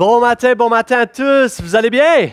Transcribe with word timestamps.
Bon 0.00 0.18
matin, 0.18 0.54
bon 0.54 0.70
matin 0.70 1.00
à 1.00 1.06
tous. 1.06 1.60
Vous 1.60 1.76
allez 1.76 1.90
bien? 1.90 2.30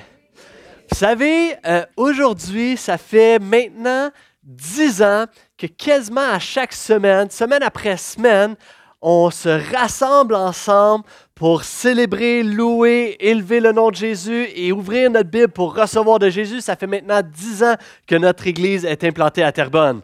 Vous 0.90 0.98
savez, 0.98 1.54
euh, 1.66 1.84
aujourd'hui, 1.98 2.78
ça 2.78 2.98
fait 2.98 3.40
maintenant 3.40 4.10
dix 4.42 5.02
ans 5.02 5.26
que 5.58 5.68
quasiment 5.68 6.32
à 6.32 6.40
chaque 6.40 6.72
semaine, 6.72 7.30
semaine 7.30 7.62
après 7.62 7.98
semaine, 7.98 8.56
on 9.02 9.30
se 9.32 9.50
rassemble 9.76 10.36
ensemble 10.36 11.04
pour 11.36 11.66
célébrer, 11.66 12.42
louer, 12.42 13.18
élever 13.20 13.60
le 13.60 13.74
nom 13.74 13.90
de 13.90 13.96
Jésus 13.96 14.48
et 14.56 14.72
ouvrir 14.72 15.12
notre 15.12 15.30
Bible 15.30 15.52
pour 15.52 15.76
recevoir 15.76 16.20
de 16.20 16.30
Jésus. 16.30 16.62
Ça 16.62 16.78
fait 16.78 16.88
maintenant 16.88 17.20
dix 17.22 17.64
ans 17.64 17.76
que 18.08 18.16
notre 18.16 18.48
Église 18.48 18.86
est 18.86 19.04
implantée 19.04 19.44
à 19.44 19.52
Terrebonne. 19.52 20.00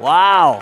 Wow! 0.00 0.58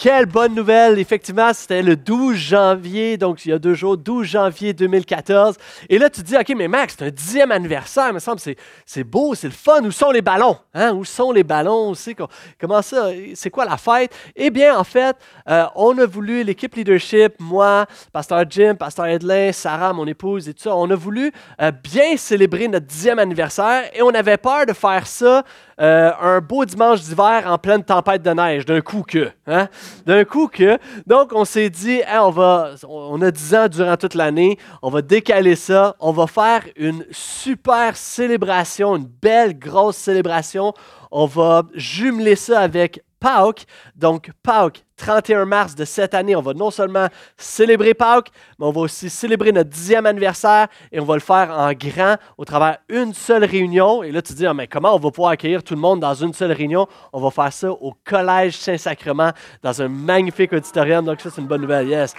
Quelle 0.00 0.26
bonne 0.26 0.54
nouvelle! 0.54 0.98
Effectivement, 0.98 1.52
c'était 1.52 1.80
le 1.80 1.94
12 1.94 2.34
janvier, 2.36 3.16
donc 3.16 3.46
il 3.46 3.50
y 3.50 3.52
a 3.52 3.60
deux 3.60 3.74
jours, 3.74 3.96
12 3.96 4.26
janvier 4.26 4.72
2014. 4.72 5.56
Et 5.88 5.98
là, 5.98 6.10
tu 6.10 6.20
te 6.20 6.26
dis, 6.26 6.36
OK, 6.36 6.52
mais 6.56 6.66
Max, 6.66 6.96
c'est 6.98 7.06
un 7.06 7.10
dixième 7.10 7.52
anniversaire, 7.52 8.08
il 8.08 8.14
me 8.14 8.18
semble, 8.18 8.40
c'est, 8.84 9.04
beau, 9.04 9.36
c'est 9.36 9.46
le 9.46 9.52
fun. 9.52 9.82
Où 9.84 9.92
sont 9.92 10.10
les 10.10 10.20
ballons? 10.20 10.58
Hein? 10.74 10.92
Où 10.94 11.04
sont 11.04 11.30
les 11.30 11.44
ballons? 11.44 11.94
C'est, 11.94 12.16
comment 12.60 12.82
ça? 12.82 13.10
C'est 13.34 13.50
quoi 13.50 13.64
la 13.64 13.76
fête? 13.76 14.12
Eh 14.34 14.50
bien, 14.50 14.76
en 14.76 14.84
fait, 14.84 15.16
euh, 15.48 15.64
on 15.76 15.96
a 15.98 16.06
voulu, 16.06 16.42
l'équipe 16.42 16.74
leadership, 16.74 17.34
moi, 17.38 17.86
Pasteur 18.12 18.44
Jim, 18.50 18.74
Pasteur 18.74 19.06
Edlin, 19.06 19.52
Sarah, 19.52 19.92
mon 19.92 20.06
épouse 20.06 20.48
et 20.48 20.54
tout 20.54 20.64
ça, 20.64 20.76
on 20.76 20.90
a 20.90 20.96
voulu 20.96 21.30
euh, 21.62 21.70
bien 21.70 22.16
célébrer 22.16 22.66
notre 22.66 22.86
dixième 22.86 23.20
anniversaire 23.20 23.84
et 23.94 24.02
on 24.02 24.10
avait 24.10 24.38
peur 24.38 24.66
de 24.66 24.72
faire 24.72 25.06
ça 25.06 25.44
euh, 25.80 26.12
un 26.20 26.40
beau 26.40 26.64
dimanche 26.64 27.00
d'hiver 27.00 27.44
en 27.46 27.58
pleine 27.58 27.82
tempête 27.82 28.22
de 28.22 28.30
neige, 28.30 28.64
d'un 28.64 28.80
coup 28.80 29.02
que. 29.06 29.30
Hein? 29.46 29.68
D'un 30.06 30.24
coup 30.24 30.48
que. 30.48 30.78
Donc, 31.06 31.32
on 31.32 31.44
s'est 31.44 31.70
dit, 31.70 32.00
on, 32.12 32.30
va, 32.30 32.70
on 32.88 33.20
a 33.22 33.30
10 33.30 33.54
ans 33.54 33.68
durant 33.68 33.96
toute 33.96 34.14
l'année, 34.14 34.58
on 34.82 34.90
va 34.90 35.02
décaler 35.02 35.56
ça, 35.56 35.96
on 36.00 36.12
va 36.12 36.26
faire 36.26 36.62
une 36.76 37.04
super 37.10 37.96
célébration, 37.96 38.96
une 38.96 39.06
belle 39.06 39.58
grosse 39.58 39.96
célébration. 39.96 40.72
On 41.10 41.26
va 41.26 41.62
jumeler 41.74 42.34
ça 42.34 42.60
avec 42.60 43.03
Pâques. 43.24 43.64
Donc, 43.96 44.32
Pâques, 44.42 44.84
31 44.98 45.46
mars 45.46 45.74
de 45.74 45.86
cette 45.86 46.12
année, 46.12 46.36
on 46.36 46.42
va 46.42 46.52
non 46.52 46.70
seulement 46.70 47.08
célébrer 47.38 47.94
Pâques, 47.94 48.28
mais 48.58 48.66
on 48.66 48.70
va 48.70 48.82
aussi 48.82 49.08
célébrer 49.08 49.50
notre 49.50 49.70
dixième 49.70 50.04
anniversaire 50.04 50.68
et 50.92 51.00
on 51.00 51.06
va 51.06 51.14
le 51.14 51.20
faire 51.20 51.50
en 51.50 51.72
grand 51.72 52.16
au 52.36 52.44
travers 52.44 52.76
une 52.90 53.14
seule 53.14 53.44
réunion. 53.44 54.02
Et 54.02 54.12
là, 54.12 54.20
tu 54.20 54.34
te 54.34 54.36
dis, 54.36 54.44
ah, 54.44 54.52
mais 54.52 54.66
comment 54.66 54.94
on 54.94 54.98
va 54.98 55.10
pouvoir 55.10 55.30
accueillir 55.30 55.62
tout 55.62 55.72
le 55.72 55.80
monde 55.80 56.00
dans 56.00 56.12
une 56.12 56.34
seule 56.34 56.52
réunion? 56.52 56.86
On 57.14 57.20
va 57.22 57.30
faire 57.30 57.50
ça 57.50 57.72
au 57.72 57.94
Collège 58.04 58.58
Saint-Sacrement 58.58 59.30
dans 59.62 59.80
un 59.80 59.88
magnifique 59.88 60.52
auditorium. 60.52 61.06
Donc, 61.06 61.22
ça, 61.22 61.30
c'est 61.30 61.40
une 61.40 61.46
bonne 61.46 61.62
nouvelle. 61.62 61.88
Yes. 61.88 62.12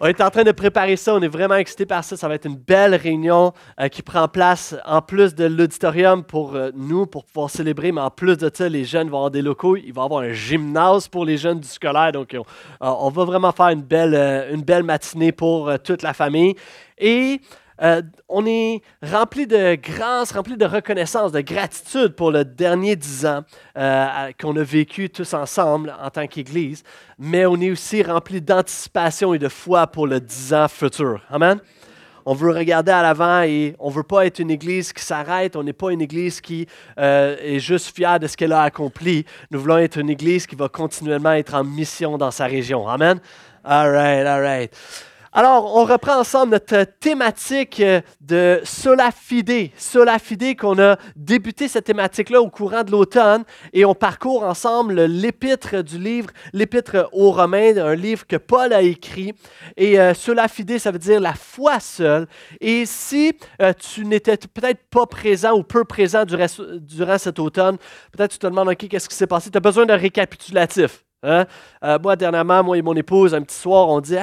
On 0.00 0.06
est 0.06 0.20
en 0.20 0.30
train 0.30 0.44
de 0.44 0.52
préparer 0.52 0.94
ça, 0.94 1.12
on 1.12 1.20
est 1.22 1.28
vraiment 1.28 1.56
excités 1.56 1.84
par 1.84 2.04
ça. 2.04 2.16
Ça 2.16 2.28
va 2.28 2.36
être 2.36 2.46
une 2.46 2.56
belle 2.56 2.94
réunion 2.94 3.52
euh, 3.80 3.88
qui 3.88 4.02
prend 4.02 4.28
place 4.28 4.76
en 4.86 5.02
plus 5.02 5.34
de 5.34 5.44
l'auditorium 5.44 6.22
pour 6.22 6.54
euh, 6.54 6.70
nous, 6.72 7.06
pour 7.06 7.24
pouvoir 7.24 7.50
célébrer. 7.50 7.90
Mais 7.90 8.00
en 8.00 8.10
plus 8.10 8.36
de 8.36 8.48
ça, 8.52 8.68
les 8.68 8.84
jeunes 8.84 9.08
vont 9.08 9.16
avoir 9.16 9.32
des 9.32 9.42
locaux. 9.42 9.76
Il 9.76 9.92
va 9.92 10.02
y 10.02 10.04
avoir 10.04 10.22
un 10.22 10.32
gymnase 10.32 11.08
pour 11.08 11.24
les 11.24 11.36
jeunes 11.36 11.58
du 11.58 11.66
scolaire. 11.66 12.12
Donc, 12.12 12.36
on, 12.80 13.10
va 13.10 13.24
vraiment 13.24 13.50
faire 13.50 13.70
une 13.70 13.82
belle, 13.82 14.14
euh, 14.14 14.54
une 14.54 14.62
belle 14.62 14.84
matinée 14.84 15.32
pour 15.32 15.72
toute 15.82 16.02
la 16.02 16.14
famille. 16.14 16.54
Et 16.96 17.40
euh, 17.82 18.02
on 18.28 18.44
est 18.46 18.82
rempli 19.02 19.46
de 19.46 19.76
grâce, 19.76 20.32
rempli 20.32 20.56
de 20.56 20.64
reconnaissance, 20.64 21.32
de 21.32 21.40
gratitude 21.40 22.14
pour 22.14 22.30
le 22.30 22.44
dernier 22.44 22.96
dix 22.96 23.24
ans 23.26 23.42
euh, 23.76 24.32
qu'on 24.40 24.56
a 24.56 24.62
vécu 24.62 25.10
tous 25.10 25.34
ensemble 25.34 25.94
en 26.02 26.10
tant 26.10 26.26
qu'Église, 26.26 26.82
mais 27.18 27.46
on 27.46 27.60
est 27.60 27.70
aussi 27.70 28.02
rempli 28.02 28.40
d'anticipation 28.40 29.34
et 29.34 29.38
de 29.38 29.48
foi 29.48 29.86
pour 29.86 30.06
le 30.06 30.20
dix 30.20 30.52
ans 30.52 30.68
futur. 30.68 31.20
Amen? 31.30 31.60
On 32.30 32.34
veut 32.34 32.50
regarder 32.50 32.92
à 32.92 33.00
l'avant 33.00 33.40
et 33.40 33.74
on 33.78 33.88
ne 33.88 33.94
veut 33.94 34.02
pas 34.02 34.26
être 34.26 34.38
une 34.38 34.50
église 34.50 34.92
qui 34.92 35.02
s'arrête. 35.02 35.56
On 35.56 35.62
n'est 35.62 35.72
pas 35.72 35.92
une 35.92 36.02
église 36.02 36.42
qui 36.42 36.66
euh, 36.98 37.36
est 37.40 37.58
juste 37.58 37.96
fière 37.96 38.20
de 38.20 38.26
ce 38.26 38.36
qu'elle 38.36 38.52
a 38.52 38.64
accompli. 38.64 39.24
Nous 39.50 39.58
voulons 39.58 39.78
être 39.78 39.96
une 39.96 40.10
église 40.10 40.46
qui 40.46 40.54
va 40.54 40.68
continuellement 40.68 41.32
être 41.32 41.54
en 41.54 41.64
mission 41.64 42.18
dans 42.18 42.30
sa 42.30 42.44
région. 42.44 42.86
Amen? 42.86 43.18
All 43.64 43.90
right, 43.90 44.26
all 44.26 44.42
right. 44.42 44.70
Alors, 45.38 45.76
on 45.76 45.84
reprend 45.84 46.18
ensemble 46.18 46.50
notre 46.50 46.82
thématique 46.98 47.78
euh, 47.78 48.00
de 48.20 48.60
Sola 48.64 49.12
Fide. 49.12 49.70
Sola 49.76 50.18
Fide, 50.18 50.58
qu'on 50.58 50.80
a 50.80 50.96
débuté 51.14 51.68
cette 51.68 51.84
thématique-là 51.84 52.42
au 52.42 52.50
courant 52.50 52.82
de 52.82 52.90
l'automne 52.90 53.44
et 53.72 53.84
on 53.84 53.94
parcourt 53.94 54.42
ensemble 54.42 55.00
l'épître 55.02 55.80
du 55.84 55.96
livre, 55.96 56.30
l'épître 56.52 57.08
aux 57.12 57.30
Romains, 57.30 57.76
un 57.76 57.94
livre 57.94 58.26
que 58.26 58.34
Paul 58.34 58.72
a 58.72 58.82
écrit. 58.82 59.32
Et 59.76 60.00
euh, 60.00 60.12
Sola 60.12 60.48
Fide, 60.48 60.76
ça 60.80 60.90
veut 60.90 60.98
dire 60.98 61.20
la 61.20 61.34
foi 61.34 61.78
seule. 61.78 62.26
Et 62.60 62.84
si 62.84 63.32
euh, 63.62 63.72
tu 63.74 64.04
n'étais 64.06 64.38
peut-être 64.38 64.88
pas 64.90 65.06
présent 65.06 65.52
ou 65.56 65.62
peu 65.62 65.84
présent 65.84 66.24
durant, 66.24 66.46
durant 66.80 67.16
cet 67.16 67.38
automne, 67.38 67.76
peut-être 68.10 68.32
tu 68.32 68.38
te 68.40 68.46
demandes, 68.48 68.70
OK, 68.70 68.88
qu'est-ce 68.88 69.08
qui 69.08 69.14
s'est 69.14 69.28
passé? 69.28 69.52
Tu 69.52 69.56
as 69.56 69.60
besoin 69.60 69.86
d'un 69.86 69.98
récapitulatif. 69.98 71.04
Hein? 71.22 71.46
Euh, 71.82 71.98
moi, 72.00 72.16
dernièrement, 72.16 72.62
moi 72.62 72.78
et 72.78 72.82
mon 72.82 72.94
épouse, 72.94 73.34
un 73.34 73.42
petit 73.42 73.56
soir, 73.56 73.88
on 73.88 74.00
dit 74.00 74.16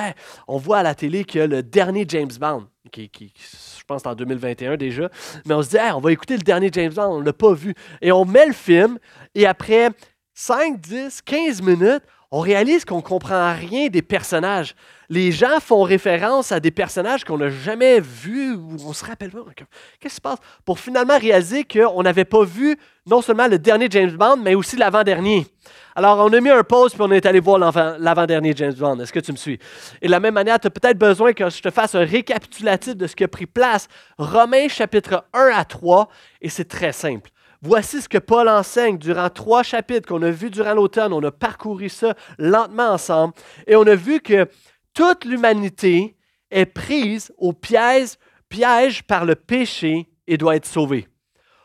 on 0.48 0.58
voit 0.58 0.78
à 0.78 0.84
la 0.84 0.96
télé 0.96 1.26
que 1.26 1.40
le 1.40 1.62
dernier 1.62 2.06
James 2.08 2.32
Bond, 2.40 2.68
qui, 2.92 3.12
je 3.36 3.84
pense 3.86 4.06
en 4.06 4.16
2021 4.16 4.78
déjà, 4.78 5.10
mais 5.46 5.54
on 5.54 5.62
se 5.62 5.70
dit 5.70 5.78
on 5.94 6.00
va 6.00 6.12
écouter 6.12 6.38
le 6.38 6.44
dernier 6.44 6.70
James 6.72 6.94
Bond, 6.94 7.16
on 7.16 7.20
ne 7.20 7.26
l'a 7.26 7.34
pas 7.34 7.54
vu. 7.54 7.74
Et 8.02 8.12
on 8.12 8.26
met 8.26 8.46
le 8.46 8.54
film, 8.54 8.98
et 9.34 9.46
après 9.46 9.90
5, 10.34 10.80
10, 10.80 11.22
15 11.22 11.62
minutes, 11.62 12.04
on 12.32 12.40
réalise 12.40 12.86
qu'on 12.86 12.98
ne 12.98 13.02
comprend 13.02 13.54
rien 13.54 13.88
des 13.88 14.02
personnages. 14.02 14.76
Les 15.10 15.32
gens 15.32 15.60
font 15.62 15.84
référence 15.84 16.52
à 16.52 16.60
des 16.60 16.72
personnages 16.72 17.24
qu'on 17.24 17.38
n'a 17.38 17.50
jamais 17.50 18.00
vus 18.00 18.54
ou 18.56 18.78
on 18.86 18.94
se 18.94 19.06
rappelle 19.06 19.32
pas. 19.32 19.44
Qu'est-ce 19.56 20.00
qui 20.00 20.16
se 20.16 20.22
passe? 20.22 20.40
Pour 20.66 20.80
finalement 20.80 21.18
réaliser 21.18 21.64
qu'on 21.64 22.02
n'avait 22.02 22.26
pas 22.26 22.44
vu 22.44 22.78
non 23.06 23.22
seulement 23.22 23.48
le 23.48 23.60
dernier 23.60 23.88
James 23.92 24.16
Bond, 24.18 24.38
mais 24.38 24.56
aussi 24.56 24.76
l'avant-dernier. 24.78 25.46
Alors, 25.96 26.18
on 26.26 26.34
a 26.34 26.42
mis 26.42 26.50
un 26.50 26.64
pause 26.64 26.94
puis 26.94 27.02
on 27.04 27.12
est 27.12 27.26
allé 27.26 27.40
voir 27.40 27.60
l'avant-dernier 28.00 28.54
James 28.56 28.74
Bond. 28.74 29.00
Est-ce 29.00 29.14
que 29.14 29.20
tu 29.20 29.32
me 29.32 29.38
suis? 29.38 29.60
Et 30.02 30.08
de 30.08 30.12
la 30.12 30.20
même 30.20 30.34
manière, 30.34 30.60
tu 30.60 30.68
as 30.68 30.72
peut-être 30.72 30.98
besoin 30.98 31.34
que 31.34 31.50
je 31.50 31.62
te 31.62 31.70
fasse 31.70 31.94
un 31.94 32.04
récapitulatif 32.04 32.96
de 32.96 33.06
ce 33.06 33.16
qui 33.16 33.24
a 33.24 33.28
pris 33.28 33.46
place. 33.46 33.88
Romains 34.18 34.68
chapitre 34.68 35.26
1 35.34 35.52
à 35.54 35.64
3, 35.64 36.10
et 36.42 36.50
c'est 36.50 36.66
très 36.66 36.92
simple. 36.92 37.30
Voici 37.68 38.00
ce 38.00 38.08
que 38.08 38.20
Paul 38.20 38.48
enseigne 38.48 39.00
durant 39.00 39.28
trois 39.32 39.64
chapitres 39.64 40.08
qu'on 40.08 40.22
a 40.22 40.30
vus 40.30 40.52
durant 40.52 40.76
l'automne. 40.76 41.12
On 41.14 41.24
a 41.24 41.32
parcouru 41.32 41.90
ça 41.90 42.14
lentement 42.38 42.92
ensemble 42.92 43.34
et 43.66 43.76
on 43.76 43.88
a 43.88 43.96
vu 43.96 44.20
que 44.20 44.48
toute 44.94 45.26
l'humanité 45.26 46.16
est 46.52 46.68
prise 46.68 47.34
au 47.40 47.54
piège, 47.54 48.18
par 49.08 49.26
le 49.26 49.34
péché 49.34 50.08
et 50.28 50.38
doit 50.38 50.58
être 50.58 50.68
sauvée. 50.68 51.08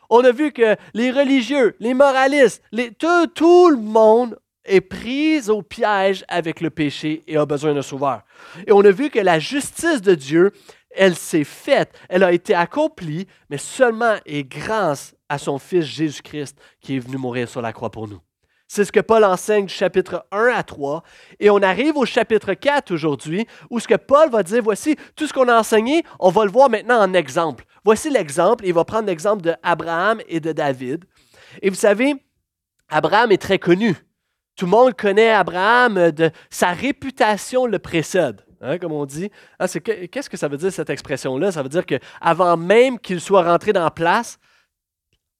On 0.09 0.23
a 0.23 0.31
vu 0.31 0.51
que 0.51 0.75
les 0.95 1.11
religieux, 1.11 1.75
les 1.79 1.93
moralistes, 1.93 2.63
tout, 2.97 3.27
tout 3.27 3.69
le 3.69 3.77
monde 3.77 4.39
est 4.65 4.81
pris 4.81 5.51
au 5.51 5.61
piège 5.61 6.25
avec 6.27 6.61
le 6.61 6.71
péché 6.71 7.23
et 7.27 7.37
a 7.37 7.45
besoin 7.45 7.75
d'un 7.75 7.83
sauveur. 7.83 8.23
Et 8.65 8.71
on 8.71 8.83
a 8.83 8.91
vu 8.91 9.11
que 9.11 9.19
la 9.19 9.37
justice 9.37 10.01
de 10.01 10.15
Dieu, 10.15 10.51
elle 10.95 11.15
s'est 11.15 11.43
faite, 11.43 11.93
elle 12.09 12.23
a 12.23 12.31
été 12.31 12.53
accomplie, 12.53 13.27
mais 13.49 13.57
seulement 13.57 14.15
et 14.25 14.43
grâce 14.43 15.15
à 15.29 15.37
son 15.37 15.57
Fils 15.59 15.85
Jésus-Christ 15.85 16.57
qui 16.79 16.97
est 16.97 16.99
venu 16.99 17.17
mourir 17.17 17.47
sur 17.47 17.61
la 17.61 17.73
croix 17.73 17.91
pour 17.91 18.07
nous. 18.07 18.19
C'est 18.73 18.85
ce 18.85 18.91
que 18.93 19.01
Paul 19.01 19.25
enseigne 19.25 19.65
du 19.65 19.73
chapitre 19.73 20.25
1 20.31 20.45
à 20.55 20.63
3. 20.63 21.03
Et 21.41 21.49
on 21.49 21.57
arrive 21.57 21.97
au 21.97 22.05
chapitre 22.05 22.53
4 22.53 22.93
aujourd'hui, 22.93 23.45
où 23.69 23.81
ce 23.81 23.87
que 23.87 23.95
Paul 23.95 24.29
va 24.29 24.43
dire, 24.43 24.63
voici 24.63 24.95
tout 25.17 25.27
ce 25.27 25.33
qu'on 25.33 25.49
a 25.49 25.59
enseigné, 25.59 26.03
on 26.21 26.29
va 26.29 26.45
le 26.45 26.51
voir 26.51 26.69
maintenant 26.69 27.01
en 27.01 27.13
exemple. 27.13 27.65
Voici 27.83 28.09
l'exemple. 28.09 28.65
Il 28.65 28.73
va 28.73 28.85
prendre 28.85 29.07
l'exemple 29.07 29.41
d'Abraham 29.41 30.21
et 30.29 30.39
de 30.39 30.53
David. 30.53 31.03
Et 31.61 31.69
vous 31.69 31.75
savez, 31.75 32.15
Abraham 32.87 33.33
est 33.33 33.41
très 33.41 33.59
connu. 33.59 33.93
Tout 34.55 34.63
le 34.67 34.71
monde 34.71 34.93
connaît 34.95 35.31
Abraham, 35.31 36.11
sa 36.49 36.71
réputation 36.71 37.65
le 37.65 37.77
précède. 37.77 38.45
Hein, 38.61 38.77
comme 38.77 38.91
on 38.91 39.05
dit. 39.05 39.31
Ah, 39.57 39.67
qu'est-ce 39.67 40.29
que 40.29 40.37
ça 40.37 40.47
veut 40.47 40.57
dire 40.57 40.71
cette 40.71 40.89
expression-là? 40.89 41.51
Ça 41.51 41.63
veut 41.63 41.69
dire 41.69 41.85
qu'avant 41.85 42.55
même 42.57 42.99
qu'il 42.99 43.19
soit 43.19 43.43
rentré 43.43 43.73
dans 43.73 43.83
la 43.83 43.91
place, 43.91 44.39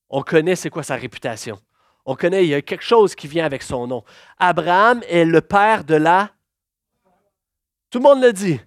on 0.09 0.23
connaît 0.23 0.55
c'est 0.55 0.69
quoi 0.69 0.83
sa 0.83 0.95
réputation. 0.95 1.59
On 2.05 2.15
connaît, 2.15 2.43
il 2.43 2.49
y 2.49 2.55
a 2.55 2.61
quelque 2.61 2.83
chose 2.83 3.13
qui 3.13 3.27
vient 3.27 3.45
avec 3.45 3.61
son 3.61 3.85
nom. 3.85 4.03
Abraham 4.39 5.01
est 5.07 5.23
le 5.23 5.41
père 5.41 5.83
de 5.83 5.95
la... 5.95 6.31
Tout 7.91 7.99
le 7.99 8.03
monde 8.03 8.23
le 8.23 8.33
dit, 8.33 8.59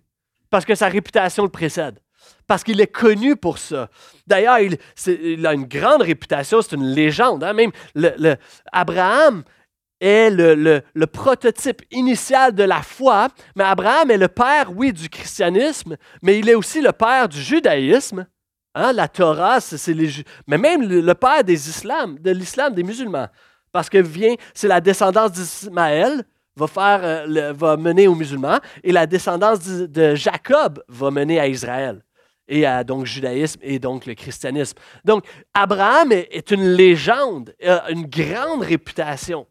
parce 0.50 0.64
que 0.64 0.74
sa 0.74 0.88
réputation 0.88 1.42
le 1.42 1.48
précède. 1.48 1.98
Parce 2.46 2.62
qu'il 2.62 2.80
est 2.80 2.86
connu 2.86 3.36
pour 3.36 3.58
ça. 3.58 3.88
D'ailleurs, 4.26 4.58
il, 4.58 5.46
a 5.46 5.54
une 5.54 5.64
grande 5.64 6.02
réputation, 6.02 6.62
c'est 6.62 6.76
une 6.76 6.86
légende. 6.86 7.42
Hein. 7.42 7.54
Même 7.54 7.72
le, 7.94 8.36
Abraham 8.70 9.44
est 10.00 10.31
le, 10.31 11.06
prototype 11.06 11.82
initial 11.91 12.55
de 12.55 12.64
la 12.64 12.82
foi, 12.82 13.29
mais 13.56 13.64
Abraham 13.64 14.11
est 14.11 14.19
le 14.19 14.29
père, 14.29 14.70
oui, 14.75 14.93
du 14.93 15.08
christianisme, 15.08 15.96
mais 16.23 16.38
il 16.38 16.49
est 16.49 16.55
aussi 16.55 16.81
le 16.81 16.93
père 16.93 17.29
du 17.29 17.41
judaïsme. 17.41 18.26
Hein, 18.75 18.93
la 18.93 19.06
Torah, 19.06 19.61
c'est 19.61 19.94
les 19.94 20.11
mais 20.49 20.58
même 20.58 20.82
le, 20.82 21.14
père 21.14 21.44
des 21.44 21.69
islams, 21.69 22.19
de 22.19 22.32
l'islam 22.32 22.75
des 22.75 22.82
musulmans, 22.82 23.29
parce 23.70 23.88
que 23.88 23.99
vient, 23.99 24.35
c'est 24.52 24.69
la 24.69 24.81
descendance 24.81 25.32
d'Ismaël, 25.32 26.25
va, 26.56 26.67
faire, 26.67 27.00
euh, 27.02 27.52
va 27.52 27.76
mener 27.76 28.08
aux 28.08 28.14
musulmans 28.14 28.58
et 28.82 28.93
la 28.93 29.06
descendance 29.06 29.61
de, 29.61 30.14
Jacob 30.14 30.82
va 30.88 31.11
mener 31.11 31.41
à 31.41 31.49
Israël 31.49 32.02
et 32.46 32.67
à 32.67 32.85
donc 32.85 33.06
judaïsme 33.06 33.61
et 33.62 33.79
donc 33.79 34.06
le 34.06 34.14
christianisme. 34.14 34.76
Donc 35.05 35.25
Abraham 35.55 36.12
est, 36.12 36.50
une 36.50 36.69
légende, 36.75 37.55
a 37.64 37.91
une 37.91 38.06
grande 38.06 38.62
réputation. 38.62 39.46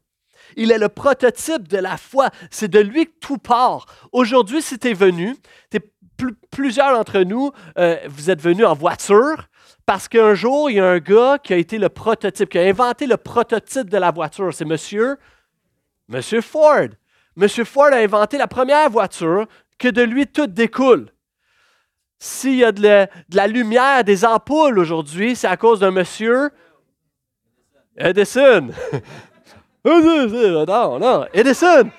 Il 0.57 0.71
est 0.71 0.77
le 0.77 0.89
prototype 0.89 1.67
de 1.67 1.77
la 1.77 1.97
foi. 1.97 2.29
C'est 2.51 2.67
de 2.67 2.79
lui 2.79 3.05
que 3.05 3.13
tout 3.19 3.37
part. 3.37 3.85
Aujourd'hui, 4.11 4.61
si 4.61 4.79
tu 4.79 4.89
es 4.89 4.93
venu, 4.93 5.35
plusieurs 6.51 6.93
d'entre 6.93 7.19
nous, 7.21 7.51
euh, 7.77 7.97
vous 8.07 8.29
êtes 8.29 8.41
venus 8.41 8.65
en 8.65 8.73
voiture 8.73 9.47
parce 9.85 10.07
qu'un 10.07 10.33
jour, 10.33 10.69
il 10.69 10.77
y 10.77 10.79
a 10.79 10.85
un 10.85 10.99
gars 10.99 11.37
qui 11.37 11.53
a 11.53 11.57
été 11.57 11.77
le 11.77 11.89
prototype, 11.89 12.49
qui 12.49 12.57
a 12.57 12.63
inventé 12.63 13.05
le 13.05 13.17
prototype 13.17 13.89
de 13.89 13.97
la 13.97 14.11
voiture. 14.11 14.53
C'est 14.53 14.65
monsieur, 14.65 15.17
monsieur 16.07 16.41
Ford. 16.41 16.87
Monsieur 17.35 17.65
Ford 17.65 17.91
a 17.91 17.97
inventé 17.97 18.37
la 18.37 18.47
première 18.47 18.89
voiture 18.89 19.45
que 19.77 19.89
de 19.89 20.01
lui 20.01 20.27
tout 20.27 20.47
découle. 20.47 21.09
S'il 22.19 22.55
y 22.55 22.63
a 22.63 22.71
de 22.71 23.07
la, 23.33 23.47
lumière, 23.47 24.03
des 24.05 24.23
ampoules 24.23 24.79
aujourd'hui, 24.79 25.35
c'est 25.35 25.47
à 25.47 25.57
cause 25.57 25.81
d'un 25.81 25.91
monsieur 25.91 26.51
Edison. 27.97 28.69
non, 29.85 30.99
non, 30.99 31.25
Edison. 31.33 31.89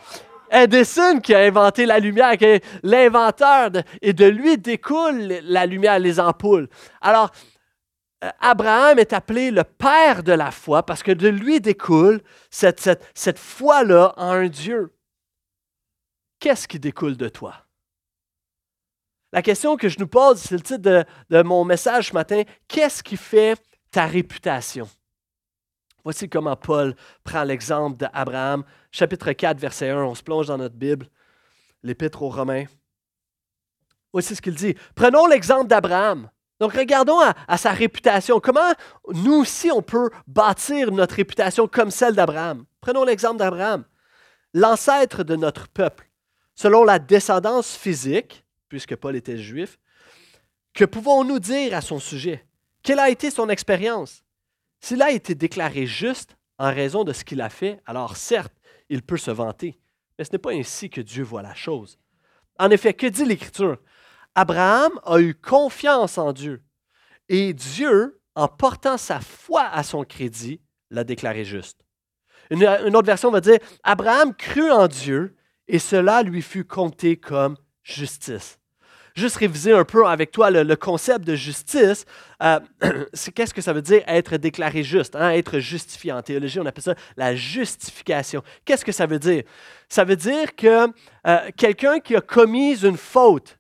Edison 0.51 1.21
qui 1.21 1.35
a 1.35 1.41
inventé 1.41 1.85
la 1.87 1.99
lumière, 1.99 2.37
qui 2.37 2.45
est 2.45 2.65
l'inventeur, 2.83 3.71
et 4.01 4.13
de 4.13 4.27
lui 4.27 4.57
découle 4.57 5.41
la 5.43 5.67
lumière, 5.67 5.99
les 5.99 6.21
ampoules. 6.21 6.69
Alors, 7.01 7.31
euh, 8.23 8.31
Abraham 8.41 8.99
est 8.99 9.13
appelé 9.13 9.51
le 9.51 9.65
père 9.65 10.23
de 10.23 10.33
la 10.33 10.51
foi 10.51 10.85
parce 10.85 11.03
que 11.03 11.13
de 11.13 11.29
lui 11.29 11.61
découle 11.61 12.23
cette, 12.51 12.89
cette 13.15 13.39
foi-là 13.39 14.15
en 14.17 14.31
un 14.31 14.49
Dieu. 14.49 14.95
Qu'est-ce 16.39 16.69
qui 16.69 16.79
découle 16.79 17.17
de 17.17 17.29
toi? 17.29 17.55
La 19.33 19.43
question 19.43 19.77
que 19.77 19.89
je 19.89 19.99
nous 19.99 20.07
pose, 20.07 20.41
c'est 20.41 20.55
le 20.55 20.61
titre 20.61 21.05
de, 21.31 21.43
mon 21.43 21.65
message 21.65 22.09
ce 22.11 22.15
matin. 22.15 22.43
Qu'est-ce 22.69 23.03
qui 23.03 23.17
fait 23.17 23.61
ta 23.91 24.07
réputation? 24.07 24.89
Voici 26.05 26.29
comment 26.29 26.55
Paul 26.55 26.95
prend 27.25 27.45
l'exemple 27.45 27.97
d'Abraham, 27.97 28.63
chapitre 28.93 29.33
4, 29.33 29.59
verset 29.59 29.89
1. 29.89 30.05
On 30.05 30.15
se 30.15 30.23
plonge 30.23 30.49
dans 30.49 30.59
notre 30.59 30.77
Bible, 30.77 31.09
l'Épître 31.83 32.23
aux 32.23 32.29
Romains. 32.29 32.67
Voici 34.13 34.37
ce 34.37 34.43
qu'il 34.43 34.55
dit. 34.55 34.75
Prenons 34.95 35.27
l'exemple 35.27 35.67
d'Abraham. 35.67 36.31
Donc, 36.61 36.75
regardons 36.75 37.19
à, 37.21 37.57
sa 37.59 37.73
réputation. 37.73 38.39
Comment 38.39 38.73
nous 39.13 39.35
aussi, 39.35 39.71
on 39.73 39.83
peut 39.83 40.11
bâtir 40.27 40.93
notre 40.93 41.17
réputation 41.17 41.67
comme 41.67 41.91
celle 41.91 42.15
d'Abraham? 42.15 42.65
Prenons 42.81 43.05
l'exemple 43.05 43.39
d'Abraham, 43.39 43.85
l'ancêtre 44.53 45.25
de 45.25 45.37
notre 45.37 45.69
peuple. 45.69 46.09
Selon 46.55 46.85
la 46.85 46.99
descendance 46.99 47.75
physique, 47.75 48.45
puisque 48.69 48.95
Paul 48.95 49.17
était 49.17 49.39
juif, 49.39 49.79
que 50.75 50.85
pouvons-nous 50.85 51.41
dire 51.41 51.75
à 51.75 51.81
son 51.81 51.99
sujet? 51.99 52.47
Quelle 52.83 53.01
a 53.01 53.11
été 53.11 53.31
son 53.31 53.49
expérience? 53.49 54.24
S'il 54.85 55.01
a 55.01 55.11
été 55.11 55.35
déclaré 55.35 55.87
juste 55.87 56.37
en 56.59 56.69
raison 56.69 57.05
de 57.05 57.15
ce 57.15 57.25
qu'il 57.25 57.41
a 57.41 57.49
fait, 57.49 57.81
alors 57.87 58.19
certes, 58.19 58.53
il 58.91 59.01
peut 59.01 59.17
se 59.17 59.31
vanter, 59.31 59.81
mais 60.19 60.27
ce 60.27 60.33
n'est 60.33 60.39
pas 60.39 60.53
ainsi 60.53 60.91
que 60.91 61.01
Dieu 61.01 61.25
voit 61.25 61.41
la 61.41 61.55
chose. 61.55 61.99
En 62.59 62.69
effet, 62.69 62.93
que 62.93 63.07
dit 63.07 63.25
l'Écriture? 63.25 63.79
Abraham 64.35 64.93
a 65.07 65.21
eu 65.21 65.35
confiance 65.35 66.19
en 66.19 66.35
Dieu, 66.35 66.63
et 67.31 67.55
Dieu, 67.55 68.21
en 68.35 68.47
portant 68.47 68.99
sa 68.99 69.21
foi 69.21 69.63
à 69.63 69.83
son 69.85 70.05
crédit, 70.05 70.61
l'a 70.91 71.03
déclaré 71.03 71.47
juste. 71.47 71.81
Une, 72.51 72.65
une, 72.65 72.95
autre 72.95 73.07
version 73.07 73.31
va 73.31 73.41
dire, 73.41 73.61
Abraham 73.85 74.35
crut 74.35 74.71
en 74.71 74.87
Dieu, 74.87 75.35
et 75.67 75.79
cela 75.79 76.23
lui 76.23 76.43
fut 76.43 76.67
compté 76.67 77.17
comme 77.17 77.57
justice 77.83 78.59
juste 79.15 79.37
réviser 79.37 79.73
un 79.73 79.85
peu 79.85 80.07
avec 80.07 80.33
toi 80.33 80.51
le, 80.51 80.77
concept 80.77 81.25
de 81.25 81.35
justice. 81.35 82.05
Euh, 82.43 82.61
qu'est-ce 83.35 83.55
que 83.55 83.63
ça 83.63 83.73
veut 83.73 83.83
dire 83.83 84.03
être 84.07 84.37
déclaré 84.37 84.83
juste, 84.83 85.17
hein? 85.17 85.31
être 85.31 85.59
justifié. 85.61 86.13
En 86.13 86.23
théologie, 86.23 86.61
on 86.61 86.67
appelle 86.67 86.83
ça 86.83 86.95
la 87.17 87.35
justification. 87.35 88.43
Qu'est-ce 88.65 88.85
que 88.85 88.93
ça 88.93 89.07
veut 89.07 89.19
dire? 89.19 89.45
Ça 89.89 90.05
veut 90.05 90.17
dire 90.17 90.55
que 90.57 90.89
euh, 91.27 91.51
quelqu'un 91.57 92.01
qui 92.01 92.17
a 92.17 92.21
commis 92.21 92.85
une 92.85 92.97
faute, 92.97 93.59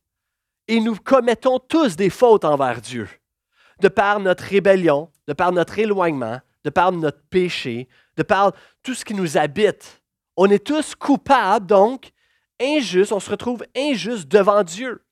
et 0.67 0.81
nous 0.81 0.97
commettons 0.97 1.59
tous 1.59 1.95
des 1.95 2.11
fautes 2.11 2.45
envers 2.45 2.81
Dieu, 2.81 3.09
de 3.81 3.89
par 3.89 4.19
notre 4.19 4.45
rébellion, 4.45 5.11
de 5.29 5.35
par 5.35 5.53
notre 5.53 5.79
éloignement, 5.79 6.41
de 6.65 6.71
par 6.71 6.91
notre 6.91 7.21
péché, 7.29 7.89
de 8.17 8.23
par 8.23 8.53
tout 8.83 8.95
ce 8.95 9.05
qui 9.05 9.15
nous 9.15 9.37
habite. 9.37 10.03
On 10.37 10.51
est 10.51 10.65
tous 10.65 10.95
coupables, 10.95 11.67
donc 11.67 12.11
injustes, 12.61 13.13
on 13.13 13.21
se 13.21 13.31
retrouve 13.31 13.65
injustes 13.77 14.29
devant 14.29 14.63
Dieu 14.63 15.04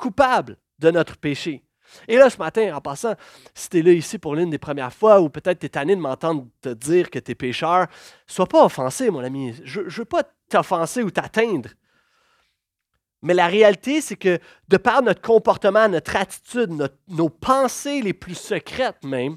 coupable 0.00 0.56
de 0.78 0.90
notre 0.90 1.16
péché. 1.16 1.62
Et 2.08 2.16
là, 2.16 2.30
ce 2.30 2.38
matin, 2.38 2.74
en 2.74 2.80
passant, 2.80 3.14
si 3.54 3.68
tu 3.68 3.78
es 3.78 3.82
là 3.82 3.92
ici 3.92 4.18
pour 4.18 4.34
l'une 4.34 4.50
des 4.50 4.58
premières 4.58 4.92
fois, 4.92 5.20
ou 5.20 5.28
peut-être 5.28 5.58
tu 5.60 5.66
es 5.66 5.68
tanné 5.68 5.94
de 5.94 6.00
m'entendre 6.00 6.46
te 6.60 6.68
dire 6.70 7.10
que 7.10 7.18
tu 7.18 7.32
es 7.32 7.34
pécheur, 7.34 7.86
sois 8.26 8.46
pas 8.46 8.64
offensé, 8.64 9.10
mon 9.10 9.20
ami. 9.20 9.54
Je 9.64 9.80
ne 9.80 9.88
veux 9.88 10.04
pas 10.04 10.24
t'offenser 10.48 11.02
ou 11.02 11.10
t'atteindre. 11.10 11.70
Mais 13.22 13.34
la 13.34 13.48
réalité, 13.48 14.00
c'est 14.00 14.16
que 14.16 14.38
de 14.68 14.76
par 14.76 15.02
notre 15.02 15.20
comportement, 15.20 15.88
notre 15.88 16.16
attitude, 16.16 16.90
nos 17.08 17.28
pensées 17.28 18.00
les 18.00 18.14
plus 18.14 18.34
secrètes 18.34 19.04
même, 19.04 19.36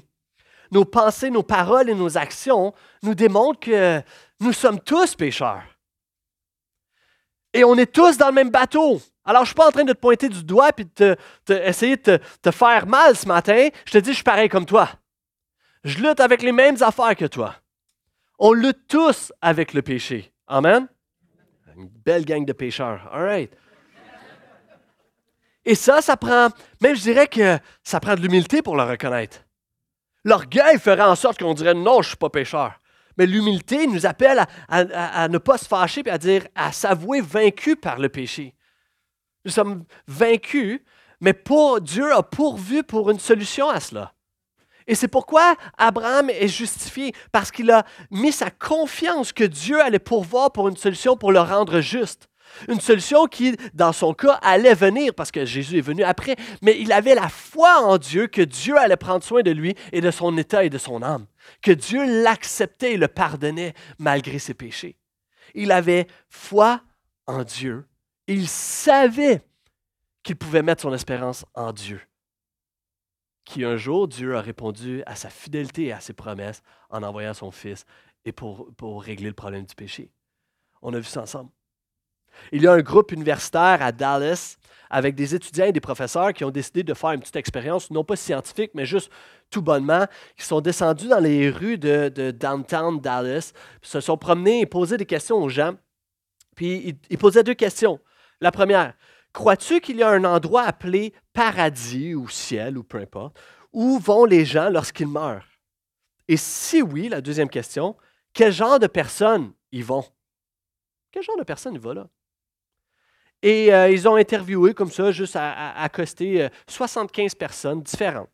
nos 0.70 0.84
pensées, 0.84 1.30
nos 1.30 1.42
paroles 1.42 1.90
et 1.90 1.94
nos 1.94 2.16
actions 2.16 2.72
nous 3.02 3.14
démontrent 3.14 3.60
que 3.60 4.00
nous 4.40 4.52
sommes 4.52 4.80
tous 4.80 5.14
pécheurs. 5.14 5.73
Et 7.54 7.62
on 7.62 7.76
est 7.76 7.90
tous 7.90 8.18
dans 8.18 8.26
le 8.26 8.34
même 8.34 8.50
bateau. 8.50 9.00
Alors, 9.24 9.42
je 9.42 9.44
ne 9.44 9.46
suis 9.46 9.54
pas 9.54 9.68
en 9.68 9.70
train 9.70 9.84
de 9.84 9.92
te 9.92 9.98
pointer 9.98 10.28
du 10.28 10.42
doigt 10.42 10.70
et 10.76 10.84
de 10.84 11.16
essayer 11.48 11.96
de 11.96 12.18
te, 12.42 12.50
faire 12.50 12.86
mal 12.86 13.16
ce 13.16 13.26
matin. 13.26 13.68
Je 13.86 13.92
te 13.92 13.98
dis, 13.98 14.10
je 14.10 14.16
suis 14.16 14.24
pareil 14.24 14.48
comme 14.48 14.66
toi. 14.66 14.90
Je 15.84 15.98
lutte 15.98 16.20
avec 16.20 16.42
les 16.42 16.52
mêmes 16.52 16.76
affaires 16.82 17.14
que 17.14 17.24
toi. 17.26 17.54
On 18.38 18.52
lutte 18.52 18.88
tous 18.88 19.32
avec 19.40 19.72
le 19.72 19.82
péché. 19.82 20.32
Amen? 20.48 20.88
Une 21.76 21.88
belle 21.88 22.24
gang 22.24 22.44
de 22.44 22.52
pécheurs. 22.52 23.08
All 23.12 23.22
right. 23.24 23.56
Et 25.64 25.76
ça, 25.76 26.02
ça 26.02 26.16
prend, 26.16 26.48
même 26.82 26.94
je 26.94 27.00
dirais 27.00 27.28
que 27.28 27.58
ça 27.82 28.00
prend 28.00 28.16
de 28.16 28.20
l'humilité 28.20 28.60
pour 28.62 28.76
le 28.76 28.82
reconnaître. 28.82 29.38
L'orgueil 30.24 30.78
ferait 30.78 31.02
en 31.02 31.14
sorte 31.14 31.38
qu'on 31.38 31.54
dirait 31.54 31.74
non, 31.74 31.94
je 31.94 31.98
ne 31.98 32.10
suis 32.10 32.16
pas 32.16 32.30
pécheur. 32.30 32.80
Mais 33.18 33.26
l'humilité 33.26 33.86
nous 33.86 34.06
appelle 34.06 34.44
à, 34.68 35.28
ne 35.28 35.38
pas 35.38 35.58
se 35.58 35.66
fâcher 35.66 36.02
et 36.04 36.10
à 36.10 36.18
dire, 36.18 36.46
à 36.54 36.72
s'avouer 36.72 37.20
vaincu 37.20 37.76
par 37.76 37.98
le 37.98 38.08
péché. 38.08 38.54
Nous 39.44 39.50
sommes 39.50 39.84
vaincus, 40.06 40.80
mais 41.20 41.34
Dieu 41.82 42.12
a 42.12 42.22
pourvu 42.22 42.82
pour 42.82 43.10
une 43.10 43.18
solution 43.18 43.68
à 43.68 43.80
cela. 43.80 44.14
Et 44.86 44.94
c'est 44.94 45.08
pourquoi 45.08 45.56
Abraham 45.78 46.28
est 46.28 46.48
justifié, 46.48 47.14
parce 47.32 47.50
qu'il 47.50 47.70
a 47.70 47.86
mis 48.10 48.32
sa 48.32 48.50
confiance 48.50 49.32
que 49.32 49.44
Dieu 49.44 49.80
allait 49.80 49.98
pourvoir 49.98 50.52
pour 50.52 50.68
une 50.68 50.76
solution 50.76 51.16
pour 51.16 51.32
le 51.32 51.40
rendre 51.40 51.80
juste. 51.80 52.28
Une 52.68 52.80
solution 52.80 53.26
qui, 53.26 53.56
dans 53.72 53.92
son 53.92 54.14
cas, 54.14 54.38
allait 54.42 54.74
venir, 54.74 55.14
parce 55.14 55.30
que 55.30 55.44
Jésus 55.44 55.78
est 55.78 55.82
venu 55.82 56.02
après, 56.02 56.36
mais 56.62 56.78
il 56.78 56.92
avait 56.92 57.14
la 57.14 57.28
foi 57.28 57.82
en 57.82 57.98
Dieu 57.98 58.26
que 58.26 58.42
Dieu 58.42 58.76
allait 58.78 58.96
prendre 58.96 59.24
soin 59.24 59.42
de 59.42 59.50
lui 59.50 59.74
et 59.92 60.00
de 60.00 60.10
son 60.10 60.36
état 60.36 60.64
et 60.64 60.70
de 60.70 60.78
son 60.78 61.02
âme, 61.02 61.26
que 61.62 61.72
Dieu 61.72 62.22
l'acceptait 62.22 62.94
et 62.94 62.96
le 62.96 63.08
pardonnait 63.08 63.74
malgré 63.98 64.38
ses 64.38 64.54
péchés. 64.54 64.96
Il 65.54 65.72
avait 65.72 66.06
foi 66.28 66.80
en 67.26 67.44
Dieu 67.44 67.86
il 68.26 68.48
savait 68.48 69.42
qu'il 70.22 70.36
pouvait 70.36 70.62
mettre 70.62 70.82
son 70.82 70.94
espérance 70.94 71.44
en 71.54 71.72
Dieu. 71.72 72.00
Qui 73.44 73.64
un 73.64 73.76
jour, 73.76 74.08
Dieu 74.08 74.36
a 74.36 74.40
répondu 74.40 75.02
à 75.04 75.16
sa 75.16 75.28
fidélité 75.28 75.84
et 75.84 75.92
à 75.92 76.00
ses 76.00 76.14
promesses 76.14 76.62
en 76.88 77.02
envoyant 77.02 77.34
son 77.34 77.50
Fils 77.50 77.84
et 78.24 78.32
pour, 78.32 78.74
pour 78.76 79.02
régler 79.02 79.28
le 79.28 79.34
problème 79.34 79.66
du 79.66 79.74
péché. 79.74 80.10
On 80.80 80.94
a 80.94 80.98
vu 80.98 81.04
ça 81.04 81.22
ensemble. 81.22 81.50
Il 82.52 82.62
y 82.62 82.66
a 82.66 82.72
un 82.72 82.80
groupe 82.80 83.12
universitaire 83.12 83.78
à 83.80 83.92
Dallas 83.92 84.56
avec 84.90 85.14
des 85.14 85.34
étudiants 85.34 85.66
et 85.66 85.72
des 85.72 85.80
professeurs 85.80 86.32
qui 86.32 86.44
ont 86.44 86.50
décidé 86.50 86.82
de 86.82 86.94
faire 86.94 87.10
une 87.10 87.20
petite 87.20 87.36
expérience, 87.36 87.90
non 87.90 88.04
pas 88.04 88.16
scientifique, 88.16 88.70
mais 88.74 88.86
juste 88.86 89.10
tout 89.50 89.62
bonnement, 89.62 90.06
qui 90.36 90.44
sont 90.44 90.60
descendus 90.60 91.08
dans 91.08 91.18
les 91.18 91.50
rues 91.50 91.78
de, 91.78 92.30
downtown 92.30 93.00
Dallas, 93.00 93.52
se 93.82 94.00
sont 94.00 94.16
promenés 94.16 94.60
et 94.60 94.66
posé 94.66 94.96
des 94.96 95.06
questions 95.06 95.36
aux 95.36 95.48
gens. 95.48 95.74
Puis 96.54 96.96
ils 97.10 97.18
posaient 97.18 97.42
deux 97.42 97.54
questions. 97.54 97.98
La 98.40 98.52
première, 98.52 98.94
crois-tu 99.32 99.80
qu'il 99.80 99.96
y 99.96 100.02
a 100.02 100.10
un 100.10 100.24
endroit 100.24 100.62
appelé 100.62 101.12
paradis 101.32 102.14
ou 102.14 102.28
ciel 102.28 102.78
ou 102.78 102.84
peu 102.84 102.98
importe, 102.98 103.36
où 103.72 103.98
vont 103.98 104.24
les 104.24 104.44
gens 104.44 104.70
lorsqu'ils 104.70 105.08
meurent? 105.08 105.48
Et 106.28 106.36
si 106.36 106.82
oui, 106.82 107.08
la 107.08 107.20
deuxième 107.20 107.50
question, 107.50 107.96
quel 108.32 108.52
genre 108.52 108.78
de 108.78 108.86
personnes 108.86 109.52
y 109.72 109.82
vont? 109.82 110.04
Quel 111.10 111.22
genre 111.22 111.36
de 111.36 111.42
personnes 111.42 111.74
y 111.74 111.78
vont 111.78 111.92
là? 111.92 112.08
Et 113.44 113.74
euh, 113.74 113.90
ils 113.90 114.08
ont 114.08 114.16
interviewé 114.16 114.72
comme 114.72 114.90
ça, 114.90 115.12
juste 115.12 115.36
à, 115.36 115.78
accoster 115.82 116.48
75 116.66 117.32
euh, 117.34 117.38
personnes 117.38 117.82
différentes. 117.82 118.30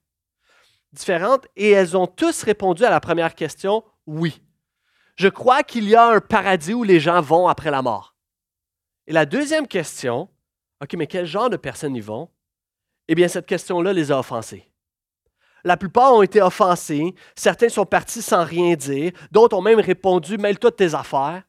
Différentes, 0.92 1.48
et 1.56 1.70
elles 1.70 1.96
ont 1.96 2.06
tous 2.06 2.44
répondu 2.44 2.84
à 2.84 2.90
la 2.90 3.00
première 3.00 3.34
question, 3.34 3.82
oui. 4.06 4.40
Je 5.16 5.26
crois 5.26 5.64
qu'il 5.64 5.88
y 5.88 5.96
a 5.96 6.06
un 6.06 6.20
paradis 6.20 6.74
où 6.74 6.84
les 6.84 7.00
gens 7.00 7.20
vont 7.20 7.48
après 7.48 7.72
la 7.72 7.82
mort. 7.82 8.14
Et 9.08 9.12
la 9.12 9.26
deuxième 9.26 9.66
question, 9.66 10.28
OK, 10.80 10.94
mais 10.94 11.08
quel 11.08 11.26
genre 11.26 11.50
de 11.50 11.56
personnes 11.56 11.96
y 11.96 12.00
vont? 12.00 12.28
Eh 13.08 13.16
bien, 13.16 13.26
cette 13.26 13.46
question-là 13.46 13.92
les 13.92 14.12
a 14.12 14.18
offensés. 14.20 14.70
La 15.64 15.76
plupart 15.76 16.14
ont 16.14 16.22
été 16.22 16.40
offensés, 16.40 17.16
certains 17.34 17.68
sont 17.68 17.84
partis 17.84 18.22
sans 18.22 18.44
rien 18.44 18.76
dire, 18.76 19.10
d'autres 19.32 19.56
ont 19.56 19.62
même 19.62 19.80
répondu 19.80 20.38
Mêle-toi 20.38 20.70
de 20.70 20.76
tes 20.76 20.94
affaires. 20.94 21.42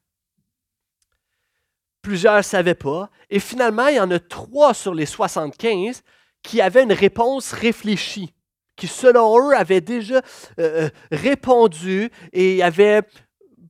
Plusieurs 2.02 2.38
ne 2.38 2.42
savaient 2.42 2.76
pas. 2.76 3.10
Et 3.30 3.40
finalement, 3.40 3.88
il 3.88 3.96
y 3.96 4.00
en 4.00 4.12
a 4.12 4.20
trois 4.20 4.74
sur 4.74 4.94
les 4.94 5.06
75 5.06 6.04
qui 6.44 6.62
avaient 6.62 6.84
une 6.84 6.94
réponse 6.94 7.52
réfléchie, 7.52 8.34
qui 8.76 8.88
selon 8.88 9.38
eux 9.40 9.56
avaient 9.56 9.82
déjà 9.82 10.16
euh, 10.60 10.88
euh, 10.88 10.90
répondu 11.12 12.10
et 12.34 12.64
avaient, 12.64 13.04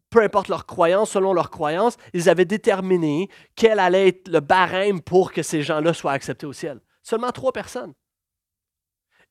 peu 0.10 0.24
importe 0.24 0.48
leur 0.48 0.66
croyance, 0.66 1.12
selon 1.12 1.34
leur 1.34 1.50
croyance, 1.50 1.98
ils 2.14 2.30
avaient 2.30 2.46
déterminé 2.46 3.30
quel 3.56 3.80
allait 3.80 4.08
être 4.10 4.30
le 4.30 4.40
barème 4.40 5.02
pour 5.02 5.34
que 5.34 5.44
ces 5.44 5.62
gens-là 5.64 5.94
soient 5.94 6.14
acceptés 6.14 6.46
au 6.46 6.54
ciel. 6.54 6.80
Seulement 7.04 7.32
trois 7.32 7.52
personnes. 7.52 7.94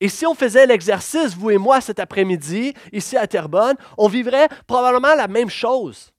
Et 0.00 0.08
si 0.08 0.24
on 0.26 0.34
faisait 0.34 0.66
l'exercice, 0.66 1.34
vous 1.34 1.50
et 1.50 1.58
moi, 1.58 1.80
cet 1.80 1.98
après-midi, 1.98 2.74
ici 2.92 3.16
à 3.16 3.26
Terrebonne, 3.26 3.76
on 3.98 4.08
vivrait 4.08 4.48
probablement 4.66 5.14
la 5.14 5.28
même 5.28 5.50
chose. 5.50 6.10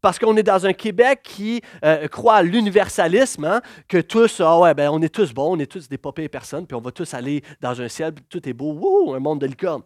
Parce 0.00 0.18
qu'on 0.18 0.36
est 0.36 0.42
dans 0.42 0.64
un 0.64 0.72
Québec 0.72 1.20
qui 1.22 1.60
euh, 1.84 2.08
croit 2.08 2.36
à 2.36 2.42
l'universalisme, 2.42 3.44
hein, 3.44 3.60
que 3.86 3.98
tous, 3.98 4.40
ah 4.40 4.58
ouais, 4.58 4.74
ben, 4.74 4.90
on 4.90 5.02
est 5.02 5.14
tous 5.14 5.32
bons, 5.32 5.56
on 5.56 5.58
est 5.58 5.70
tous 5.70 5.88
des 5.88 5.98
popées 5.98 6.28
personnes, 6.28 6.66
puis 6.66 6.74
on 6.74 6.80
va 6.80 6.90
tous 6.90 7.12
aller 7.12 7.42
dans 7.60 7.80
un 7.80 7.88
ciel, 7.88 8.14
tout 8.28 8.48
est 8.48 8.54
beau, 8.54 9.14
un 9.14 9.18
monde 9.18 9.40
de 9.40 9.46
licorne. 9.46 9.82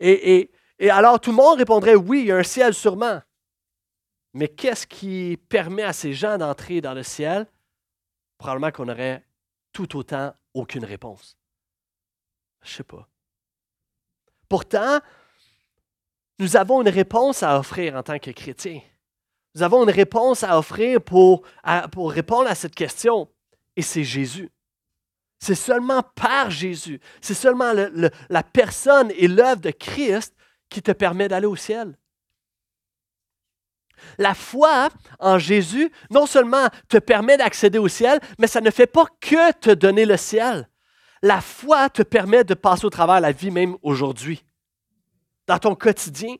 Et, 0.00 0.50
alors 0.88 1.20
tout 1.20 1.30
le 1.30 1.36
monde 1.36 1.58
répondrait 1.58 1.94
oui, 1.94 2.20
il 2.20 2.26
y 2.26 2.32
a 2.32 2.36
un 2.36 2.42
ciel 2.42 2.74
sûrement. 2.74 3.20
Mais 4.32 4.48
qu'est-ce 4.48 4.86
qui 4.86 5.38
permet 5.48 5.82
à 5.82 5.92
ces 5.92 6.12
gens 6.12 6.38
d'entrer 6.38 6.80
dans 6.80 6.94
le 6.94 7.02
ciel? 7.02 7.46
Probablement 8.38 8.70
qu'on 8.70 8.88
aurait 8.88 9.24
tout 9.72 9.96
autant 9.96 10.32
aucune 10.54 10.84
réponse. 10.84 11.36
Je 12.62 12.74
sais 12.74 12.84
pas. 12.84 13.08
Pourtant, 14.48 15.00
nous 16.38 16.56
avons 16.56 16.80
une 16.80 16.88
réponse 16.88 17.42
à 17.42 17.58
offrir 17.58 17.94
en 17.96 18.02
tant 18.02 18.18
que 18.18 18.30
chrétiens. 18.30 18.80
Nous 19.54 19.62
avons 19.62 19.82
une 19.84 19.90
réponse 19.90 20.44
à 20.44 20.58
offrir 20.58 21.00
pour, 21.00 21.42
répondre 21.64 22.48
à 22.48 22.54
cette 22.54 22.74
question, 22.74 23.28
et 23.76 23.82
c'est 23.82 24.04
Jésus. 24.04 24.50
C'est 25.38 25.54
seulement 25.54 26.02
par 26.02 26.50
Jésus, 26.50 27.00
c'est 27.20 27.34
seulement 27.34 27.72
la 27.72 28.42
personne 28.42 29.10
et 29.16 29.26
l'œuvre 29.26 29.60
de 29.60 29.70
Christ 29.70 30.34
qui 30.68 30.82
te 30.82 30.92
permet 30.92 31.28
d'aller 31.28 31.46
au 31.46 31.56
ciel. 31.56 31.96
La 34.18 34.34
foi 34.34 34.88
en 35.18 35.38
Jésus 35.38 35.90
non 36.10 36.26
seulement 36.26 36.68
te 36.88 36.98
permet 36.98 37.36
d'accéder 37.36 37.78
au 37.78 37.88
ciel, 37.88 38.20
mais 38.38 38.46
ça 38.46 38.60
ne 38.60 38.70
fait 38.70 38.86
pas 38.86 39.06
que 39.20 39.52
te 39.52 39.70
donner 39.70 40.04
le 40.04 40.16
ciel. 40.16 40.68
La 41.22 41.40
foi 41.40 41.90
te 41.90 42.02
permet 42.02 42.44
de 42.44 42.54
passer 42.54 42.86
au 42.86 42.90
travers 42.90 43.20
la 43.20 43.32
vie 43.32 43.50
même 43.50 43.76
aujourd'hui, 43.82 44.44
dans 45.46 45.58
ton 45.58 45.74
quotidien. 45.74 46.36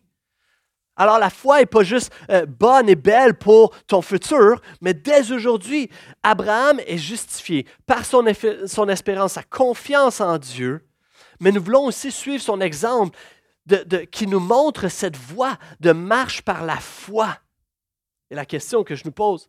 Alors 1.01 1.19
la 1.19 1.31
foi 1.31 1.61
n'est 1.61 1.67
pas 1.67 1.83
juste 1.83 2.13
euh, 2.29 2.45
bonne 2.45 2.91
et 2.91 2.95
belle 2.95 3.33
pour 3.33 3.75
ton 3.87 4.03
futur, 4.03 4.61
mais 4.83 4.93
dès 4.93 5.33
aujourd'hui, 5.33 5.89
Abraham 6.23 6.79
est 6.87 6.99
justifié 6.99 7.67
par 7.87 8.05
son, 8.05 8.23
son 8.67 8.87
espérance, 8.87 9.33
sa 9.33 9.43
confiance 9.43 10.21
en 10.21 10.37
Dieu, 10.37 10.87
mais 11.41 11.53
nous 11.53 11.63
voulons 11.63 11.87
aussi 11.87 12.13
suivre 12.13 12.43
son 12.43 12.61
exemple 12.61 13.19
qui 14.13 14.27
nous 14.27 14.41
montre 14.41 14.89
cette 14.89 15.17
voie 15.17 15.57
de 15.81 15.93
marche 15.93 16.43
par 16.43 16.67
la 16.67 16.77
foi. 16.77 17.35
Et 18.31 18.35
la 18.35 18.45
question 18.45 18.85
que 18.85 18.95
je 18.95 19.07
nous 19.07 19.13
pose, 19.13 19.49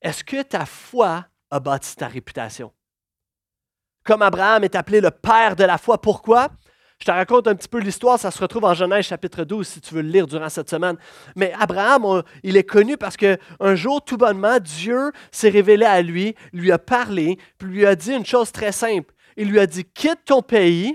est-ce 0.00 0.24
que 0.24 0.40
ta 0.40 0.64
foi 0.64 1.26
a 1.50 1.60
bâti 1.60 1.96
ta 1.96 2.08
réputation? 2.08 2.72
comme 4.04 4.22
Abraham 4.22 4.64
est 4.64 4.74
appelé 4.74 5.00
le 5.00 5.10
père 5.10 5.56
de 5.56 5.64
la 5.64 5.78
foi. 5.78 6.00
Pourquoi? 6.00 6.48
Je 7.02 7.06
te 7.06 7.10
raconte 7.10 7.48
un 7.48 7.56
petit 7.56 7.66
peu 7.66 7.80
l'histoire, 7.80 8.16
ça 8.16 8.30
se 8.30 8.38
retrouve 8.38 8.62
en 8.62 8.74
Genèse 8.74 9.06
chapitre 9.06 9.42
12 9.42 9.66
si 9.66 9.80
tu 9.80 9.92
veux 9.92 10.02
le 10.02 10.08
lire 10.08 10.28
durant 10.28 10.48
cette 10.48 10.70
semaine. 10.70 10.96
Mais 11.34 11.52
Abraham, 11.58 12.22
il 12.44 12.56
est 12.56 12.62
connu 12.62 12.96
parce 12.96 13.16
qu'un 13.16 13.74
jour, 13.74 14.04
tout 14.04 14.16
bonnement, 14.16 14.60
Dieu 14.60 15.10
s'est 15.32 15.48
révélé 15.48 15.84
à 15.84 16.00
lui, 16.00 16.36
lui 16.52 16.70
a 16.70 16.78
parlé, 16.78 17.40
puis 17.58 17.68
lui 17.70 17.86
a 17.86 17.96
dit 17.96 18.12
une 18.12 18.24
chose 18.24 18.52
très 18.52 18.70
simple. 18.70 19.12
Il 19.36 19.50
lui 19.50 19.58
a 19.58 19.66
dit, 19.66 19.84
quitte 19.84 20.26
ton 20.26 20.42
pays 20.42 20.94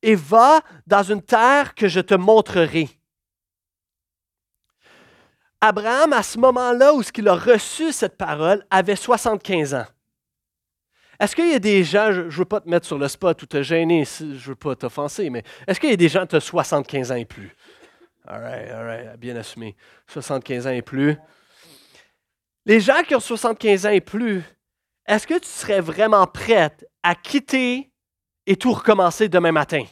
et 0.00 0.14
va 0.14 0.62
dans 0.86 1.02
une 1.02 1.20
terre 1.20 1.74
que 1.74 1.86
je 1.86 2.00
te 2.00 2.14
montrerai. 2.14 2.88
Abraham, 5.60 6.14
à 6.14 6.22
ce 6.22 6.38
moment-là 6.38 6.94
où 6.94 7.02
il 7.14 7.28
a 7.28 7.34
reçu 7.34 7.92
cette 7.92 8.16
parole, 8.16 8.64
avait 8.70 8.96
75 8.96 9.74
ans. 9.74 9.86
Est-ce 11.18 11.34
qu'il 11.34 11.48
y 11.48 11.54
a 11.54 11.58
des 11.58 11.84
gens, 11.84 12.12
je 12.12 12.22
ne 12.22 12.30
veux 12.30 12.44
pas 12.44 12.60
te 12.60 12.68
mettre 12.68 12.86
sur 12.86 12.98
le 12.98 13.08
spot 13.08 13.42
ou 13.42 13.46
te 13.46 13.62
gêner, 13.62 14.04
je 14.04 14.24
ne 14.24 14.34
veux 14.34 14.54
pas 14.54 14.76
t'offenser, 14.76 15.30
mais 15.30 15.42
est-ce 15.66 15.80
qu'il 15.80 15.90
y 15.90 15.94
a 15.94 15.96
des 15.96 16.08
gens 16.08 16.26
qui 16.26 16.36
ont 16.36 16.40
75 16.40 17.12
ans 17.12 17.16
et 17.16 17.24
plus? 17.24 17.54
All 18.26 18.40
right, 18.40 18.70
all 18.70 18.84
right, 18.84 19.20
bien 19.20 19.36
assumé. 19.36 19.76
75 20.08 20.66
ans 20.66 20.70
et 20.70 20.82
plus. 20.82 21.16
Les 22.64 22.80
gens 22.80 23.02
qui 23.06 23.14
ont 23.14 23.20
75 23.20 23.86
ans 23.86 23.90
et 23.90 24.00
plus, 24.00 24.42
est-ce 25.06 25.26
que 25.26 25.38
tu 25.38 25.48
serais 25.48 25.80
vraiment 25.80 26.26
prête 26.26 26.84
à 27.02 27.14
quitter 27.14 27.92
et 28.46 28.56
tout 28.56 28.72
recommencer 28.72 29.28
demain 29.28 29.52
matin? 29.52 29.84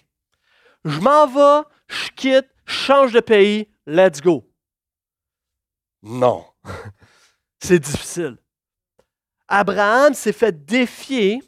Je 0.84 0.98
m'en 0.98 1.26
vais, 1.26 1.66
je 1.86 2.10
quitte, 2.10 2.48
je 2.66 2.74
change 2.74 3.12
de 3.12 3.20
pays, 3.20 3.68
let's 3.86 4.20
go. 4.20 4.50
Non, 6.02 6.44
c'est 7.60 7.78
difficile. 7.78 8.36
Abraham 9.48 10.14
s'est 10.14 10.32
fait 10.32 10.64
défier 10.64 11.42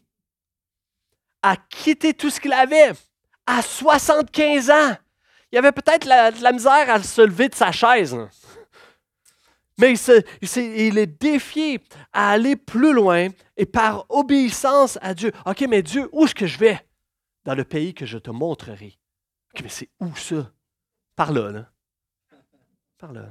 à 1.42 1.56
quitter 1.56 2.12
tout 2.12 2.30
ce 2.30 2.40
qu'il 2.40 2.52
avait 2.52 2.92
à 3.46 3.62
75 3.62 4.70
ans. 4.70 4.96
Il 5.52 5.58
avait 5.58 5.72
peut-être 5.72 6.04
la, 6.04 6.30
la, 6.30 6.52
misère 6.52 6.90
à 6.90 7.02
se 7.02 7.22
lever 7.22 7.48
de 7.48 7.54
sa 7.54 7.70
chaise. 7.72 8.16
Mais 9.78 9.94
il, 10.56 10.98
est 10.98 11.06
défié 11.06 11.82
à 12.12 12.30
aller 12.30 12.56
plus 12.56 12.92
loin 12.92 13.28
et 13.56 13.66
par 13.66 14.06
obéissance 14.08 14.98
à 15.02 15.14
Dieu. 15.14 15.32
OK, 15.44 15.64
mais 15.68 15.82
Dieu, 15.82 16.08
où 16.12 16.24
est-ce 16.24 16.34
que 16.34 16.46
je 16.46 16.58
vais? 16.58 16.80
Dans 17.44 17.54
le 17.54 17.64
pays 17.64 17.94
que 17.94 18.06
je 18.06 18.18
te 18.18 18.30
montrerai. 18.30 18.98
OK, 19.54 19.62
mais 19.62 19.68
c'est 19.68 19.90
où 20.00 20.14
ça? 20.16 20.50
Par 21.14 21.32
là, 21.32 21.50
là. 21.50 21.70
Par 22.98 23.12
là. 23.12 23.28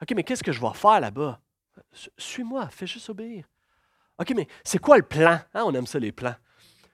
OK, 0.00 0.12
mais 0.16 0.24
qu'est-ce 0.24 0.42
que 0.42 0.52
je 0.52 0.60
vais 0.60 0.74
faire 0.74 1.00
là-bas? 1.00 1.40
Suis-moi, 2.18 2.68
fais 2.68 2.86
juste 2.86 3.10
obéir. 3.10 3.44
OK, 4.18 4.32
mais 4.36 4.46
c'est 4.64 4.78
quoi 4.78 4.96
le 4.96 5.02
plan? 5.02 5.40
Hein, 5.54 5.62
on 5.64 5.74
aime 5.74 5.86
ça, 5.86 5.98
les 5.98 6.12
plans. 6.12 6.34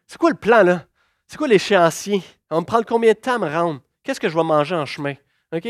C'est 0.07 0.19
quoi 0.19 0.31
le 0.31 0.37
plan, 0.37 0.63
là? 0.63 0.87
C'est 1.27 1.37
quoi 1.37 1.49
l'échéancier? 1.49 2.23
On 2.51 2.61
me 2.61 2.67
prendre 2.67 2.87
combien 2.87 3.13
de 3.13 3.19
temps 3.19 3.35
à 3.35 3.39
me 3.39 3.49
rendre? 3.49 3.83
Qu'est-ce 4.03 4.21
que 4.21 4.29
je 4.29 4.35
vais 4.35 4.45
manger 4.45 4.75
en 4.75 4.87
chemin? 4.87 5.15
OK? 5.53 5.69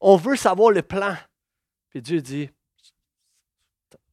On 0.00 0.16
veut 0.16 0.36
savoir 0.36 0.70
le 0.70 0.82
plan. 0.82 1.16
Puis 1.90 2.02
Dieu 2.02 2.20
dit, 2.20 2.50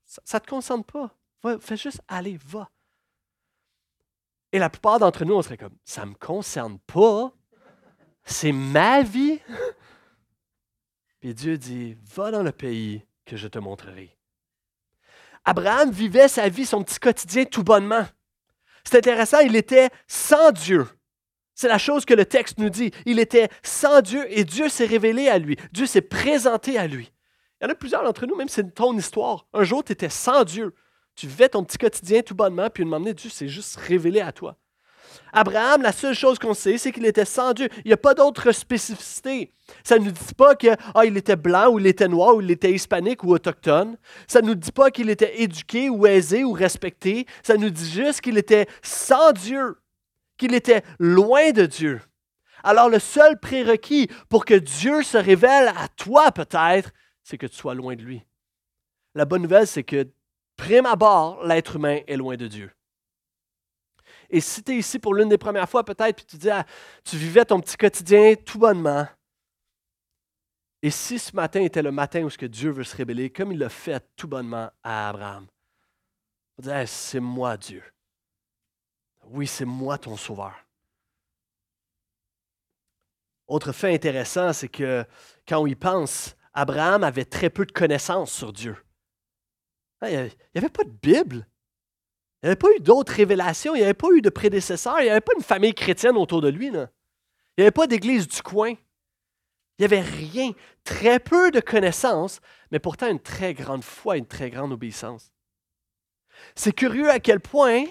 ça 0.05 0.37
ne 0.37 0.43
te 0.43 0.49
concerne 0.49 0.83
pas. 0.83 1.11
fais 1.59 1.77
juste 1.77 2.01
aller, 2.07 2.37
va. 2.45 2.69
Et 4.51 4.59
la 4.59 4.69
plupart 4.69 4.99
d'entre 4.99 5.25
nous, 5.25 5.35
on 5.35 5.41
serait 5.41 5.57
comme, 5.57 5.75
ça 5.83 6.05
ne 6.05 6.11
me 6.11 6.15
concerne 6.15 6.79
pas. 6.79 7.33
C'est 8.23 8.51
ma 8.51 9.01
vie. 9.01 9.39
Puis 11.19 11.33
Dieu 11.33 11.57
dit, 11.57 11.97
va 12.15 12.31
dans 12.31 12.43
le 12.43 12.51
pays 12.51 13.05
que 13.25 13.35
je 13.35 13.47
te 13.47 13.59
montrerai. 13.59 14.14
Abraham 15.45 15.91
vivait 15.91 16.27
sa 16.27 16.49
vie, 16.49 16.65
son 16.65 16.83
petit 16.83 16.99
quotidien 16.99 17.45
tout 17.45 17.63
bonnement. 17.63 18.05
C'est 18.83 18.97
intéressant, 18.97 19.39
il 19.39 19.55
était 19.55 19.89
sans 20.07 20.51
Dieu. 20.51 20.87
C'est 21.53 21.67
la 21.67 21.77
chose 21.77 22.03
que 22.03 22.13
le 22.13 22.25
texte 22.25 22.57
nous 22.57 22.69
dit. 22.69 22.91
Il 23.05 23.19
était 23.19 23.49
sans 23.63 24.01
Dieu 24.01 24.25
et 24.29 24.43
Dieu 24.43 24.67
s'est 24.69 24.85
révélé 24.85 25.29
à 25.29 25.37
lui. 25.37 25.57
Dieu 25.71 25.85
s'est 25.85 26.01
présenté 26.01 26.77
à 26.77 26.87
lui. 26.87 27.13
Il 27.59 27.63
y 27.63 27.67
en 27.67 27.71
a 27.71 27.75
plusieurs 27.75 28.03
d'entre 28.03 28.25
nous, 28.25 28.35
même 28.35 28.49
c'est 28.49 28.73
ton 28.73 28.97
histoire. 28.97 29.47
Un 29.53 29.63
jour, 29.63 29.83
tu 29.83 29.93
étais 29.93 30.09
sans 30.09 30.43
Dieu. 30.43 30.73
Tu 31.15 31.27
vivais 31.27 31.47
ton 31.47 31.63
petit 31.63 31.77
quotidien 31.77 32.21
tout 32.21 32.35
bonnement, 32.35 32.69
puis 32.69 32.83
une 32.83 32.89
moment 32.89 33.11
Dieu 33.11 33.29
s'est 33.29 33.47
juste 33.47 33.77
révélé 33.77 34.19
à 34.19 34.33
toi. 34.33 34.57
Abraham, 35.33 35.81
la 35.81 35.91
seule 35.91 36.13
chose 36.13 36.39
qu'on 36.39 36.53
sait, 36.53 36.77
c'est 36.77 36.91
qu'il 36.91 37.05
était 37.05 37.25
sans 37.25 37.53
Dieu. 37.53 37.69
Il 37.83 37.87
n'y 37.87 37.93
a 37.93 37.97
pas 37.97 38.13
d'autre 38.13 38.51
spécificité. 38.51 39.51
Ça 39.83 39.97
ne 39.97 40.05
nous 40.05 40.11
dit 40.11 40.33
pas 40.37 40.55
qu'il 40.55 40.75
ah, 40.93 41.05
était 41.05 41.35
blanc 41.35 41.71
ou 41.71 41.79
il 41.79 41.87
était 41.87 42.07
noir 42.07 42.35
ou 42.35 42.41
il 42.41 42.51
était 42.51 42.71
hispanique 42.71 43.23
ou 43.23 43.31
autochtone. 43.31 43.97
Ça 44.27 44.41
ne 44.41 44.47
nous 44.47 44.55
dit 44.55 44.71
pas 44.71 44.91
qu'il 44.91 45.09
était 45.09 45.41
éduqué 45.41 45.89
ou 45.89 46.05
aisé 46.05 46.43
ou 46.43 46.51
respecté. 46.51 47.25
Ça 47.43 47.57
nous 47.57 47.69
dit 47.69 47.89
juste 47.89 48.21
qu'il 48.21 48.37
était 48.37 48.67
sans 48.81 49.31
Dieu, 49.31 49.77
qu'il 50.37 50.53
était 50.53 50.83
loin 50.99 51.51
de 51.51 51.65
Dieu. 51.65 52.01
Alors 52.63 52.89
le 52.89 52.99
seul 52.99 53.39
prérequis 53.39 54.09
pour 54.29 54.45
que 54.45 54.55
Dieu 54.55 55.03
se 55.03 55.17
révèle 55.17 55.67
à 55.67 55.87
toi 55.95 56.31
peut-être, 56.31 56.91
c'est 57.23 57.37
que 57.37 57.47
tu 57.47 57.55
sois 57.55 57.75
loin 57.75 57.95
de 57.95 58.01
lui. 58.01 58.23
La 59.15 59.23
bonne 59.23 59.43
nouvelle, 59.43 59.65
c'est 59.65 59.83
que, 59.83 60.09
prime 60.57 60.85
abord, 60.85 61.45
l'être 61.45 61.77
humain 61.77 61.99
est 62.05 62.17
loin 62.17 62.35
de 62.35 62.47
Dieu. 62.47 62.74
Et 64.35 64.41
si 64.41 64.61
tu 64.61 64.73
es 64.73 64.79
ici 64.79 64.99
pour 64.99 65.13
l'une 65.13 65.29
des 65.29 65.37
premières 65.37 65.69
fois, 65.69 65.85
peut-être, 65.85 66.17
puis 66.17 66.25
tu 66.25 66.35
dis, 66.35 66.49
ah, 66.49 66.65
tu 67.05 67.15
vivais 67.15 67.45
ton 67.45 67.61
petit 67.61 67.77
quotidien 67.77 68.35
tout 68.35 68.59
bonnement. 68.59 69.07
Et 70.81 70.89
si 70.89 71.17
ce 71.19 71.33
matin 71.33 71.61
était 71.61 71.81
le 71.81 71.93
matin 71.93 72.21
où 72.23 72.29
ce 72.29 72.37
que 72.37 72.45
Dieu 72.45 72.69
veut 72.69 72.83
se 72.83 72.97
révéler, 72.97 73.29
comme 73.29 73.53
il 73.53 73.59
l'a 73.59 73.69
fait 73.69 74.05
tout 74.17 74.27
bonnement 74.27 74.69
à 74.83 75.07
Abraham, 75.07 75.47
On 76.57 76.63
dire, 76.63 76.85
c'est 76.85 77.21
moi 77.21 77.55
Dieu. 77.55 77.81
Oui, 79.27 79.47
c'est 79.47 79.63
moi 79.63 79.97
ton 79.97 80.17
sauveur. 80.17 80.53
Autre 83.47 83.71
fait 83.71 83.93
intéressant, 83.93 84.51
c'est 84.51 84.67
que 84.67 85.05
quand 85.47 85.61
on 85.61 85.65
y 85.65 85.75
pense, 85.75 86.35
Abraham 86.53 87.05
avait 87.05 87.23
très 87.23 87.49
peu 87.49 87.65
de 87.65 87.71
connaissances 87.71 88.33
sur 88.33 88.51
Dieu. 88.51 88.75
Il 90.01 90.09
n'y 90.09 90.59
avait 90.59 90.67
pas 90.67 90.83
de 90.83 90.89
Bible. 90.89 91.47
Il 92.41 92.47
n'y 92.47 92.49
avait 92.49 92.55
pas 92.55 92.71
eu 92.75 92.79
d'autres 92.79 93.13
révélations. 93.13 93.75
Il 93.75 93.79
n'y 93.79 93.83
avait 93.83 93.93
pas 93.93 94.09
eu 94.11 94.21
de 94.21 94.29
prédécesseurs. 94.29 94.99
Il 94.99 95.05
n'y 95.05 95.09
avait 95.09 95.21
pas 95.21 95.33
une 95.35 95.43
famille 95.43 95.73
chrétienne 95.73 96.17
autour 96.17 96.41
de 96.41 96.49
lui. 96.49 96.67
Il 96.67 96.71
n'y 96.71 97.63
avait 97.63 97.71
pas 97.71 97.87
d'église 97.87 98.27
du 98.27 98.41
coin. 98.41 98.69
Il 98.69 99.81
n'y 99.81 99.85
avait 99.85 100.01
rien. 100.01 100.51
Très 100.83 101.19
peu 101.19 101.51
de 101.51 101.59
connaissances, 101.59 102.39
mais 102.71 102.79
pourtant 102.79 103.09
une 103.09 103.19
très 103.19 103.53
grande 103.53 103.83
foi, 103.83 104.17
une 104.17 104.27
très 104.27 104.49
grande 104.49 104.71
obéissance. 104.71 105.31
C'est 106.53 106.73
curieux 106.73 107.09
à 107.09 107.19
quel 107.19 107.39
point 107.39 107.85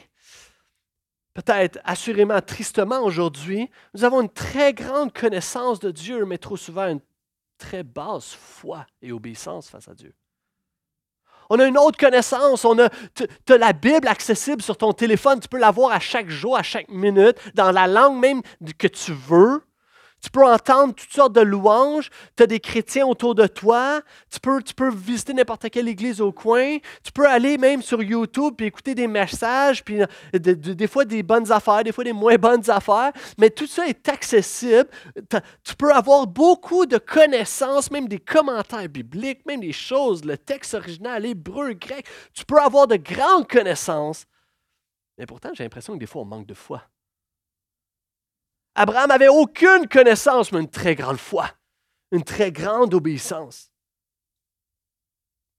peut-être 1.35 1.81
assurément 1.85 2.41
tristement 2.41 3.01
aujourd'hui, 3.01 3.69
nous 3.93 4.05
avons 4.05 4.23
une 4.23 4.33
très 4.33 4.73
grande 4.73 5.13
connaissance 5.13 5.81
de 5.81 5.91
Dieu, 5.91 6.25
mais 6.25 6.39
trop 6.39 6.57
souvent 6.57 6.87
une 6.89 7.01
très 7.59 7.83
basse 7.83 8.33
foi 8.33 8.87
et 9.03 9.13
obéissance 9.13 9.69
face 9.69 9.89
à 9.89 9.95
Dieu. 9.95 10.15
On 11.51 11.59
a 11.59 11.67
une 11.67 11.79
autre 11.79 11.99
connaissance, 11.99 12.65
on 12.65 12.79
a, 12.79 12.89
tu 13.15 13.59
la 13.59 13.73
Bible 13.73 14.09
accessible 14.09 14.63
sur 14.63 14.77
ton 14.77 14.93
téléphone, 14.93 15.41
tu 15.41 15.49
peux 15.49 15.59
la 15.59 15.71
voir 15.71 15.93
à 15.93 16.01
chaque 16.01 16.29
jour, 16.29 16.57
à 16.57 16.63
chaque 16.63 16.89
minute, 16.89 17.37
dans 17.55 17.71
la 17.71 17.87
langue 17.87 18.19
même 18.19 18.43
que 18.79 18.87
tu 18.87 19.13
veux. 19.13 19.63
Tu 20.25 20.31
peux 20.31 20.47
entendre 20.47 20.95
toutes 20.95 21.13
sortes 21.13 21.35
de 21.35 21.43
louanges. 21.43 22.09
Tu 22.35 22.45
as 22.45 22.47
des 22.47 22.59
chrétiens 22.59 23.07
autour 23.07 23.35
de 23.35 23.47
toi. 23.47 24.01
Tu 24.33 24.41
peux, 24.41 24.63
tu 24.63 24.73
peux 24.73 24.89
visiter 24.89 25.35
n'importe 25.35 25.69
quelle 25.69 25.87
église 25.87 26.23
au 26.23 26.33
coin. 26.33 26.79
Tu 27.03 27.13
peux 27.13 27.29
aller 27.29 27.59
même 27.59 27.83
sur 27.83 28.03
YouTube 28.03 28.55
et 28.61 28.65
écouter 28.65 28.95
des 28.95 29.07
messages, 29.07 29.85
puis 29.85 30.01
euh, 30.01 30.07
des 30.33 30.87
fois 30.87 31.05
des 31.05 31.23
bonnes 31.23 31.53
affaires, 31.53 31.85
des 31.85 31.93
fois 31.93 32.05
des 32.05 32.15
moins 32.15 32.37
bonnes 32.37 32.71
affaires. 32.71 33.13
Mais 33.37 33.51
tout 33.51 33.67
ça 33.67 33.87
est 33.87 34.09
accessible. 34.09 34.89
Tu 35.63 35.77
peux 35.77 35.93
avoir 35.93 36.27
beaucoup 36.27 36.87
de 36.87 36.97
connaissances, 36.97 37.91
même 37.91 38.09
des 38.09 38.19
commentaires 38.19 38.89
bibliques, 38.89 39.45
même 39.45 39.61
des 39.61 39.73
choses, 39.73 40.25
le 40.25 40.39
texte 40.39 40.73
original, 40.73 41.27
hébreu, 41.27 41.75
grec. 41.75 42.07
Tu 42.33 42.47
peux 42.47 42.59
avoir 42.59 42.87
de 42.87 42.97
grandes 42.97 43.47
connaissances. 43.47 44.25
Mais 45.19 45.27
pourtant, 45.27 45.51
j'ai 45.53 45.65
l'impression 45.65 45.93
que 45.93 45.99
des 45.99 46.07
fois, 46.07 46.23
on 46.23 46.25
manque 46.25 46.47
de 46.47 46.55
foi. 46.55 46.83
Abraham 48.75 49.09
n'avait 49.09 49.29
aucune 49.29 49.89
connaissance, 49.89 50.51
mais 50.51 50.61
une 50.61 50.71
très 50.71 50.95
grande 50.95 51.19
foi, 51.19 51.51
une 52.11 52.25
très 52.25 52.51
grande 52.51 52.95
obéissance. 52.95 53.71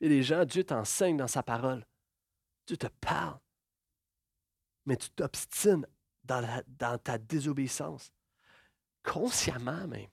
Et 0.02 0.10
les 0.10 0.24
gens, 0.24 0.44
Dieu 0.44 0.64
t'enseigne 0.64 1.18
dans 1.18 1.28
sa 1.28 1.42
parole. 1.42 1.86
Dieu 2.68 2.78
te 2.78 2.88
parle. 3.00 3.40
Mais 4.86 4.98
tu 4.98 5.10
t'obstines 5.10 5.88
dans, 6.24 6.98
ta 7.04 7.18
désobéissance. 7.18 8.12
Consciemment 9.04 9.88
même. 9.88 10.10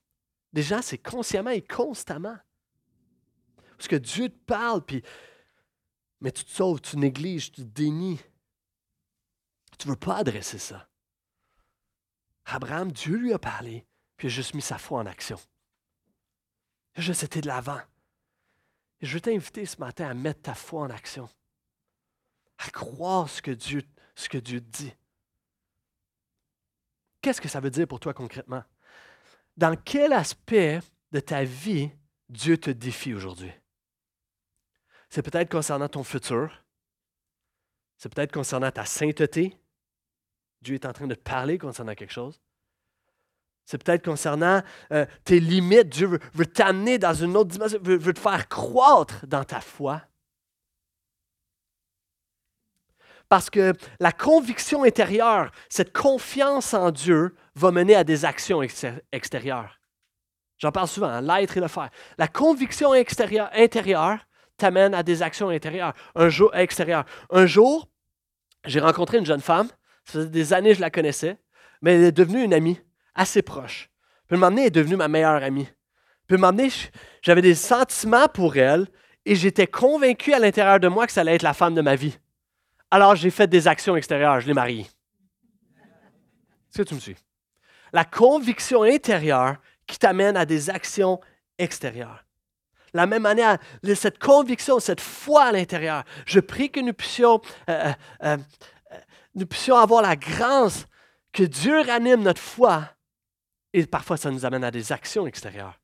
Déjà, 0.53 0.83
c'est 0.83 0.99
consciemment 0.99 1.51
et 1.51 1.63
constamment. 1.63 2.39
Parce 3.77 3.89
que 3.89 3.97
Dieu 3.97 4.29
te 4.29 4.45
parle, 4.45 4.83
mais 6.21 6.31
tu 6.31 6.45
te 6.45 6.51
sauves, 6.51 6.81
tu 6.81 6.97
négliges, 6.97 7.51
tu 7.51 7.63
te 7.63 7.67
dénies. 7.67 8.21
Tu 9.79 9.89
ne 9.89 9.93
veux 9.93 9.99
pas 9.99 10.19
adresser 10.19 10.59
ça. 10.59 10.89
Abraham, 12.45 12.93
Dieu 12.93 13.17
lui 13.17 13.33
a 13.33 13.39
parlé, 13.39 13.87
puis 14.17 14.29
il 14.29 14.31
a 14.31 14.35
juste 14.35 14.55
mis 14.55 14.63
sa 14.63 14.79
foi 14.79 15.01
en 15.01 15.07
action. 15.07 15.39
Il 16.97 17.01
a 17.01 17.03
juste 17.03 17.39
de 17.39 17.47
l'avant. 17.47 17.81
Je 19.01 19.15
veux 19.15 19.21
t'inviter 19.21 19.67
ce 19.67 19.79
matin 19.79 20.09
à 20.09 20.15
mettre 20.15 20.43
ta 20.43 20.55
foi 20.55 20.83
en 20.83 20.91
action, 20.91 21.29
à 22.59 22.71
croire 22.71 23.29
ce 23.29 23.43
que 23.43 23.51
Dieu, 23.51 23.83
ce 24.15 24.29
que 24.29 24.39
Dieu 24.39 24.61
dit. 24.61 24.95
Qu'est-ce 27.21 27.41
que 27.41 27.49
ça 27.49 27.61
veut 27.61 27.71
dire 27.71 27.87
pour 27.87 28.01
toi 28.01 28.15
concrètement? 28.15 28.65
Dans 29.57 29.77
quel 29.77 30.13
aspect 30.13 30.81
de 31.11 31.21
ta 31.21 31.45
vie 31.45 31.91
Dieu 32.29 32.59
te 32.59 32.71
défie 32.71 33.15
aujourd'hui? 33.15 33.53
C'est 35.09 35.23
peut-être 35.23 35.51
concernant 35.51 35.89
ton 35.89 36.05
futur. 36.05 36.65
C'est 37.97 38.13
peut-être 38.13 38.33
concernant 38.33 38.71
ta 38.71 38.85
sainteté, 38.85 39.57
Dieu 40.63 40.77
est 40.77 40.87
en 40.87 40.93
train 40.93 41.07
de 41.07 41.15
parler 41.15 41.59
concernant 41.59 41.95
quelque 41.95 42.13
chose. 42.13 42.41
C'est 43.65 43.83
peut-être 43.83 44.05
concernant 44.05 44.63
euh, 44.93 45.07
tes 45.25 45.41
limites. 45.41 45.89
Dieu 45.89 46.19
veut, 46.35 46.47
t'amener 46.47 46.99
dans 46.99 47.15
une 47.15 47.37
autre 47.37 47.51
dimension, 47.51 47.79
veut, 47.83 48.13
te 48.13 48.19
faire 48.19 48.49
croître 48.49 49.27
dans 49.27 49.45
ta 49.45 49.61
foi. 49.61 50.03
Parce 53.29 53.51
que 53.51 53.73
la 53.99 54.13
conviction 54.13 54.85
intérieure, 54.85 55.51
cette 55.69 55.97
confiance 55.97 56.75
en 56.75 56.91
Dieu, 56.91 57.35
va 57.55 57.71
mener 57.71 57.95
à 57.95 58.05
des 58.05 58.25
actions 58.25 58.63
extérieures. 59.13 59.81
J'en 60.59 60.71
parle 60.71 60.89
souvent, 60.89 61.09
hein, 61.09 61.21
l'être 61.21 61.57
et 61.57 61.61
le 61.61 61.69
faire. 61.69 61.91
La 62.19 62.29
conviction 62.29 62.93
intérieure 62.93 64.27
t'amène 64.57 64.95
à 64.95 65.03
des 65.03 65.23
actions 65.23 65.49
intérieures, 65.49 65.95
un 66.15 66.29
jour, 66.29 66.55
extérieures. 66.55 67.05
Un 67.31 67.47
jour, 67.47 67.89
j'ai 68.65 68.81
rencontré 68.81 69.19
une 69.19 69.27
jeune 69.27 69.41
femme 69.41 69.69
ça 70.05 70.13
faisait 70.15 70.31
des 70.31 70.53
années 70.53 70.71
que 70.71 70.77
je 70.77 70.81
la 70.81 70.91
connaissais, 70.91 71.39
mais 71.81 71.95
elle 71.95 72.05
est 72.05 72.13
devenue 72.13 72.43
une 72.43 72.55
amie 72.55 72.81
assez 73.15 73.43
proche. 73.43 73.91
Puis 74.27 74.37
un 74.37 74.41
moment 74.41 74.57
elle 74.59 74.67
est 74.67 74.71
devenue 74.71 74.97
ma 74.97 75.09
meilleure 75.09 75.43
amie. 75.43 75.69
Puis 76.27 76.37
un 76.37 76.41
moment 76.41 76.69
j'avais 77.23 77.43
des 77.43 77.55
sentiments 77.55 78.29
pour 78.29 78.57
elle 78.57 78.89
et 79.25 79.35
j'étais 79.35 79.67
convaincu 79.67 80.33
à 80.33 80.39
l'intérieur 80.39 80.81
de 80.81 80.89
moi 80.89 81.07
que 81.07 81.13
ça 81.13 81.21
allait 81.21 81.35
être 81.35 81.43
la 81.43 81.55
femme 81.55 81.75
de 81.75 81.83
ma 81.83 81.97
vie. 81.97 82.19
Alors 82.91 83.17
j'ai 83.17 83.31
fait 83.31 83.47
des 83.47 83.69
actions 83.69 83.97
extérieures, 83.97 84.41
je 84.41 84.47
l'ai 84.47 84.55
mariée. 84.55 84.87
Est-ce 86.71 86.83
que 86.83 86.89
tu 86.89 86.95
me 86.95 87.01
suis? 87.01 87.17
La 87.93 88.05
conviction 88.05 88.83
intérieure 88.83 89.57
qui 89.87 89.99
t'amène 89.99 90.37
à 90.37 90.47
des 90.47 90.71
actions 90.71 91.21
extérieures. 91.59 92.25
La 92.95 93.07
même 93.07 93.23
manière, 93.23 93.59
cette 93.95 94.19
conviction, 94.19 94.79
cette 94.79 95.01
foi 95.01 95.45
à 95.45 95.53
l'intérieur. 95.53 96.05
Je 96.27 96.41
prie 96.41 96.71
que 96.71 96.81
nous 96.81 96.93
puissions 96.93 97.41
euh, 97.69 97.85
euh, 97.85 97.93
euh, 98.25 98.37
nous 99.35 99.47
puissions 99.47 99.77
avoir 99.77 100.03
la 100.03 100.17
grâce 100.17 100.87
que 101.33 101.43
Dieu 101.43 101.81
ranime 101.81 102.23
notre 102.23 102.41
foi. 102.41 102.91
Et 103.73 103.87
parfois, 103.87 104.17
ça 104.17 104.31
nous 104.31 104.45
amène 104.45 104.65
à 104.65 104.71
des 104.71 104.93
actions 104.93 105.27
extérieures. 105.27 105.79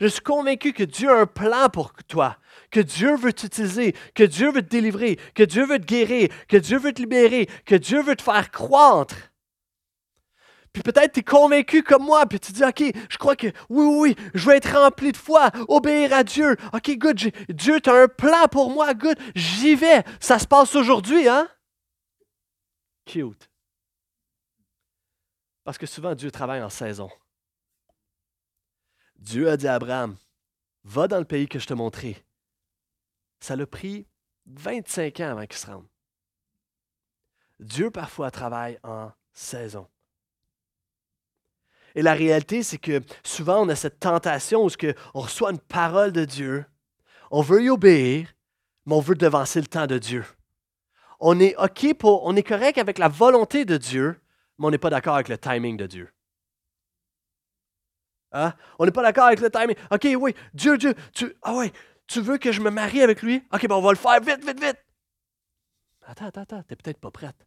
Je 0.00 0.06
suis 0.06 0.22
convaincu 0.22 0.72
que 0.72 0.84
Dieu 0.84 1.10
a 1.10 1.20
un 1.20 1.26
plan 1.26 1.68
pour 1.68 1.92
toi, 2.08 2.38
que 2.70 2.80
Dieu 2.80 3.16
veut 3.16 3.34
t'utiliser, 3.34 3.94
que 4.14 4.24
Dieu 4.24 4.50
veut 4.50 4.62
te 4.62 4.70
délivrer, 4.70 5.18
que 5.34 5.42
Dieu 5.42 5.66
veut 5.66 5.78
te 5.78 5.84
guérir, 5.84 6.28
que 6.48 6.56
Dieu 6.56 6.78
veut 6.78 6.92
te 6.92 7.02
libérer, 7.02 7.46
que 7.66 7.74
Dieu 7.74 8.00
veut 8.00 8.16
te 8.16 8.22
faire 8.22 8.50
croître. 8.50 9.14
Puis 10.72 10.82
peut-être 10.82 11.12
tu 11.12 11.20
es 11.20 11.22
convaincu 11.22 11.82
comme 11.82 12.04
moi, 12.04 12.24
puis 12.26 12.40
tu 12.40 12.52
dis, 12.52 12.64
OK, 12.64 12.82
je 13.10 13.18
crois 13.18 13.36
que 13.36 13.48
oui, 13.68 13.84
oui, 13.84 14.16
je 14.34 14.46
veux 14.46 14.54
être 14.54 14.78
rempli 14.78 15.12
de 15.12 15.16
foi, 15.16 15.50
obéir 15.68 16.14
à 16.14 16.22
Dieu. 16.22 16.56
OK, 16.72 16.96
good, 16.96 17.16
Dieu, 17.48 17.80
tu 17.80 17.90
as 17.90 17.94
un 17.94 18.08
plan 18.08 18.46
pour 18.50 18.70
moi, 18.70 18.94
good, 18.94 19.18
j'y 19.34 19.74
vais. 19.74 20.04
Ça 20.20 20.38
se 20.38 20.46
passe 20.46 20.74
aujourd'hui, 20.76 21.28
hein? 21.28 21.48
Parce 25.64 25.78
que 25.78 25.86
souvent, 25.86 26.14
Dieu 26.14 26.30
travaille 26.30 26.62
en 26.62 26.70
saison. 26.70 27.10
Dieu 29.16 29.50
a 29.50 29.56
dit 29.56 29.68
à 29.68 29.74
Abraham, 29.74 30.16
va 30.84 31.08
dans 31.08 31.18
le 31.18 31.24
pays 31.24 31.48
que 31.48 31.58
je 31.58 31.66
te 31.66 31.74
montrerai. 31.74 32.24
Ça 33.40 33.56
l'a 33.56 33.66
pris 33.66 34.06
25 34.46 35.20
ans 35.20 35.30
avant 35.30 35.46
qu'il 35.46 35.58
se 35.58 35.66
rende. 35.66 35.86
Dieu 37.58 37.90
parfois 37.90 38.30
travaille 38.30 38.78
en 38.82 39.12
saison. 39.32 39.86
Et 41.94 42.02
la 42.02 42.14
réalité, 42.14 42.62
c'est 42.62 42.78
que 42.78 43.02
souvent, 43.24 43.66
on 43.66 43.68
a 43.68 43.76
cette 43.76 44.00
tentation 44.00 44.64
où 44.64 44.70
on 45.14 45.20
reçoit 45.20 45.50
une 45.50 45.58
parole 45.58 46.12
de 46.12 46.24
Dieu, 46.24 46.64
on 47.30 47.42
veut 47.42 47.62
y 47.62 47.68
obéir, 47.68 48.32
mais 48.86 48.94
on 48.94 49.00
veut 49.00 49.16
devancer 49.16 49.60
le 49.60 49.66
temps 49.66 49.86
de 49.86 49.98
Dieu 49.98 50.24
on 51.20 51.38
est 51.38 51.54
OK 51.56 51.94
pour, 51.94 52.24
on 52.24 52.34
est 52.34 52.42
correct 52.42 52.78
avec 52.78 52.98
la 52.98 53.08
volonté 53.08 53.64
de 53.64 53.76
Dieu, 53.76 54.20
mais 54.58 54.66
on 54.66 54.70
n'est 54.70 54.78
pas 54.78 54.90
d'accord 54.90 55.14
avec 55.14 55.28
le 55.28 55.38
timing 55.38 55.76
de 55.76 55.86
Dieu. 55.86 56.12
Hein? 58.32 58.54
On 58.78 58.84
n'est 58.84 58.92
pas 58.92 59.02
d'accord 59.02 59.26
avec 59.26 59.40
le 59.40 59.50
timing. 59.50 59.76
OK, 59.90 60.08
oui, 60.18 60.34
Dieu, 60.54 60.78
Dieu, 60.78 60.94
tu, 61.12 61.34
ah 61.42 61.54
ouais, 61.54 61.72
tu 62.06 62.20
veux 62.20 62.38
que 62.38 62.52
je 62.52 62.60
me 62.60 62.70
marie 62.70 63.02
avec 63.02 63.22
lui? 63.22 63.42
OK, 63.52 63.66
ben 63.68 63.76
on 63.76 63.82
va 63.82 63.90
le 63.90 63.96
faire 63.96 64.20
vite, 64.20 64.44
vite, 64.44 64.60
vite. 64.60 64.78
Attends, 66.06 66.26
attends, 66.26 66.42
attends, 66.42 66.62
t'es 66.62 66.76
peut-être 66.76 67.00
pas 67.00 67.10
prête. 67.10 67.46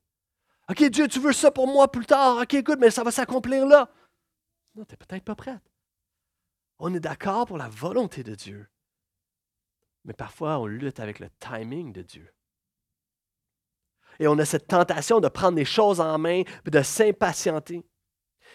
OK, 0.69 0.83
Dieu, 0.85 1.07
tu 1.07 1.19
veux 1.19 1.33
ça 1.33 1.51
pour 1.51 1.67
moi 1.67 1.91
plus 1.91 2.05
tard? 2.05 2.37
OK, 2.37 2.53
écoute, 2.53 2.79
mais 2.79 2.91
ça 2.91 3.03
va 3.03 3.11
s'accomplir 3.11 3.65
là. 3.65 3.89
Non, 4.75 4.85
t'es 4.85 4.95
peut-être 4.95 5.23
pas 5.23 5.35
prête. 5.35 5.61
On 6.79 6.93
est 6.93 6.99
d'accord 6.99 7.45
pour 7.45 7.57
la 7.57 7.69
volonté 7.69 8.23
de 8.23 8.35
Dieu. 8.35 8.67
Mais 10.05 10.13
parfois, 10.13 10.59
on 10.59 10.65
lutte 10.65 10.99
avec 10.99 11.19
le 11.19 11.29
timing 11.39 11.93
de 11.93 12.01
Dieu. 12.01 12.33
Et 14.19 14.27
on 14.27 14.37
a 14.39 14.45
cette 14.45 14.67
tentation 14.67 15.19
de 15.19 15.27
prendre 15.27 15.57
les 15.57 15.65
choses 15.65 15.99
en 15.99 16.17
main 16.17 16.43
de 16.65 16.81
s'impatienter. 16.81 17.85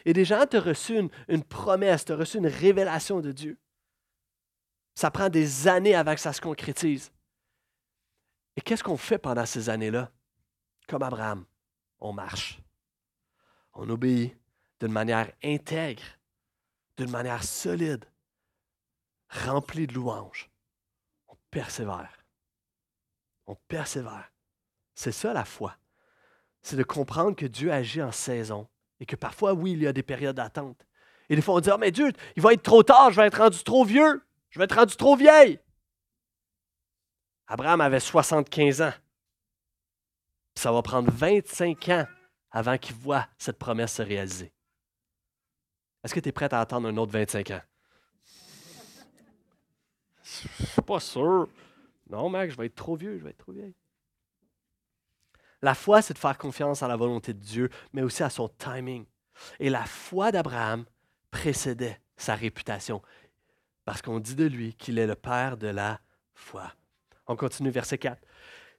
Et 0.04 0.12
des 0.12 0.24
gens 0.24 0.46
t'ont 0.46 0.60
reçu 0.60 0.98
une, 0.98 1.10
une 1.28 1.42
promesse, 1.42 2.04
t'ont 2.04 2.16
reçu 2.16 2.38
une 2.38 2.46
révélation 2.46 3.20
de 3.20 3.32
Dieu. 3.32 3.58
Ça 4.94 5.10
prend 5.10 5.28
des 5.28 5.68
années 5.68 5.94
avant 5.94 6.14
que 6.14 6.20
ça 6.20 6.32
se 6.32 6.40
concrétise. 6.40 7.12
Et 8.56 8.60
qu'est-ce 8.60 8.82
qu'on 8.82 8.96
fait 8.96 9.18
pendant 9.18 9.46
ces 9.46 9.68
années-là? 9.68 10.10
comme 10.88 11.02
Abraham, 11.02 11.44
on 12.00 12.12
marche. 12.12 12.60
On 13.74 13.88
obéit 13.90 14.36
d'une 14.80 14.92
manière 14.92 15.30
intègre, 15.44 16.02
d'une 16.96 17.10
manière 17.10 17.44
solide, 17.44 18.04
remplie 19.28 19.86
de 19.86 19.94
louanges. 19.94 20.50
On 21.28 21.36
persévère. 21.50 22.24
On 23.46 23.54
persévère. 23.54 24.32
C'est 24.98 25.12
ça 25.12 25.32
la 25.32 25.44
foi. 25.44 25.76
C'est 26.61 26.74
de 26.74 26.82
comprendre 26.82 27.37
que 27.37 27.46
Dieu 27.46 27.72
agit 27.72 28.02
en 28.02 28.11
saison 28.11 28.66
et 28.98 29.06
que 29.06 29.14
parfois, 29.14 29.52
oui, 29.52 29.70
il 29.70 29.82
y 29.84 29.87
a 29.87 29.92
des 29.92 30.02
périodes 30.02 30.34
d'attente. 30.34 30.88
Et 31.28 31.37
des 31.37 31.40
fois, 31.40 31.54
on 31.54 31.61
dit, 31.61 31.70
oh, 31.72 31.78
mais 31.78 31.92
Dieu, 31.92 32.11
il 32.34 32.42
va 32.42 32.52
être 32.52 32.64
trop 32.64 32.82
tard, 32.82 33.12
je 33.12 33.20
vais 33.20 33.28
être 33.28 33.38
rendu 33.38 33.62
trop 33.62 33.84
vieux, 33.84 34.20
je 34.50 34.58
vais 34.58 34.64
être 34.64 34.74
rendu 34.74 34.96
trop 34.96 35.14
vieille. 35.14 35.61
Abraham 37.46 37.80
avait 37.80 38.00
75 38.00 38.82
ans. 38.82 38.92
Ça 40.56 40.72
va 40.72 40.82
prendre 40.82 41.12
25 41.12 41.90
ans 41.90 42.06
avant 42.50 42.76
qu'il 42.76 42.96
voit 42.96 43.28
cette 43.38 43.61
promesse 43.61 43.94
se 43.94 44.02
réaliser. 44.02 44.52
Est-ce 46.02 46.12
que 46.12 46.18
tu 46.18 46.30
es 46.30 46.32
prêt 46.32 46.52
à 46.52 46.58
attendre 46.58 46.88
un 46.88 46.96
autre 46.96 47.12
25 47.12 47.52
ans? 47.52 47.62
Je 50.24 50.66
suis 50.66 50.82
pas 50.82 50.98
sûr. 50.98 51.48
Non, 52.11 52.28
mec, 52.28 52.50
je 52.50 52.56
vais 52.56 52.66
être 52.66 52.74
trop 52.74 52.96
vieux, 52.96 53.16
je 53.16 53.22
vais 53.22 53.30
être 53.30 53.38
trop 53.38 53.52
vieille. 53.52 53.76
La 55.62 55.74
foi, 55.74 56.02
c'est 56.02 56.14
de 56.14 56.18
faire 56.18 56.38
confiance 56.38 56.82
à 56.82 56.88
la 56.88 56.96
volonté 56.96 57.34
de 57.34 57.40
Dieu, 57.40 57.70
mais 57.92 58.02
aussi 58.02 58.22
à 58.22 58.30
son 58.30 58.48
timing. 58.48 59.04
Et 59.58 59.70
la 59.70 59.84
foi 59.84 60.30
d'Abraham 60.30 60.84
précédait 61.30 62.00
sa 62.16 62.34
réputation, 62.34 63.02
parce 63.84 64.02
qu'on 64.02 64.20
dit 64.20 64.34
de 64.34 64.44
lui 64.44 64.74
qu'il 64.74 64.98
est 64.98 65.06
le 65.06 65.14
père 65.14 65.56
de 65.56 65.68
la 65.68 66.00
foi. 66.34 66.72
On 67.26 67.36
continue, 67.36 67.70
verset 67.70 67.98
4. 67.98 68.20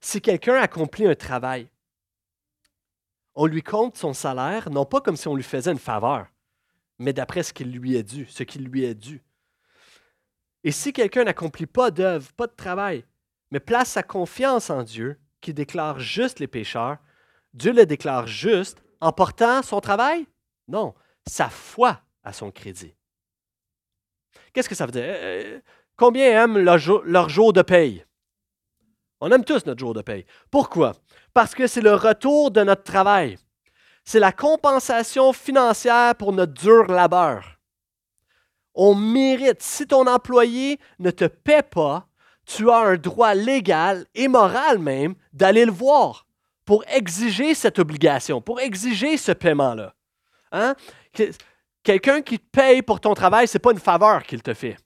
Si 0.01 0.21
quelqu'un 0.21 0.55
accomplit 0.55 1.07
un 1.07 1.15
travail, 1.15 1.69
on 3.35 3.45
lui 3.45 3.61
compte 3.61 3.97
son 3.97 4.13
salaire, 4.13 4.69
non 4.69 4.85
pas 4.85 5.01
comme 5.01 5.15
si 5.15 5.27
on 5.27 5.35
lui 5.35 5.43
faisait 5.43 5.71
une 5.71 5.79
faveur, 5.79 6.27
mais 6.97 7.13
d'après 7.13 7.43
ce 7.43 7.53
qu'il 7.53 7.71
lui 7.71 7.95
est 7.95 8.03
dû, 8.03 8.25
ce 8.25 8.43
qui 8.43 8.59
lui 8.59 8.83
est 8.83 8.95
dû. 8.95 9.23
Et 10.63 10.71
si 10.71 10.91
quelqu'un 10.91 11.23
n'accomplit 11.23 11.65
pas 11.65 11.91
d'œuvre, 11.91 12.31
pas 12.33 12.47
de 12.47 12.55
travail, 12.55 13.05
mais 13.51 13.59
place 13.59 13.91
sa 13.91 14.03
confiance 14.03 14.69
en 14.69 14.83
Dieu, 14.83 15.17
qui 15.41 15.53
déclare 15.53 15.99
juste 15.99 16.39
les 16.39 16.47
pécheurs, 16.47 16.97
Dieu 17.53 17.73
le 17.73 17.85
déclare 17.85 18.27
juste 18.27 18.81
en 19.01 19.11
portant 19.11 19.61
son 19.61 19.79
travail? 19.81 20.27
Non, 20.67 20.93
sa 21.27 21.49
foi 21.49 22.01
à 22.23 22.33
son 22.33 22.51
crédit. 22.51 22.95
Qu'est-ce 24.53 24.69
que 24.69 24.75
ça 24.75 24.85
veut 24.85 24.91
dire? 24.91 25.03
Euh, 25.03 25.57
euh, 25.57 25.59
combien 25.95 26.43
aiment 26.43 26.57
leur 26.57 26.77
jour, 26.77 27.01
leur 27.05 27.29
jour 27.29 27.53
de 27.53 27.61
paye? 27.61 28.05
On 29.21 29.31
aime 29.31 29.43
tous 29.43 29.65
notre 29.65 29.79
jour 29.79 29.93
de 29.93 30.01
paye. 30.01 30.25
Pourquoi? 30.49 30.95
Parce 31.33 31.53
que 31.53 31.67
c'est 31.67 31.81
le 31.81 31.93
retour 31.93 32.51
de 32.51 32.63
notre 32.63 32.83
travail. 32.83 33.37
C'est 34.05 34.19
la 34.19 34.31
compensation 34.31 35.33
financière 35.33 36.15
pour 36.15 36.31
notre 36.31 36.53
dur 36.53 36.85
labeur. 36.87 37.59
On 38.73 38.95
mérite, 38.95 39.61
si 39.61 39.85
ton 39.85 40.07
employé 40.07 40.79
ne 40.99 41.11
te 41.11 41.25
paie 41.25 41.63
pas, 41.63 42.08
tu 42.49 42.71
as 42.71 42.79
un 42.79 42.97
droit 42.97 43.35
légal 43.35 44.05
et 44.15 44.27
moral 44.27 44.79
même 44.79 45.13
d'aller 45.33 45.65
le 45.65 45.71
voir 45.71 46.25
pour 46.65 46.83
exiger 46.87 47.53
cette 47.53 47.77
obligation, 47.77 48.41
pour 48.41 48.59
exiger 48.59 49.17
ce 49.17 49.31
paiement-là. 49.31 49.93
Hein? 50.51 50.75
Quelqu'un 51.83 52.21
qui 52.23 52.39
te 52.39 52.49
paye 52.51 52.81
pour 52.81 52.99
ton 52.99 53.13
travail, 53.13 53.47
ce 53.47 53.57
n'est 53.57 53.61
pas 53.61 53.71
une 53.71 53.79
faveur 53.79 54.23
qu'il 54.23 54.41
te 54.41 54.53
fait. 54.55 54.77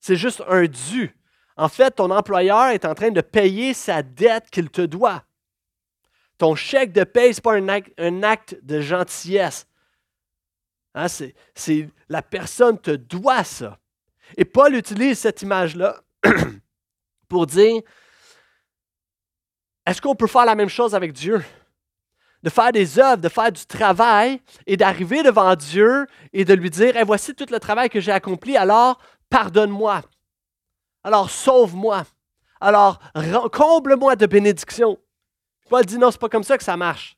C'est 0.00 0.16
juste 0.16 0.42
un 0.48 0.64
dû. 0.64 1.14
En 1.56 1.68
fait, 1.68 1.90
ton 1.90 2.10
employeur 2.10 2.68
est 2.68 2.84
en 2.86 2.94
train 2.94 3.10
de 3.10 3.20
payer 3.20 3.74
sa 3.74 4.02
dette 4.02 4.48
qu'il 4.50 4.70
te 4.70 4.82
doit. 4.82 5.22
Ton 6.38 6.54
chèque 6.54 6.92
de 6.92 7.04
paye, 7.04 7.34
ce 7.34 7.40
n'est 7.40 7.42
pas 7.42 7.56
un 7.98 8.22
acte, 8.22 8.58
de 8.62 8.80
gentillesse. 8.80 9.66
Hein, 10.94 11.08
c'est, 11.08 11.90
la 12.08 12.22
personne 12.22 12.78
te 12.78 12.92
doit 12.92 13.44
ça. 13.44 13.78
Et 14.38 14.46
Paul 14.46 14.74
utilise 14.74 15.18
cette 15.18 15.42
image-là 15.42 16.00
pour 17.28 17.46
dire, 17.46 17.82
est-ce 19.86 20.00
qu'on 20.00 20.14
peut 20.14 20.26
faire 20.26 20.44
la 20.44 20.54
même 20.54 20.68
chose 20.68 20.94
avec 20.94 21.12
Dieu? 21.12 21.44
De 22.42 22.50
faire 22.50 22.72
des 22.72 22.98
œuvres, 22.98 23.22
de 23.22 23.28
faire 23.28 23.50
du 23.50 23.64
travail 23.66 24.40
et 24.66 24.76
d'arriver 24.76 25.22
devant 25.22 25.54
Dieu 25.54 26.06
et 26.32 26.44
de 26.44 26.54
lui 26.54 26.70
dire, 26.70 26.94
voici 27.04 27.34
tout 27.34 27.46
le 27.50 27.58
travail 27.58 27.88
que 27.88 28.00
j'ai 28.00 28.12
accompli, 28.12 28.56
alors 28.56 29.00
pardonne-moi. 29.30 30.02
Alors 31.02 31.30
sauve-moi. 31.30 32.04
Alors 32.60 33.00
comble-moi 33.52 34.16
de 34.16 34.26
bénédictions. 34.26 34.98
Paul 35.68 35.84
dit 35.84 35.98
non, 35.98 36.10
ce 36.10 36.16
n'est 36.16 36.20
pas 36.20 36.28
comme 36.28 36.44
ça 36.44 36.58
que 36.58 36.64
ça 36.64 36.76
marche. 36.76 37.16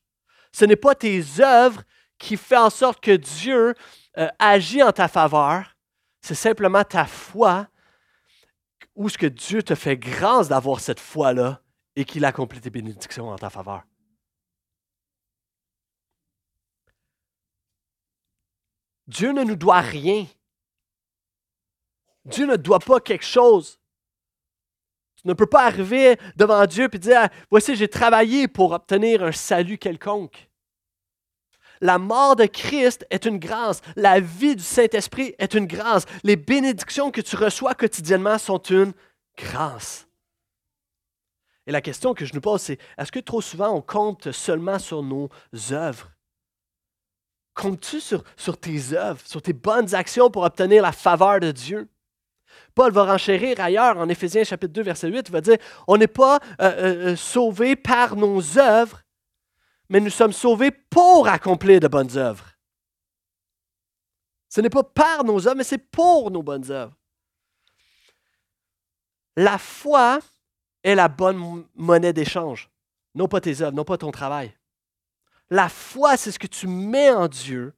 Ce 0.52 0.64
n'est 0.64 0.76
pas 0.76 0.94
tes 0.94 1.22
œuvres 1.40 1.82
qui 2.18 2.36
font 2.36 2.64
en 2.64 2.70
sorte 2.70 3.00
que 3.00 3.12
Dieu 3.16 3.74
euh, 4.18 4.28
agit 4.38 4.82
en 4.82 4.92
ta 4.92 5.08
faveur. 5.08 5.76
C'est 6.20 6.34
simplement 6.34 6.84
ta 6.84 7.04
foi 7.04 7.66
où 8.98 9.08
ce 9.08 9.16
que 9.16 9.26
Dieu 9.26 9.62
te 9.62 9.76
fait 9.76 9.96
grâce 9.96 10.48
d'avoir 10.48 10.80
cette 10.80 10.98
foi-là 10.98 11.62
et 11.94 12.04
qu'il 12.04 12.24
accomplit 12.24 12.60
tes 12.60 12.68
bénédictions 12.68 13.28
en 13.28 13.38
ta 13.38 13.48
faveur. 13.48 13.84
Dieu 19.06 19.30
ne 19.30 19.44
nous 19.44 19.54
doit 19.54 19.80
rien. 19.80 20.26
Dieu 22.24 22.44
ne 22.44 22.56
doit 22.56 22.80
pas 22.80 22.98
quelque 22.98 23.24
chose. 23.24 23.80
Tu 25.14 25.28
ne 25.28 25.32
peux 25.32 25.46
pas 25.46 25.64
arriver 25.64 26.18
devant 26.34 26.66
Dieu 26.66 26.88
et 26.92 26.98
dire, 26.98 27.28
voici, 27.50 27.76
j'ai 27.76 27.88
travaillé 27.88 28.48
pour 28.48 28.72
obtenir 28.72 29.22
un 29.22 29.32
salut 29.32 29.78
quelconque. 29.78 30.47
La 31.80 31.98
mort 31.98 32.36
de 32.36 32.46
Christ 32.46 33.06
est 33.10 33.24
une 33.24 33.38
grâce. 33.38 33.80
La 33.96 34.20
vie 34.20 34.56
du 34.56 34.62
Saint-Esprit 34.62 35.34
est 35.38 35.54
une 35.54 35.66
grâce. 35.66 36.04
Les 36.24 36.36
bénédictions 36.36 37.10
que 37.10 37.20
tu 37.20 37.36
reçois 37.36 37.74
quotidiennement 37.74 38.38
sont 38.38 38.58
une 38.58 38.92
grâce. 39.36 40.06
Et 41.66 41.72
la 41.72 41.82
question 41.82 42.14
que 42.14 42.24
je 42.24 42.34
nous 42.34 42.40
pose, 42.40 42.62
c'est 42.62 42.78
est-ce 42.96 43.12
que 43.12 43.20
trop 43.20 43.42
souvent 43.42 43.70
on 43.70 43.82
compte 43.82 44.32
seulement 44.32 44.78
sur 44.78 45.02
nos 45.02 45.28
œuvres? 45.70 46.10
Comptes-tu 47.54 48.00
sur, 48.00 48.22
tes 48.56 48.94
œuvres, 48.94 49.20
sur 49.24 49.42
tes 49.42 49.52
bonnes 49.52 49.94
actions 49.94 50.30
pour 50.30 50.44
obtenir 50.44 50.82
la 50.82 50.92
faveur 50.92 51.40
de 51.40 51.50
Dieu? 51.50 51.88
Paul 52.74 52.92
va 52.92 53.04
renchérir 53.04 53.60
ailleurs 53.60 53.98
en 53.98 54.08
Éphésiens 54.08 54.44
chapitre 54.44 54.72
2, 54.72 54.82
verset 54.82 55.08
8, 55.08 55.24
il 55.28 55.32
va 55.32 55.40
dire, 55.40 55.58
on 55.86 55.96
n'est 55.96 56.06
pas 56.06 56.38
euh, 56.60 56.64
euh, 56.64 57.06
euh, 57.12 57.16
sauvés 57.16 57.76
par 57.76 58.16
nos 58.16 58.58
œuvres, 58.58 59.02
mais 59.88 60.00
nous 60.00 60.10
sommes 60.10 60.32
sauvés 60.32 60.70
pour 60.70 61.28
accomplir 61.28 61.80
de 61.80 61.88
bonnes 61.88 62.16
œuvres. 62.16 62.52
Ce 64.48 64.60
n'est 64.60 64.70
pas 64.70 64.84
par 64.84 65.24
nos 65.24 65.46
œuvres, 65.46 65.56
mais 65.56 65.64
c'est 65.64 65.78
pour 65.78 66.30
nos 66.30 66.42
bonnes 66.42 66.70
œuvres. 66.70 66.96
La 69.36 69.58
foi 69.58 70.20
est 70.82 70.94
la 70.94 71.08
bonne 71.08 71.66
monnaie 71.74 72.12
d'échange, 72.12 72.70
non 73.14 73.28
pas 73.28 73.40
tes 73.40 73.62
œuvres, 73.62 73.76
non 73.76 73.84
pas 73.84 73.98
ton 73.98 74.10
travail. 74.10 74.56
La 75.50 75.68
foi, 75.68 76.16
c'est 76.16 76.32
ce 76.32 76.38
que 76.38 76.46
tu 76.46 76.66
mets 76.66 77.10
en 77.10 77.28
Dieu, 77.28 77.74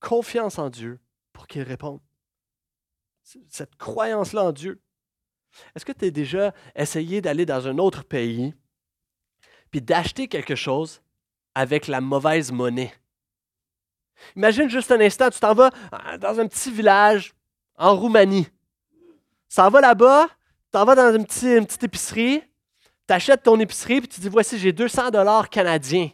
confiance 0.00 0.58
en 0.58 0.68
Dieu 0.68 1.00
pour 1.32 1.46
qu'il 1.46 1.62
réponde 1.62 2.00
cette 3.48 3.76
croyance-là 3.76 4.44
en 4.44 4.52
Dieu. 4.52 4.82
Est-ce 5.74 5.84
que 5.84 5.92
tu 5.92 6.06
as 6.06 6.10
déjà 6.10 6.54
essayé 6.74 7.20
d'aller 7.20 7.46
dans 7.46 7.66
un 7.66 7.78
autre 7.78 8.04
pays 8.04 8.54
puis 9.70 9.80
d'acheter 9.80 10.28
quelque 10.28 10.54
chose 10.54 11.02
avec 11.54 11.86
la 11.86 12.00
mauvaise 12.00 12.52
monnaie? 12.52 12.92
Imagine 14.36 14.68
juste 14.68 14.90
un 14.92 15.00
instant, 15.00 15.30
tu 15.30 15.40
t'en 15.40 15.54
vas 15.54 15.70
euh, 15.92 16.18
dans 16.18 16.40
un 16.40 16.46
petit 16.46 16.70
village 16.70 17.32
en 17.76 17.96
Roumanie. 17.96 18.46
Tu 19.48 19.56
t'en 19.56 19.70
vas 19.70 19.80
là-bas, 19.80 20.28
tu 20.28 20.70
t'en 20.72 20.84
vas 20.84 20.94
dans 20.94 21.14
une, 21.16 21.24
petite, 21.24 21.82
épicerie, 21.82 22.42
tu 23.06 23.14
achètes 23.14 23.42
ton 23.42 23.58
épicerie 23.58 24.00
puis 24.00 24.08
tu 24.08 24.20
dis 24.20 24.28
Voici, 24.28 24.58
j'ai 24.58 24.72
200 24.72 25.10
dollars 25.10 25.48
canadiens. 25.48 26.10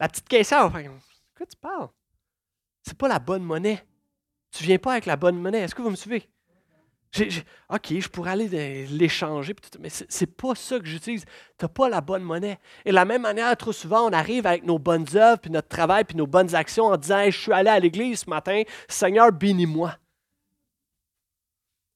La 0.00 0.08
petite 0.08 0.28
caissière 0.28 0.70
Quoi 0.70 1.46
tu 1.46 1.56
parles? 1.56 1.88
C'est 2.82 2.96
pas 2.96 3.08
la 3.08 3.18
bonne 3.18 3.42
monnaie. 3.42 3.84
Tu 4.50 4.64
viens 4.64 4.78
pas 4.78 4.92
avec 4.92 5.06
la 5.06 5.16
bonne 5.16 5.38
monnaie. 5.38 5.60
Est-ce 5.60 5.74
que 5.74 5.82
vous 5.82 5.90
me 5.90 5.96
suivez? 5.96 6.28
OK, 7.70 7.98
je 7.98 8.08
pourrais 8.08 8.32
aller 8.32 8.86
l'échanger, 8.86 9.54
mais 9.80 9.88
ce 9.88 10.04
n'est 10.04 10.26
pas 10.26 10.54
ça 10.54 10.78
que 10.78 10.86
j'utilise. 10.86 11.24
Tu 11.58 11.64
n'as 11.64 11.68
pas 11.68 11.88
la 11.88 12.00
bonne 12.00 12.22
monnaie. 12.22 12.58
Et 12.84 12.90
de 12.90 12.94
la 12.94 13.04
même 13.04 13.22
manière, 13.22 13.56
trop 13.56 13.72
souvent, 13.72 14.08
on 14.08 14.12
arrive 14.12 14.46
avec 14.46 14.64
nos 14.64 14.78
bonnes 14.78 15.06
œuvres, 15.14 15.38
puis 15.38 15.50
notre 15.50 15.68
travail, 15.68 16.04
puis 16.04 16.16
nos 16.16 16.26
bonnes 16.26 16.54
actions 16.54 16.86
en 16.86 16.96
disant 16.96 17.24
Je 17.24 17.36
suis 17.36 17.52
allé 17.52 17.70
à 17.70 17.78
l'église 17.78 18.20
ce 18.20 18.30
matin, 18.30 18.62
Seigneur, 18.88 19.32
bénis-moi. 19.32 19.96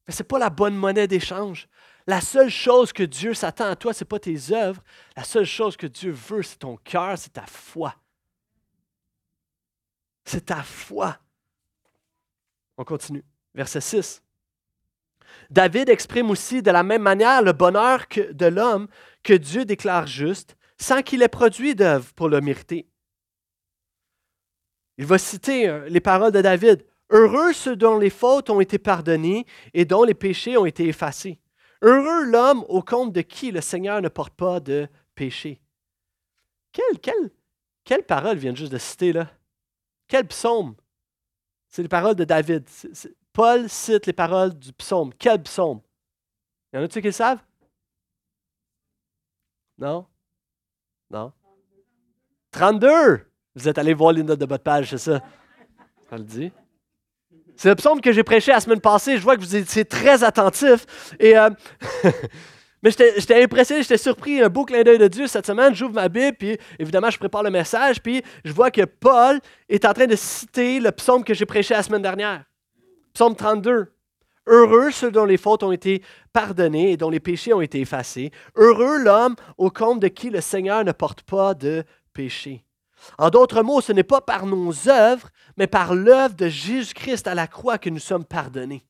Mais 0.06 0.14
ce 0.14 0.22
n'est 0.22 0.26
pas 0.26 0.38
la 0.38 0.50
bonne 0.50 0.74
monnaie 0.74 1.06
d'échange. 1.06 1.68
La 2.06 2.20
seule 2.20 2.50
chose 2.50 2.92
que 2.92 3.04
Dieu 3.04 3.34
s'attend 3.34 3.66
à 3.66 3.76
toi, 3.76 3.92
ce 3.92 4.02
n'est 4.02 4.08
pas 4.08 4.18
tes 4.18 4.52
œuvres. 4.52 4.82
La 5.16 5.24
seule 5.24 5.44
chose 5.44 5.76
que 5.76 5.86
Dieu 5.86 6.10
veut, 6.10 6.42
c'est 6.42 6.58
ton 6.58 6.76
cœur, 6.78 7.16
c'est 7.16 7.34
ta 7.34 7.46
foi. 7.46 7.94
C'est 10.24 10.46
ta 10.46 10.62
foi. 10.62 11.18
On 12.76 12.84
continue. 12.84 13.24
Verset 13.54 13.80
6. 13.80 14.21
David 15.50 15.88
exprime 15.88 16.30
aussi 16.30 16.62
de 16.62 16.70
la 16.70 16.82
même 16.82 17.02
manière 17.02 17.42
le 17.42 17.52
bonheur 17.52 18.06
de 18.16 18.46
l'homme 18.46 18.88
que 19.22 19.34
Dieu 19.34 19.64
déclare 19.64 20.06
juste 20.06 20.56
sans 20.78 21.02
qu'il 21.02 21.22
ait 21.22 21.28
produit 21.28 21.74
d'œuvre 21.74 22.12
pour 22.14 22.28
le 22.28 22.40
mériter. 22.40 22.88
Il 24.98 25.06
va 25.06 25.18
citer 25.18 25.68
euh, 25.68 25.88
les 25.88 26.00
paroles 26.00 26.32
de 26.32 26.40
David. 26.40 26.84
Heureux 27.10 27.52
ceux 27.52 27.76
dont 27.76 27.98
les 27.98 28.10
fautes 28.10 28.50
ont 28.50 28.60
été 28.60 28.78
pardonnées 28.78 29.46
et 29.74 29.84
dont 29.84 30.04
les 30.04 30.14
péchés 30.14 30.56
ont 30.56 30.66
été 30.66 30.86
effacés. 30.88 31.38
Heureux 31.82 32.24
l'homme 32.24 32.64
au 32.68 32.82
compte 32.82 33.12
de 33.12 33.20
qui 33.22 33.50
le 33.50 33.60
Seigneur 33.60 34.00
ne 34.00 34.08
porte 34.08 34.34
pas 34.34 34.60
de 34.60 34.88
péché. 35.14 35.60
Quelle, 36.72 38.04
parole 38.06 38.38
vient 38.38 38.54
juste 38.54 38.72
de 38.72 38.78
citer 38.78 39.12
là? 39.12 39.30
Quel 40.08 40.26
psaume? 40.26 40.74
C'est 41.68 41.82
les 41.82 41.88
paroles 41.88 42.14
de 42.14 42.24
David. 42.24 42.64
Paul 43.32 43.68
cite 43.68 44.06
les 44.06 44.12
paroles 44.12 44.58
du 44.58 44.72
psaume. 44.72 45.12
Quel 45.18 45.42
psaume? 45.42 45.80
Y 46.72 46.78
en 46.78 46.82
a-tu 46.82 47.00
qui 47.00 47.08
le 47.08 47.12
savent? 47.12 47.40
Non? 49.78 50.06
Non? 51.10 51.32
32! 52.52 53.26
Vous 53.54 53.68
êtes 53.68 53.78
allé 53.78 53.94
voir 53.94 54.12
les 54.12 54.22
notes 54.22 54.38
de 54.38 54.46
votre 54.46 54.62
page, 54.62 54.90
c'est 54.90 54.98
ça? 54.98 55.20
Ça 56.08 56.16
le 56.16 56.24
dit. 56.24 56.52
C'est 57.56 57.68
le 57.68 57.74
psaume 57.74 58.00
que 58.00 58.12
j'ai 58.12 58.22
prêché 58.22 58.50
la 58.50 58.60
semaine 58.60 58.80
passée. 58.80 59.16
Je 59.16 59.22
vois 59.22 59.36
que 59.36 59.40
vous 59.40 59.56
étiez 59.56 59.84
très 59.84 60.24
attentifs. 60.24 61.14
Et, 61.18 61.36
euh, 61.36 61.50
mais 62.82 62.90
j'étais 62.90 63.42
impressionné, 63.42 63.82
j'étais 63.82 63.98
surpris. 63.98 64.42
Un 64.42 64.48
beau 64.48 64.64
clin 64.64 64.82
d'œil 64.82 64.98
de 64.98 65.08
Dieu 65.08 65.26
cette 65.26 65.46
semaine. 65.46 65.74
J'ouvre 65.74 65.94
ma 65.94 66.08
Bible, 66.08 66.36
puis 66.36 66.58
évidemment, 66.78 67.10
je 67.10 67.18
prépare 67.18 67.42
le 67.42 67.50
message. 67.50 68.02
Puis 68.02 68.22
je 68.44 68.52
vois 68.52 68.70
que 68.70 68.82
Paul 68.82 69.40
est 69.68 69.84
en 69.84 69.92
train 69.92 70.06
de 70.06 70.16
citer 70.16 70.80
le 70.80 70.90
psaume 70.92 71.24
que 71.24 71.34
j'ai 71.34 71.46
prêché 71.46 71.74
la 71.74 71.82
semaine 71.82 72.02
dernière. 72.02 72.44
Psaume 73.14 73.36
32. 73.36 73.92
Heureux 74.46 74.90
ceux 74.90 75.12
dont 75.12 75.24
les 75.24 75.36
fautes 75.36 75.62
ont 75.62 75.72
été 75.72 76.02
pardonnées 76.32 76.92
et 76.92 76.96
dont 76.96 77.10
les 77.10 77.20
péchés 77.20 77.52
ont 77.52 77.60
été 77.60 77.80
effacés. 77.80 78.32
Heureux 78.56 78.98
l'homme 78.98 79.36
au 79.56 79.70
compte 79.70 80.00
de 80.00 80.08
qui 80.08 80.30
le 80.30 80.40
Seigneur 80.40 80.84
ne 80.84 80.92
porte 80.92 81.22
pas 81.22 81.54
de 81.54 81.84
péché. 82.12 82.64
En 83.18 83.30
d'autres 83.30 83.62
mots, 83.62 83.80
ce 83.80 83.92
n'est 83.92 84.02
pas 84.02 84.20
par 84.20 84.46
nos 84.46 84.88
œuvres, 84.88 85.28
mais 85.56 85.66
par 85.66 85.94
l'œuvre 85.94 86.34
de 86.34 86.48
Jésus-Christ 86.48 87.26
à 87.26 87.34
la 87.34 87.46
croix 87.46 87.78
que 87.78 87.90
nous 87.90 87.98
sommes 87.98 88.24
pardonnés. 88.24 88.84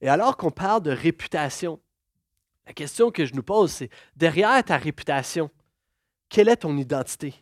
Et 0.00 0.08
alors 0.08 0.36
qu'on 0.36 0.50
parle 0.50 0.82
de 0.82 0.90
réputation, 0.90 1.80
la 2.66 2.72
question 2.72 3.10
que 3.10 3.26
je 3.26 3.34
nous 3.34 3.42
pose, 3.42 3.72
c'est 3.72 3.90
derrière 4.16 4.62
ta 4.64 4.76
réputation, 4.76 5.50
quelle 6.28 6.48
est 6.48 6.56
ton 6.56 6.76
identité? 6.76 7.34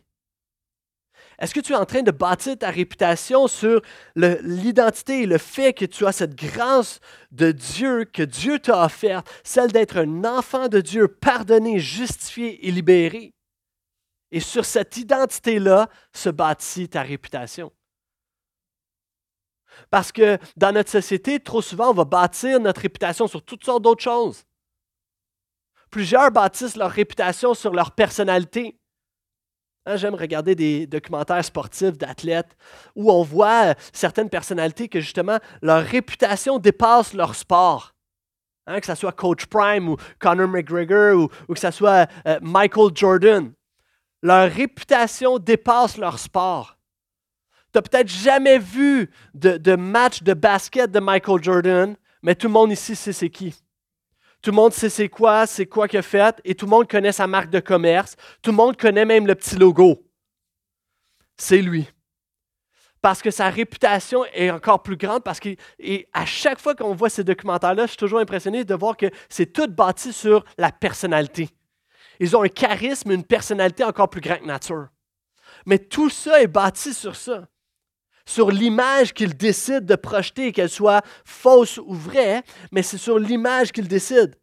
Est-ce 1.39 1.53
que 1.53 1.61
tu 1.61 1.71
es 1.71 1.77
en 1.77 1.85
train 1.85 2.01
de 2.01 2.11
bâtir 2.11 2.57
ta 2.57 2.69
réputation 2.69 3.47
sur 3.47 3.81
l'identité 4.15 5.21
et 5.21 5.25
le 5.25 5.37
fait 5.37 5.73
que 5.73 5.85
tu 5.85 6.05
as 6.05 6.11
cette 6.11 6.35
grâce 6.35 6.99
de 7.31 7.51
Dieu 7.51 8.03
que 8.03 8.23
Dieu 8.23 8.59
t'a 8.59 8.83
offerte, 8.85 9.29
celle 9.43 9.71
d'être 9.71 9.97
un 9.97 10.25
enfant 10.25 10.67
de 10.67 10.81
Dieu, 10.81 11.07
pardonné, 11.07 11.79
justifié 11.79 12.67
et 12.67 12.71
libéré? 12.71 13.33
Et 14.31 14.41
sur 14.41 14.65
cette 14.65 14.97
identité-là 14.97 15.89
se 16.13 16.29
bâtit 16.29 16.89
ta 16.89 17.01
réputation. 17.01 17.71
Parce 19.89 20.11
que 20.11 20.37
dans 20.57 20.73
notre 20.73 20.91
société, 20.91 21.39
trop 21.39 21.61
souvent, 21.61 21.91
on 21.91 21.93
va 21.93 22.05
bâtir 22.05 22.59
notre 22.59 22.81
réputation 22.81 23.27
sur 23.27 23.43
toutes 23.43 23.63
sortes 23.63 23.83
d'autres 23.83 24.03
choses. 24.03 24.43
Plusieurs 25.89 26.31
bâtissent 26.31 26.75
leur 26.75 26.91
réputation 26.91 27.53
sur 27.53 27.73
leur 27.73 27.91
personnalité. 27.91 28.78
Hein, 29.85 29.95
j'aime 29.95 30.15
regarder 30.15 30.55
des 30.55 30.85
documentaires 30.85 31.43
sportifs 31.43 31.97
d'athlètes 31.97 32.55
où 32.95 33.11
on 33.11 33.23
voit 33.23 33.75
certaines 33.93 34.29
personnalités 34.29 34.89
que 34.89 34.99
justement 34.99 35.39
leur 35.61 35.83
réputation 35.83 36.59
dépasse 36.59 37.13
leur 37.13 37.35
sport. 37.35 37.93
Hein, 38.67 38.79
que 38.79 38.85
ce 38.85 38.95
soit 38.95 39.13
Coach 39.13 39.47
Prime 39.47 39.89
ou 39.89 39.97
Conor 40.19 40.47
McGregor 40.47 41.29
ou, 41.47 41.53
que 41.53 41.59
ce 41.59 41.71
soit 41.71 42.07
euh, 42.27 42.37
Michael 42.41 42.91
Jordan. 42.93 43.51
Leur 44.21 44.51
réputation 44.51 45.39
dépasse 45.39 45.97
leur 45.97 46.19
sport. 46.19 46.77
Tu 47.71 47.77
n'as 47.77 47.81
peut-être 47.81 48.09
jamais 48.09 48.59
vu 48.59 49.09
de, 49.33 49.75
match 49.75 50.23
de 50.23 50.33
basket 50.33 50.91
de 50.91 50.99
Michael 50.99 51.43
Jordan, 51.43 51.95
mais 52.21 52.35
tout 52.35 52.47
le 52.47 52.53
monde 52.53 52.71
ici 52.71 52.95
sait 52.95 53.13
c'est 53.13 53.29
qui. 53.29 53.55
Tout 54.41 54.51
le 54.51 54.55
monde 54.55 54.73
sait 54.73 54.89
c'est 54.89 55.09
quoi, 55.09 55.45
c'est 55.45 55.65
quoi 55.65 55.87
qu'il 55.87 55.99
a 55.99 56.01
fait, 56.01 56.39
et 56.45 56.55
tout 56.55 56.65
le 56.65 56.69
monde 56.69 56.89
connaît 56.89 57.11
sa 57.11 57.27
marque 57.27 57.49
de 57.49 57.59
commerce. 57.59 58.15
Tout 58.41 58.51
le 58.51 58.57
monde 58.57 58.77
connaît 58.77 59.05
même 59.05 59.27
le 59.27 59.35
petit 59.35 59.57
logo. 59.57 60.01
C'est 61.37 61.61
lui. 61.61 61.89
Parce 63.01 63.21
que 63.21 63.31
sa 63.31 63.49
réputation 63.49 64.25
est 64.33 64.49
encore 64.49 64.83
plus 64.83 64.97
grande, 64.97 65.23
parce 65.23 65.39
qu'à 65.39 66.25
chaque 66.25 66.59
fois 66.59 66.75
qu'on 66.75 66.93
voit 66.93 67.09
ces 67.09 67.23
documentaires-là, 67.23 67.83
je 67.83 67.91
suis 67.91 67.97
toujours 67.97 68.19
impressionné 68.19 68.65
de 68.65 68.75
voir 68.75 68.97
que 68.97 69.07
c'est 69.29 69.53
tout 69.53 69.67
bâti 69.67 70.11
sur 70.11 70.43
la 70.57 70.71
personnalité. 70.71 71.49
Ils 72.19 72.35
ont 72.35 72.43
un 72.43 72.49
charisme, 72.49 73.11
une 73.11 73.23
personnalité 73.23 73.83
encore 73.83 74.09
plus 74.09 74.19
grande 74.19 74.39
que 74.39 74.45
nature. 74.45 74.87
Mais 75.65 75.79
tout 75.79 76.09
ça 76.09 76.41
est 76.41 76.47
bâti 76.47 76.93
sur 76.93 77.15
ça. 77.15 77.47
Sur 78.29 78.51
l'image 78.51 79.11
qu'ils 79.11 79.35
décident 79.35 79.81
de 79.81 79.95
projeter, 79.95 80.51
qu'elle 80.51 80.69
soit 80.69 81.03
fausse 81.25 81.79
ou 81.79 81.95
vraie, 81.95 82.43
mais 82.71 82.83
c'est 82.83 82.99
sur 82.99 83.17
l'image 83.17 83.71
qu'ils 83.71 83.87
décident. 83.87 84.37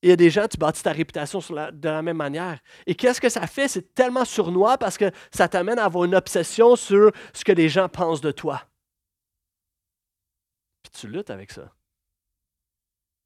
il 0.00 0.08
y 0.08 0.12
a 0.12 0.16
des 0.16 0.30
gens, 0.30 0.48
tu 0.48 0.56
bâtis 0.56 0.82
ta 0.82 0.92
réputation 0.92 1.40
de 1.40 1.88
la 1.88 2.00
même 2.00 2.16
manière. 2.16 2.58
Et 2.86 2.94
qu'est-ce 2.94 3.20
que 3.20 3.28
ça 3.28 3.46
fait? 3.46 3.68
C'est 3.68 3.92
tellement 3.92 4.24
sournois 4.24 4.78
parce 4.78 4.96
que 4.96 5.10
ça 5.30 5.46
t'amène 5.46 5.78
à 5.78 5.84
avoir 5.84 6.04
une 6.04 6.14
obsession 6.14 6.74
sur 6.74 7.12
ce 7.34 7.44
que 7.44 7.52
les 7.52 7.68
gens 7.68 7.86
pensent 7.86 8.22
de 8.22 8.30
toi. 8.30 8.62
Puis 10.82 10.92
tu 10.98 11.06
luttes 11.06 11.28
avec 11.28 11.52
ça. 11.52 11.70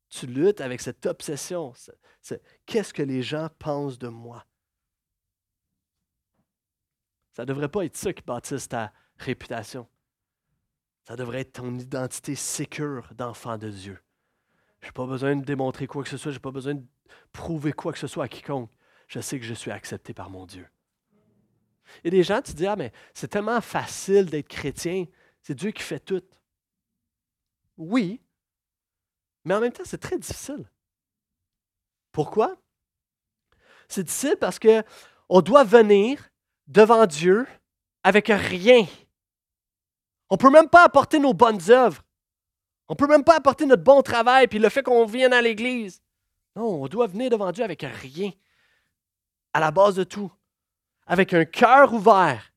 Tu 0.08 0.26
luttes 0.26 0.60
avec 0.60 0.80
cette 0.80 1.06
obsession. 1.06 1.74
Qu'est-ce 2.66 2.92
que 2.92 3.04
les 3.04 3.22
gens 3.22 3.48
pensent 3.60 4.00
de 4.00 4.08
moi? 4.08 4.44
Ça 7.34 7.42
ne 7.42 7.46
devrait 7.46 7.68
pas 7.68 7.84
être 7.84 7.96
ça 7.96 8.12
qui 8.12 8.22
bâtisse 8.22 8.66
ta 8.66 8.92
réputation. 9.18 9.88
Ça 11.04 11.16
devrait 11.16 11.40
être 11.40 11.54
ton 11.54 11.78
identité 11.78 12.34
sécure 12.34 13.08
d'enfant 13.14 13.58
de 13.58 13.70
Dieu. 13.70 13.98
Je 14.80 14.86
n'ai 14.86 14.92
pas 14.92 15.06
besoin 15.06 15.36
de 15.36 15.44
démontrer 15.44 15.86
quoi 15.86 16.02
que 16.02 16.08
ce 16.08 16.16
soit, 16.16 16.32
je 16.32 16.36
n'ai 16.36 16.42
pas 16.42 16.50
besoin 16.50 16.74
de 16.74 16.84
prouver 17.32 17.72
quoi 17.72 17.92
que 17.92 17.98
ce 17.98 18.06
soit 18.06 18.24
à 18.24 18.28
quiconque. 18.28 18.70
Je 19.08 19.20
sais 19.20 19.38
que 19.38 19.44
je 19.44 19.54
suis 19.54 19.70
accepté 19.70 20.14
par 20.14 20.30
mon 20.30 20.46
Dieu. 20.46 20.66
Et 22.02 22.10
des 22.10 22.24
gens, 22.24 22.42
tu 22.42 22.52
dis, 22.52 22.66
ah, 22.66 22.76
mais 22.76 22.92
c'est 23.14 23.28
tellement 23.28 23.60
facile 23.60 24.26
d'être 24.26 24.48
chrétien, 24.48 25.06
c'est 25.42 25.54
Dieu 25.54 25.70
qui 25.70 25.82
fait 25.82 26.00
tout. 26.00 26.22
Oui, 27.76 28.20
mais 29.44 29.54
en 29.54 29.60
même 29.60 29.72
temps, 29.72 29.84
c'est 29.84 29.98
très 29.98 30.18
difficile. 30.18 30.68
Pourquoi? 32.10 32.56
C'est 33.88 34.02
difficile 34.02 34.36
parce 34.40 34.58
qu'on 34.58 35.40
doit 35.40 35.62
venir 35.62 36.28
devant 36.66 37.06
Dieu 37.06 37.46
avec 38.02 38.26
rien. 38.26 38.86
On 40.30 40.34
ne 40.34 40.38
peut 40.38 40.50
même 40.50 40.68
pas 40.68 40.84
apporter 40.84 41.18
nos 41.18 41.34
bonnes 41.34 41.70
œuvres. 41.70 42.02
On 42.88 42.94
ne 42.94 42.96
peut 42.96 43.06
même 43.06 43.24
pas 43.24 43.36
apporter 43.36 43.66
notre 43.66 43.82
bon 43.82 44.02
travail, 44.02 44.46
puis 44.46 44.58
le 44.58 44.68
fait 44.68 44.82
qu'on 44.82 45.06
vienne 45.06 45.32
à 45.32 45.42
l'Église. 45.42 46.02
Non, 46.54 46.82
on 46.82 46.88
doit 46.88 47.06
venir 47.06 47.30
devant 47.30 47.52
Dieu 47.52 47.64
avec 47.64 47.82
rien. 47.82 48.30
À 49.52 49.60
la 49.60 49.70
base 49.70 49.96
de 49.96 50.04
tout. 50.04 50.32
Avec 51.06 51.34
un 51.34 51.44
cœur 51.44 51.92
ouvert, 51.92 52.52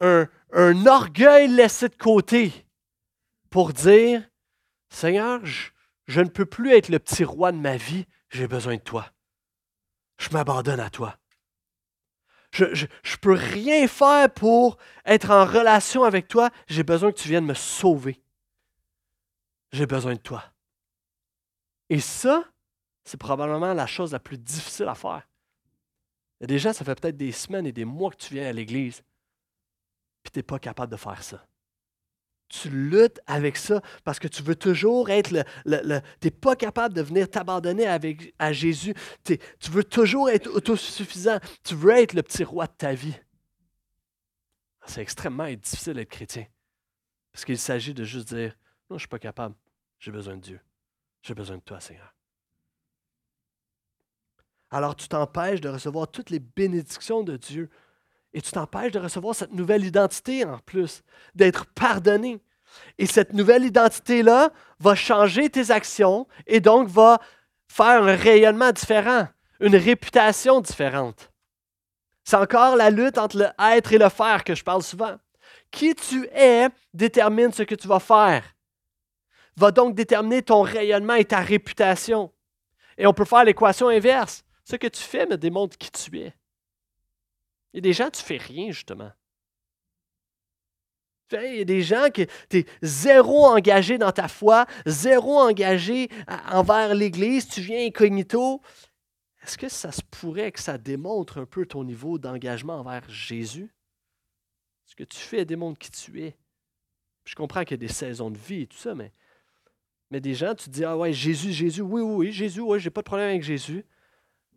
un, 0.00 0.26
orgueil 0.86 1.48
laissé 1.48 1.88
de 1.88 1.96
côté 1.96 2.66
pour 3.50 3.72
dire, 3.72 4.28
Seigneur, 4.88 5.40
je 5.44 6.20
ne 6.20 6.28
peux 6.28 6.46
plus 6.46 6.72
être 6.72 6.88
le 6.88 6.98
petit 6.98 7.24
roi 7.24 7.52
de 7.52 7.58
ma 7.58 7.76
vie, 7.76 8.06
j'ai 8.30 8.46
besoin 8.46 8.76
de 8.76 8.80
toi. 8.80 9.10
Je 10.18 10.30
m'abandonne 10.30 10.80
à 10.80 10.90
toi. 10.90 11.16
Je 12.52 12.64
ne 12.64 13.16
peux 13.20 13.32
rien 13.32 13.86
faire 13.86 14.32
pour 14.32 14.76
être 15.04 15.30
en 15.30 15.44
relation 15.44 16.04
avec 16.04 16.28
toi. 16.28 16.50
J'ai 16.66 16.82
besoin 16.82 17.12
que 17.12 17.18
tu 17.18 17.28
viennes 17.28 17.46
me 17.46 17.54
sauver. 17.54 18.20
J'ai 19.72 19.86
besoin 19.86 20.14
de 20.14 20.20
toi. 20.20 20.44
Et 21.88 22.00
ça, 22.00 22.44
c'est 23.04 23.18
probablement 23.18 23.74
la 23.74 23.86
chose 23.86 24.12
la 24.12 24.20
plus 24.20 24.38
difficile 24.38 24.88
à 24.88 24.94
faire. 24.94 25.28
Il 26.40 26.44
y 26.44 26.44
a 26.44 26.46
des 26.46 26.58
ça 26.58 26.84
fait 26.84 26.98
peut-être 27.00 27.16
des 27.16 27.32
semaines 27.32 27.66
et 27.66 27.72
des 27.72 27.84
mois 27.84 28.10
que 28.10 28.16
tu 28.16 28.34
viens 28.34 28.48
à 28.48 28.52
l'église, 28.52 29.02
puis 30.22 30.32
tu 30.32 30.38
n'es 30.38 30.42
pas 30.42 30.58
capable 30.58 30.90
de 30.90 30.96
faire 30.96 31.22
ça 31.22 31.44
tu 32.50 32.68
luttes 32.68 33.20
avec 33.26 33.56
ça 33.56 33.80
parce 34.04 34.18
que 34.18 34.28
tu 34.28 34.42
veux 34.42 34.56
toujours 34.56 35.08
être 35.08 35.30
le. 35.30 36.00
tu 36.20 36.26
n'es 36.26 36.30
pas 36.30 36.56
capable 36.56 36.94
de 36.94 37.00
venir 37.00 37.30
t'abandonner 37.30 37.86
à 38.38 38.52
Jésus. 38.52 38.94
tu 39.24 39.38
veux 39.70 39.84
toujours 39.84 40.28
être 40.28 40.48
autosuffisant. 40.48 41.38
Tu 41.64 41.74
veux 41.74 41.92
être 41.92 42.12
le 42.12 42.22
petit 42.22 42.44
roi 42.44 42.66
de 42.66 42.72
ta 42.76 42.92
vie. 42.92 43.14
C'est 44.86 45.00
extrêmement 45.00 45.48
difficile 45.50 45.94
d'être 45.94 46.10
chrétien. 46.10 46.46
Parce 47.32 47.44
qu'il 47.44 47.58
s'agit 47.58 47.94
de 47.94 48.04
juste 48.04 48.34
dire 48.34 48.56
Non, 48.90 48.90
je 48.90 48.94
ne 48.94 48.98
suis 48.98 49.08
pas 49.08 49.18
capable. 49.18 49.54
J'ai 50.00 50.10
besoin 50.10 50.36
de 50.36 50.42
Dieu. 50.42 50.60
J'ai 51.22 51.34
besoin 51.34 51.56
de 51.56 51.62
toi, 51.62 51.78
Seigneur. 51.80 52.14
Alors 54.70 54.94
tu 54.94 55.08
t'empêches 55.08 55.60
de 55.60 55.68
recevoir 55.68 56.10
toutes 56.10 56.30
les 56.30 56.38
bénédictions 56.38 57.22
de 57.22 57.36
Dieu 57.36 57.70
et 58.32 58.40
tu 58.40 58.52
t'empêches 58.52 58.92
de 58.92 58.98
recevoir 58.98 59.34
cette 59.34 59.52
nouvelle 59.52 59.84
identité 59.84 60.44
en 60.44 60.58
plus, 60.58 61.02
d'être 61.34 61.66
pardonné. 61.66 62.40
Et 62.98 63.06
cette 63.06 63.32
nouvelle 63.32 63.64
identité-là 63.64 64.50
va 64.78 64.94
changer 64.94 65.50
tes 65.50 65.70
actions 65.70 66.26
et 66.46 66.60
donc 66.60 66.88
va 66.88 67.18
faire 67.68 68.02
un 68.02 68.16
rayonnement 68.16 68.72
différent, 68.72 69.26
une 69.60 69.76
réputation 69.76 70.60
différente. 70.60 71.30
C'est 72.24 72.36
encore 72.36 72.76
la 72.76 72.90
lutte 72.90 73.18
entre 73.18 73.38
le 73.38 73.48
être 73.58 73.92
et 73.92 73.98
le 73.98 74.08
faire 74.08 74.44
que 74.44 74.54
je 74.54 74.62
parle 74.62 74.82
souvent. 74.82 75.16
Qui 75.70 75.94
tu 75.94 76.28
es 76.32 76.68
détermine 76.94 77.52
ce 77.52 77.62
que 77.62 77.74
tu 77.74 77.88
vas 77.88 78.00
faire. 78.00 78.44
Va 79.56 79.72
donc 79.72 79.94
déterminer 79.94 80.42
ton 80.42 80.62
rayonnement 80.62 81.14
et 81.14 81.24
ta 81.24 81.40
réputation. 81.40 82.32
Et 82.96 83.06
on 83.06 83.12
peut 83.12 83.24
faire 83.24 83.44
l'équation 83.44 83.88
inverse. 83.88 84.44
Ce 84.64 84.76
que 84.76 84.86
tu 84.86 85.02
fais 85.02 85.26
me 85.26 85.36
démontre 85.36 85.76
qui 85.76 85.90
tu 85.90 86.20
es. 86.20 86.32
Il 87.72 87.76
y 87.76 87.78
a 87.78 87.82
des 87.82 87.92
gens, 87.92 88.10
tu 88.10 88.22
fais 88.22 88.36
rien, 88.36 88.70
justement. 88.70 89.12
Il 91.32 91.58
y 91.58 91.60
a 91.60 91.64
des 91.64 91.82
gens 91.82 92.08
qui 92.12 92.26
tu 92.48 92.58
es 92.58 92.66
zéro 92.82 93.46
engagé 93.46 93.98
dans 93.98 94.10
ta 94.10 94.26
foi, 94.26 94.66
zéro 94.86 95.38
engagé 95.38 96.08
envers 96.50 96.94
l'Église, 96.94 97.46
tu 97.46 97.60
viens 97.60 97.86
incognito. 97.86 98.60
Est-ce 99.42 99.56
que 99.56 99.68
ça 99.68 99.92
se 99.92 100.02
pourrait 100.02 100.52
que 100.52 100.60
ça 100.60 100.76
démontre 100.76 101.38
un 101.38 101.46
peu 101.46 101.66
ton 101.66 101.84
niveau 101.84 102.18
d'engagement 102.18 102.80
envers 102.80 103.08
Jésus? 103.08 103.72
Ce 104.86 104.94
que 104.96 105.04
tu 105.04 105.18
fais 105.18 105.44
démontre 105.44 105.78
qui 105.78 105.90
tu 105.90 106.22
es. 106.22 106.36
Je 107.24 107.34
comprends 107.36 107.62
qu'il 107.62 107.72
y 107.72 107.84
a 107.84 107.86
des 107.86 107.92
saisons 107.92 108.30
de 108.30 108.38
vie 108.38 108.62
et 108.62 108.66
tout 108.66 108.76
ça, 108.76 108.94
mais, 108.94 109.12
mais 110.10 110.20
des 110.20 110.34
gens, 110.34 110.54
tu 110.54 110.64
te 110.64 110.70
dis, 110.70 110.84
ah 110.84 110.96
ouais, 110.96 111.12
Jésus, 111.12 111.52
Jésus, 111.52 111.82
oui, 111.82 112.02
oui, 112.02 112.32
Jésus, 112.32 112.60
oui, 112.60 112.80
j'ai 112.80 112.90
pas 112.90 113.02
de 113.02 113.06
problème 113.06 113.28
avec 113.28 113.42
Jésus, 113.42 113.84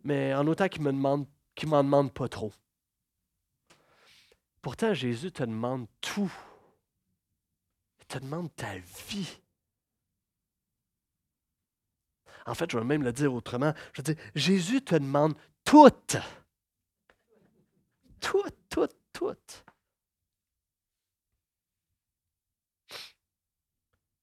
mais 0.02 0.34
en 0.34 0.46
autant 0.48 0.68
qu'il 0.68 0.82
me 0.82 0.90
m'en 0.90 1.18
demande 1.84 2.12
pas 2.12 2.28
trop. 2.28 2.52
Pourtant, 4.64 4.94
Jésus 4.94 5.30
te 5.30 5.42
demande 5.42 5.86
tout. 6.00 6.32
Il 8.00 8.06
te 8.06 8.18
demande 8.18 8.48
ta 8.56 8.78
vie. 8.78 9.38
En 12.46 12.54
fait, 12.54 12.70
je 12.70 12.78
vais 12.78 12.84
même 12.84 13.02
le 13.02 13.12
dire 13.12 13.34
autrement. 13.34 13.74
Je 13.92 14.00
veux 14.00 14.14
dire, 14.14 14.24
Jésus 14.34 14.80
te 14.80 14.94
demande 14.94 15.34
tout. 15.64 15.90
Tout, 18.20 18.48
tout, 18.70 18.88
tout. 19.12 19.36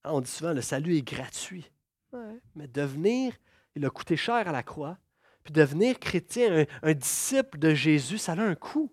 Ah, 0.04 0.15
on 0.15 0.21
dit 0.21 0.32
souvent, 0.32 0.54
le 0.54 0.62
salut 0.62 0.95
est 0.95 1.04
gratuit. 1.04 1.71
Mais 2.56 2.67
devenir, 2.67 3.38
il 3.75 3.86
a 3.86 3.91
coûté 3.91 4.17
cher 4.17 4.47
à 4.47 4.51
la 4.51 4.63
croix. 4.63 4.97
Puis 5.43 5.54
devenir 5.54 5.99
chrétien, 5.99 6.65
un, 6.82 6.93
disciple 6.93 7.60
de 7.60 7.75
Jésus, 7.75 8.17
ça 8.17 8.32
a 8.32 8.41
un 8.41 8.56
coût. 8.56 8.91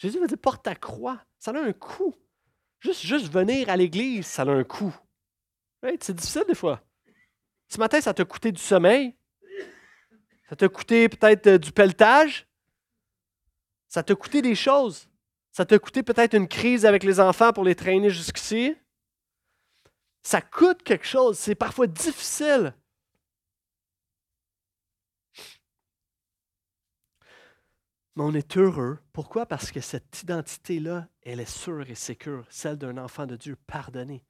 Jésus 0.00 0.18
va 0.18 0.26
dire, 0.26 0.38
porte 0.38 0.62
ta 0.64 0.74
croix. 0.74 1.22
Ça 1.38 1.50
a 1.50 1.58
un 1.58 1.72
coût. 1.74 2.14
Juste, 2.80 3.02
juste 3.02 3.30
venir 3.30 3.68
à 3.68 3.76
l'église, 3.76 4.26
ça 4.26 4.42
a 4.42 4.48
un 4.48 4.64
coût. 4.64 4.96
C'est 6.00 6.14
difficile 6.14 6.44
des 6.48 6.54
fois. 6.54 6.82
Ce 7.68 7.78
matin, 7.78 8.00
ça 8.00 8.14
t'a 8.14 8.24
coûté 8.24 8.50
du 8.50 8.60
sommeil. 8.60 9.14
Ça 10.48 10.56
t'a 10.56 10.68
coûté 10.68 11.08
peut-être 11.10 11.46
euh, 11.46 11.58
du 11.58 11.70
pelletage. 11.70 12.48
Ça 13.88 14.02
t'a 14.02 14.14
coûté 14.14 14.40
des 14.40 14.54
choses. 14.54 15.06
Ça 15.52 15.66
t'a 15.66 15.78
coûté 15.78 16.02
peut-être 16.02 16.34
une 16.34 16.48
crise 16.48 16.86
avec 16.86 17.04
les 17.04 17.20
enfants 17.20 17.52
pour 17.52 17.64
les 17.64 17.74
traîner 17.74 18.08
jusqu'ici. 18.08 18.74
Ça 20.22 20.40
coûte 20.40 20.82
quelque 20.82 21.06
chose. 21.06 21.38
C'est 21.38 21.54
parfois 21.54 21.86
difficile. 21.86 22.74
Mais 28.16 28.24
on 28.24 28.34
est 28.34 28.56
heureux. 28.56 28.98
Pourquoi? 29.12 29.46
Parce 29.46 29.70
que 29.70 29.80
cette 29.80 30.22
identité-là, 30.22 31.08
elle 31.22 31.40
est 31.40 31.50
sûre 31.50 31.88
et 31.88 31.94
sécure, 31.94 32.44
celle 32.48 32.76
d'un 32.76 32.98
enfant 32.98 33.26
de 33.26 33.36
Dieu 33.36 33.56
pardonné. 33.66 34.24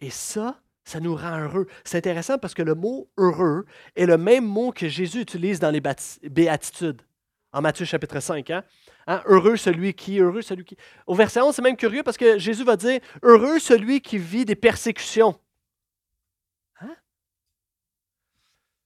Et 0.00 0.10
ça, 0.10 0.60
ça 0.88 1.00
nous 1.00 1.14
rend 1.14 1.40
heureux. 1.40 1.66
C'est 1.84 1.98
intéressant 1.98 2.38
parce 2.38 2.54
que 2.54 2.62
le 2.62 2.74
mot 2.74 3.10
heureux 3.16 3.66
est 3.94 4.06
le 4.06 4.16
même 4.16 4.46
mot 4.46 4.72
que 4.72 4.88
Jésus 4.88 5.20
utilise 5.20 5.60
dans 5.60 5.70
les 5.70 5.82
béatitudes, 6.22 7.02
en 7.52 7.60
Matthieu 7.60 7.84
chapitre 7.84 8.20
5. 8.20 8.50
Hein? 8.50 8.64
hein? 9.06 9.22
Heureux 9.26 9.56
celui 9.56 9.94
qui, 9.94 10.18
heureux 10.18 10.42
celui 10.42 10.64
qui. 10.64 10.76
Au 11.06 11.14
verset 11.14 11.40
11, 11.40 11.54
c'est 11.54 11.62
même 11.62 11.76
curieux 11.76 12.02
parce 12.02 12.16
que 12.16 12.38
Jésus 12.38 12.64
va 12.64 12.76
dire 12.76 13.00
Heureux 13.22 13.58
celui 13.58 14.00
qui 14.00 14.18
vit 14.18 14.44
des 14.44 14.54
persécutions. 14.54 15.38
Hein? 16.80 16.96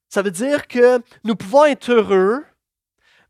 Ça 0.08 0.22
veut 0.22 0.30
dire 0.30 0.66
que 0.66 1.00
nous 1.24 1.36
pouvons 1.36 1.66
être 1.66 1.90
heureux, 1.90 2.44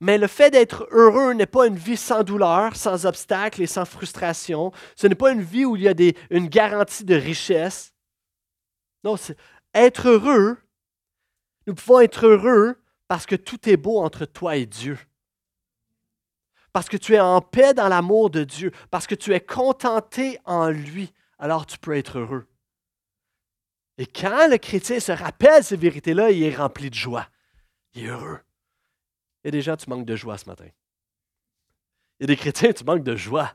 mais 0.03 0.19
le 0.19 0.27
fait 0.27 0.51
d'être 0.51 0.89
heureux 0.91 1.33
n'est 1.33 1.47
pas 1.47 1.69
une 1.69 1.77
vie 1.77 1.97
sans 1.97 2.25
douleur, 2.25 2.75
sans 2.75 3.07
obstacles 3.07 3.63
et 3.63 3.69
sans 3.69 3.85
frustration. 3.85 4.73
Ce 4.97 5.07
n'est 5.07 5.15
pas 5.15 5.31
une 5.31 5.43
vie 5.43 5.65
où 5.65 5.77
il 5.77 5.83
y 5.83 5.89
a 5.89 5.95
une 6.31 6.49
garantie 6.49 7.05
de 7.05 7.15
richesse. 7.15 7.95
Non, 9.05 9.17
c'est 9.17 9.37
être 9.73 10.09
heureux. 10.09 10.59
Nous 11.69 11.77
pouvons 11.77 12.01
être 12.01 12.27
heureux 12.27 12.83
parce 13.07 13.27
que 13.27 13.37
tout 13.37 13.69
est 13.69 13.77
beau 13.77 14.01
entre 14.01 14.25
toi 14.25 14.57
et 14.57 14.67
Dieu. 14.67 14.99
Parce 16.73 16.89
que 16.89 16.97
tu 16.97 17.15
es 17.15 17.21
en 17.21 17.41
paix 17.41 17.73
dans 17.73 17.87
l'amour 17.87 18.29
de 18.29 18.43
Dieu. 18.43 18.73
Parce 18.91 19.07
que 19.07 19.15
tu 19.15 19.33
es 19.33 19.41
contenté 19.41 20.41
en 20.45 20.69
lui. 20.69 21.13
Alors 21.39 21.65
tu 21.65 21.79
peux 21.79 21.97
être 21.97 22.19
heureux. 22.19 22.49
Et 23.99 24.07
quand 24.07 24.51
le 24.51 24.59
chrétien 24.59 24.99
se 24.99 25.13
rappelle 25.13 25.63
ces 25.63 25.77
vérités-là, 25.77 26.33
il 26.33 26.43
est 26.43 26.57
rempli 26.57 26.91
de 26.91 26.95
joie. 26.97 27.29
Il 27.95 28.07
est 28.07 28.09
heureux. 28.09 28.41
Il 29.43 29.47
y 29.47 29.49
a 29.49 29.51
des 29.53 29.63
gens, 29.63 29.77
tu 29.77 29.89
manques 29.89 30.07
de 30.07 30.17
joie 30.17 30.39
ce 30.39 30.47
matin. 30.47 30.69
Il 32.19 32.23
y 32.23 32.25
a 32.25 32.27
des 32.29 32.37
chrétiens, 32.37 32.73
tu 32.73 32.85
manques 32.85 33.03
de 33.03 33.17
joie. 33.17 33.53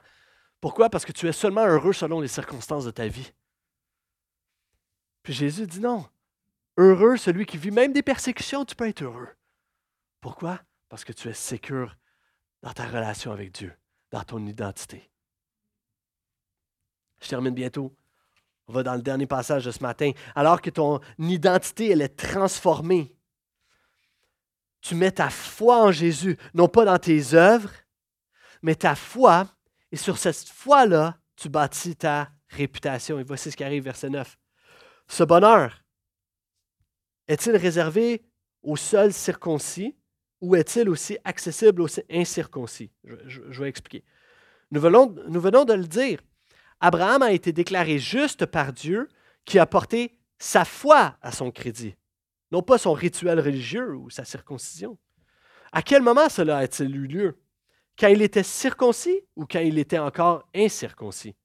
Pourquoi? 0.59 0.89
Parce 0.89 1.05
que 1.05 1.11
tu 1.11 1.27
es 1.27 1.31
seulement 1.31 1.65
heureux 1.65 1.93
selon 1.93 2.19
les 2.19 2.27
circonstances 2.27 2.85
de 2.85 2.91
ta 2.91 3.07
vie. 3.07 3.31
Puis 5.23 5.33
Jésus 5.33 5.67
dit 5.67 5.79
non. 5.79 6.05
Heureux 6.77 7.17
celui 7.17 7.45
qui 7.45 7.57
vit 7.57 7.71
même 7.71 7.93
des 7.93 8.03
persécutions, 8.03 8.65
tu 8.65 8.75
peux 8.75 8.87
être 8.87 9.01
heureux. 9.01 9.29
Pourquoi? 10.21 10.61
Parce 10.89 11.03
que 11.03 11.13
tu 11.13 11.27
es 11.27 11.33
sécure 11.33 11.97
dans 12.61 12.73
ta 12.73 12.85
relation 12.87 13.31
avec 13.31 13.51
Dieu, 13.51 13.73
dans 14.11 14.23
ton 14.23 14.45
identité. 14.45 15.09
Je 17.21 17.29
termine 17.29 17.53
bientôt. 17.53 17.95
On 18.67 18.73
va 18.73 18.83
dans 18.83 18.95
le 18.95 19.01
dernier 19.01 19.25
passage 19.25 19.65
de 19.65 19.71
ce 19.71 19.81
matin. 19.81 20.11
Alors 20.35 20.61
que 20.61 20.69
ton 20.69 20.99
identité, 21.17 21.89
elle 21.91 22.01
est 22.01 22.15
transformée, 22.15 23.15
tu 24.87 24.95
mets 24.95 25.11
ta 25.11 25.29
foi 25.29 25.83
en 25.83 25.91
Jésus, 25.91 26.37
non 26.53 26.69
pas 26.69 26.85
dans 26.85 26.97
tes 26.97 27.33
œuvres, 27.33 27.71
mais 28.61 28.75
ta 28.75 28.95
foi, 28.95 29.49
et 29.91 29.97
sur 29.97 30.17
cette 30.17 30.47
foi-là, 30.47 31.19
tu 31.35 31.49
bâtis 31.49 31.97
ta 31.97 32.29
réputation. 32.47 33.19
Et 33.19 33.23
voici 33.23 33.51
ce 33.51 33.57
qui 33.57 33.65
arrive, 33.65 33.83
verset 33.83 34.09
9. 34.09 34.37
Ce 35.09 35.23
bonheur 35.25 35.83
est-il 37.27 37.57
réservé 37.57 38.23
aux 38.63 38.77
seuls 38.77 39.11
circoncis 39.11 39.97
ou 40.39 40.55
est-il 40.55 40.87
aussi 40.87 41.17
accessible 41.25 41.81
aux 41.81 41.87
incirconcis? 42.09 42.89
Je, 43.03 43.61
vais 43.61 43.67
expliquer. 43.67 44.05
Nous 44.71 44.79
venons, 44.79 45.13
nous 45.27 45.41
venons 45.41 45.65
de 45.65 45.73
le 45.73 45.85
dire. 45.85 46.21
Abraham 46.79 47.23
a 47.23 47.33
été 47.33 47.51
déclaré 47.51 47.99
juste 47.99 48.45
par 48.45 48.71
Dieu 48.71 49.09
qui 49.43 49.59
a 49.59 49.65
porté 49.65 50.17
sa 50.39 50.63
foi 50.63 51.17
à 51.21 51.33
son 51.33 51.51
crédit, 51.51 51.95
non 52.51 52.61
pas 52.61 52.77
son 52.77 52.93
rituel 52.93 53.39
religieux 53.39 53.95
ou 53.95 54.09
sa 54.09 54.25
circoncision. 54.25 54.97
À 55.71 55.81
quel 55.81 56.01
moment 56.01 56.29
cela 56.29 56.57
a-t-il 56.57 56.95
eu 56.95 57.07
lieu? 57.07 57.39
Quand 57.99 58.07
il 58.07 58.21
était 58.21 58.43
circoncis 58.43 59.21
ou 59.35 59.45
quand 59.45 59.59
il 59.59 59.79
était 59.79 59.97
encore 59.97 60.47
incirconcis? 60.55 61.35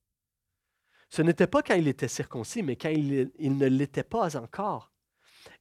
Ce 1.09 1.23
n'était 1.23 1.47
pas 1.47 1.63
quand 1.63 1.75
il 1.75 1.89
était 1.89 2.09
circoncis, 2.09 2.63
mais 2.63 2.77
quand 2.77 2.89
il, 2.89 3.31
ne 3.39 3.67
l'était 3.67 4.03
pas 4.03 4.37
encore. 4.37 4.93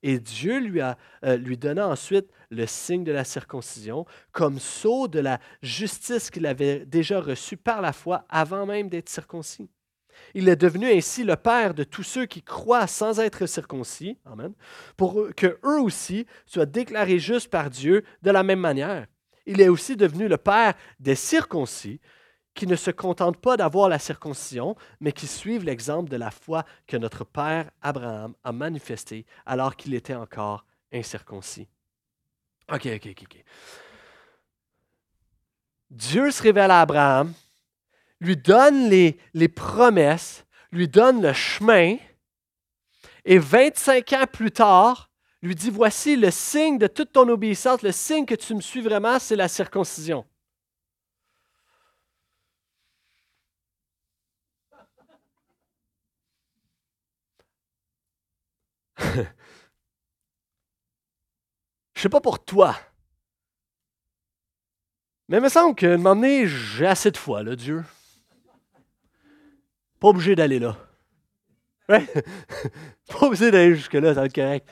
Et 0.04 0.20
Dieu 0.20 0.60
lui, 0.60 0.80
euh, 0.82 1.38
lui 1.38 1.58
donna 1.58 1.88
ensuite 1.88 2.30
le 2.50 2.66
signe 2.66 3.04
de 3.04 3.12
la 3.12 3.24
circoncision 3.24 4.06
comme 4.32 4.60
sceau 4.60 5.08
de 5.08 5.20
la 5.20 5.40
justice 5.62 6.30
qu'il 6.30 6.46
avait 6.46 6.86
déjà 6.86 7.20
reçue 7.20 7.58
par 7.58 7.82
la 7.82 7.94
foi 7.94 8.26
avant 8.30 8.66
même 8.66 8.90
d'être 8.90 9.10
circoncis. 9.10 9.70
Il 10.34 10.50
est 10.50 10.56
devenu 10.56 10.92
ainsi 10.92 11.24
le 11.24 11.36
Père 11.36 11.74
de 11.74 11.84
tous 11.84 12.04
ceux 12.04 12.26
qui 12.26 12.42
croient 12.42 12.88
sans 12.88 13.20
être 13.20 13.46
circoncis, 13.46 14.18
Amen, 14.26 14.54
pour 14.98 15.28
que 15.36 15.60
eux 15.64 15.80
aussi 15.82 16.26
soient 16.46 16.66
déclarés 16.66 17.20
justes 17.20 17.50
par 17.50 17.70
Dieu 17.70 18.04
de 18.22 18.32
la 18.32 18.44
même 18.44 18.60
manière. 18.60 19.08
Il 19.46 19.62
est 19.62 19.70
aussi 19.70 19.96
devenu 19.96 20.28
le 20.28 20.38
Père 20.38 20.74
des 21.00 21.16
circoncis, 21.16 22.00
qui 22.54 22.68
ne 22.68 22.76
se 22.76 22.92
contentent 22.92 23.40
pas 23.40 23.58
d'avoir 23.58 23.90
la 23.90 24.00
circoncision, 24.00 24.76
mais 25.00 25.12
qui 25.12 25.28
suivent 25.28 25.64
l'exemple 25.64 26.10
de 26.10 26.18
la 26.18 26.32
foi 26.32 26.66
que 26.88 26.98
notre 26.98 27.24
Père 27.24 27.72
Abraham 27.82 28.36
a 28.44 28.52
manifesté 28.52 29.26
alors 29.46 29.76
qu'il 29.76 29.94
était 29.94 30.16
encore 30.16 30.66
incirconcis. 30.92 31.68
OK, 32.72 32.88
OK, 32.96 33.08
OK, 33.12 33.24
OK. 33.24 33.44
Dieu 35.90 36.32
se 36.32 36.42
révèle 36.42 36.72
à 36.72 36.82
Abraham, 36.82 37.34
lui 38.22 38.38
donne 38.38 38.90
les, 38.90 39.18
promesses, 39.50 40.46
lui 40.72 40.88
donne 40.88 41.22
le 41.22 41.34
chemin, 41.34 41.98
et 43.26 43.40
25 43.40 44.14
ans 44.14 44.26
plus 44.32 44.52
tard, 44.52 45.10
lui 45.42 45.56
dit, 45.56 45.72
voici 45.72 46.16
le 46.16 46.32
signe 46.32 46.78
de 46.78 46.88
toute 46.88 47.12
ton 47.12 47.28
obéissance, 47.28 47.82
le 47.82 47.92
signe 47.92 48.26
que 48.26 48.36
tu 48.36 48.56
me 48.56 48.62
suis 48.62 48.82
vraiment, 48.82 49.20
c'est 49.20 49.36
la 49.36 49.48
circoncision. 49.48 50.26
Je 61.96 62.02
sais 62.02 62.10
pas 62.10 62.22
pour 62.22 62.44
toi. 62.44 62.76
Mais 65.28 65.38
il 65.38 65.44
me 65.44 65.50
semble 65.50 65.76
que 65.76 65.96
de 65.96 66.48
j'ai 66.48 66.86
assez 66.88 67.10
de 67.10 67.18
foi, 67.18 67.42
là, 67.44 67.56
Dieu. 67.56 67.84
Pas 70.02 70.08
obligé 70.08 70.36
d'aller 70.36 70.58
là. 70.58 70.76
Ouais? 71.88 72.06
pas 73.08 73.28
obligé 73.28 73.52
d'aller 73.52 73.76
jusque-là, 73.76 74.16
ça 74.16 74.22
va 74.22 74.26
être 74.26 74.34
correct. 74.34 74.68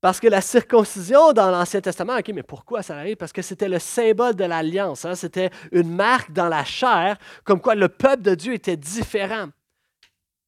Parce 0.00 0.18
que 0.18 0.28
la 0.28 0.40
circoncision 0.40 1.34
dans 1.34 1.50
l'Ancien 1.50 1.82
Testament, 1.82 2.16
OK, 2.16 2.28
mais 2.34 2.42
pourquoi 2.42 2.82
ça 2.82 2.96
arrive? 2.96 3.16
Parce 3.16 3.32
que 3.32 3.42
c'était 3.42 3.68
le 3.68 3.78
symbole 3.78 4.34
de 4.34 4.44
l'alliance. 4.44 5.04
Hein? 5.04 5.14
C'était 5.14 5.50
une 5.72 5.94
marque 5.94 6.32
dans 6.32 6.48
la 6.48 6.64
chair, 6.64 7.18
comme 7.44 7.60
quoi 7.60 7.74
le 7.74 7.88
peuple 7.88 8.22
de 8.22 8.34
Dieu 8.34 8.54
était 8.54 8.78
différent 8.78 9.48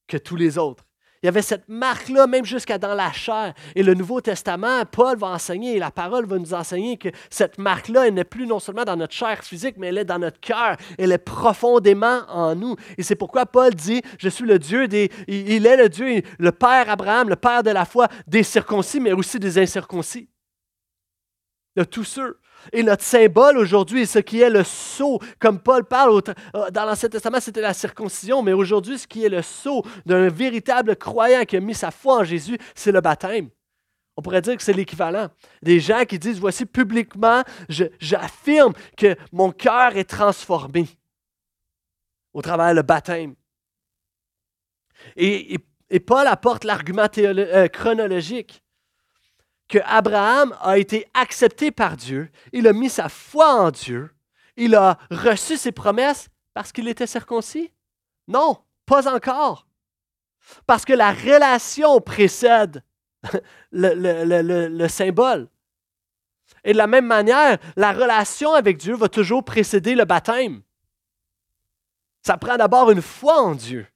que 0.09 0.17
tous 0.17 0.37
les 0.37 0.57
autres. 0.57 0.84
Il 1.25 1.29
y 1.29 1.29
avait 1.29 1.41
cette 1.41 1.71
marque-là, 1.71 2.27
même 2.27 2.45
jusqu'à 2.45 2.77
dans 2.77 2.93
la 2.93 3.11
chair. 3.11 3.55
Et 3.75 3.83
le 3.83 3.95
Nouveau 3.95 4.21
Testament, 4.21 4.85
Paul 4.85 5.17
va 5.17 5.29
enseigner, 5.29 5.79
la 5.79 5.91
parole 5.91 6.27
va 6.27 6.39
nous 6.39 6.53
enseigner 6.53 6.99
que 6.99 7.09
cette 7.31 7.57
marque-là, 7.57 8.09
elle 8.09 8.13
n'est 8.13 8.25
plus 8.25 8.47
non 8.47 8.59
seulement 8.59 8.85
dans 8.85 8.97
notre 8.97 9.15
chair 9.15 9.43
physique, 9.43 9.77
mais 9.79 9.87
elle 9.87 9.97
est 9.97 10.05
dans 10.05 10.19
notre 10.19 10.39
cœur. 10.39 10.77
Elle 10.99 11.13
est 11.13 11.17
profondément 11.17 12.25
en 12.29 12.55
nous. 12.55 12.77
Et 12.99 13.03
c'est 13.03 13.17
pourquoi 13.17 13.47
Paul 13.47 13.75
dit, 13.75 14.03
je 14.19 14.29
suis 14.29 14.45
le 14.45 14.59
Dieu 14.59 14.87
des... 14.87 15.11
Il 15.27 15.65
est 15.67 15.79
le 15.79 15.89
Dieu, 15.89 16.21
le 16.39 16.53
Père 16.53 16.91
Abraham, 16.91 17.31
le 17.31 17.37
Père 17.37 17.63
de 17.63 17.71
la 17.71 17.87
foi, 17.87 18.09
des 18.27 18.43
circoncis, 18.43 19.01
mais 19.01 19.13
aussi 19.15 19.39
des 19.39 19.59
incirconcis. 19.59 20.29
De 21.75 21.85
tous 21.85 22.05
ceux 22.05 22.39
et 22.73 22.83
notre 22.83 23.03
symbole 23.03 23.59
aujourd'hui, 23.59 24.07
ce 24.07 24.19
qui 24.19 24.41
est 24.41 24.51
le 24.51 24.65
sceau, 24.65 25.21
comme 25.39 25.61
Paul 25.61 25.85
parle 25.85 26.21
euh, 26.55 26.71
dans 26.71 26.85
l'Ancien 26.85 27.09
Testament, 27.09 27.41
c'était 27.41 27.61
la 27.61 27.75
circoncision, 27.75 28.43
mais 28.43 28.53
aujourd'hui, 28.53 28.99
ce 28.99 29.07
qui 29.07 29.25
est 29.25 29.29
le 29.29 29.43
sceau 29.43 29.85
d'un 30.07 30.29
véritable 30.29 30.97
croyant 30.97 31.45
qui 31.45 31.57
a 31.57 31.61
mis 31.61 31.75
sa 31.75 31.91
foi 31.91 32.19
en 32.19 32.25
Jésus, 32.25 32.59
c'est 32.75 32.93
le 32.93 33.01
baptême. 33.01 33.49
On 34.17 34.23
pourrait 34.23 34.43
dire 34.43 34.57
que 34.57 34.63
c'est 34.63 34.73
l'équivalent. 34.73 35.29
Des 35.63 35.81
gens 35.81 36.05
qui 36.05 36.19
disent, 36.19 36.39
voici 36.39 36.67
publiquement, 36.67 37.43
j'affirme 37.69 38.73
que 38.97 39.17
mon 39.33 39.51
cœur 39.51 39.97
est 39.97 40.09
transformé 40.09 40.89
au 42.33 42.43
travers 42.43 42.75
le 42.75 42.83
baptême. 42.83 43.35
Et, 45.17 45.59
Paul 46.07 46.27
apporte 46.27 46.65
l'argument 46.65 47.07
euh, 47.19 47.69
chronologique 47.69 48.64
que 49.75 49.81
Abraham 49.87 50.57
a 50.61 50.79
été 50.79 51.05
accepté 51.15 51.73
par 51.73 51.97
Dieu, 51.97 52.31
il 52.53 52.69
a 52.69 52.73
mis 52.73 52.89
sa 52.89 53.09
foi 53.09 53.53
en 53.55 53.73
Dieu, 53.73 54.15
il 54.57 54.77
a 54.77 55.01
reçu 55.11 55.57
ses 55.57 55.73
promesses 55.73 56.29
parce 56.53 56.71
qu'il 56.71 56.87
était 56.87 57.09
circoncis? 57.09 57.73
Non, 58.29 58.63
pas 58.87 59.13
encore. 59.13 59.67
Parce 60.69 60.85
que 60.85 60.93
la 60.93 61.13
relation 61.13 62.01
précède 62.01 62.85
le, 63.73 64.87
symbole. 64.87 65.49
Et 66.63 66.73
de 66.73 66.79
la 66.79 66.87
même 66.87 67.07
manière, 67.07 67.59
la 67.75 67.93
relation 67.93 68.55
avec 68.55 68.77
Dieu 68.77 68.95
va 68.95 69.09
toujours 69.09 69.45
précéder 69.45 69.97
le 69.97 70.05
baptême. 70.05 70.63
Ça 72.23 72.37
prend 72.37 72.57
d'abord 72.57 72.93
une 72.93 73.03
foi 73.03 73.43
en 73.43 73.57
Dieu. 73.57 73.89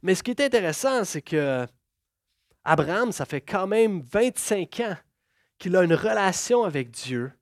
Mais 0.00 0.14
ce 0.14 0.22
qui 0.22 0.30
est 0.30 0.40
intéressant, 0.40 1.04
c'est 1.04 1.20
que 1.20 1.66
Abraham, 2.64 3.12
ça 3.12 3.24
fait 3.24 3.40
quand 3.40 3.66
même 3.66 4.02
25 4.02 4.80
ans 4.80 4.96
qu'il 5.58 5.76
a 5.76 5.82
une 5.82 5.94
relation 5.94 6.64
avec 6.64 6.90
Dieu. 6.90 7.32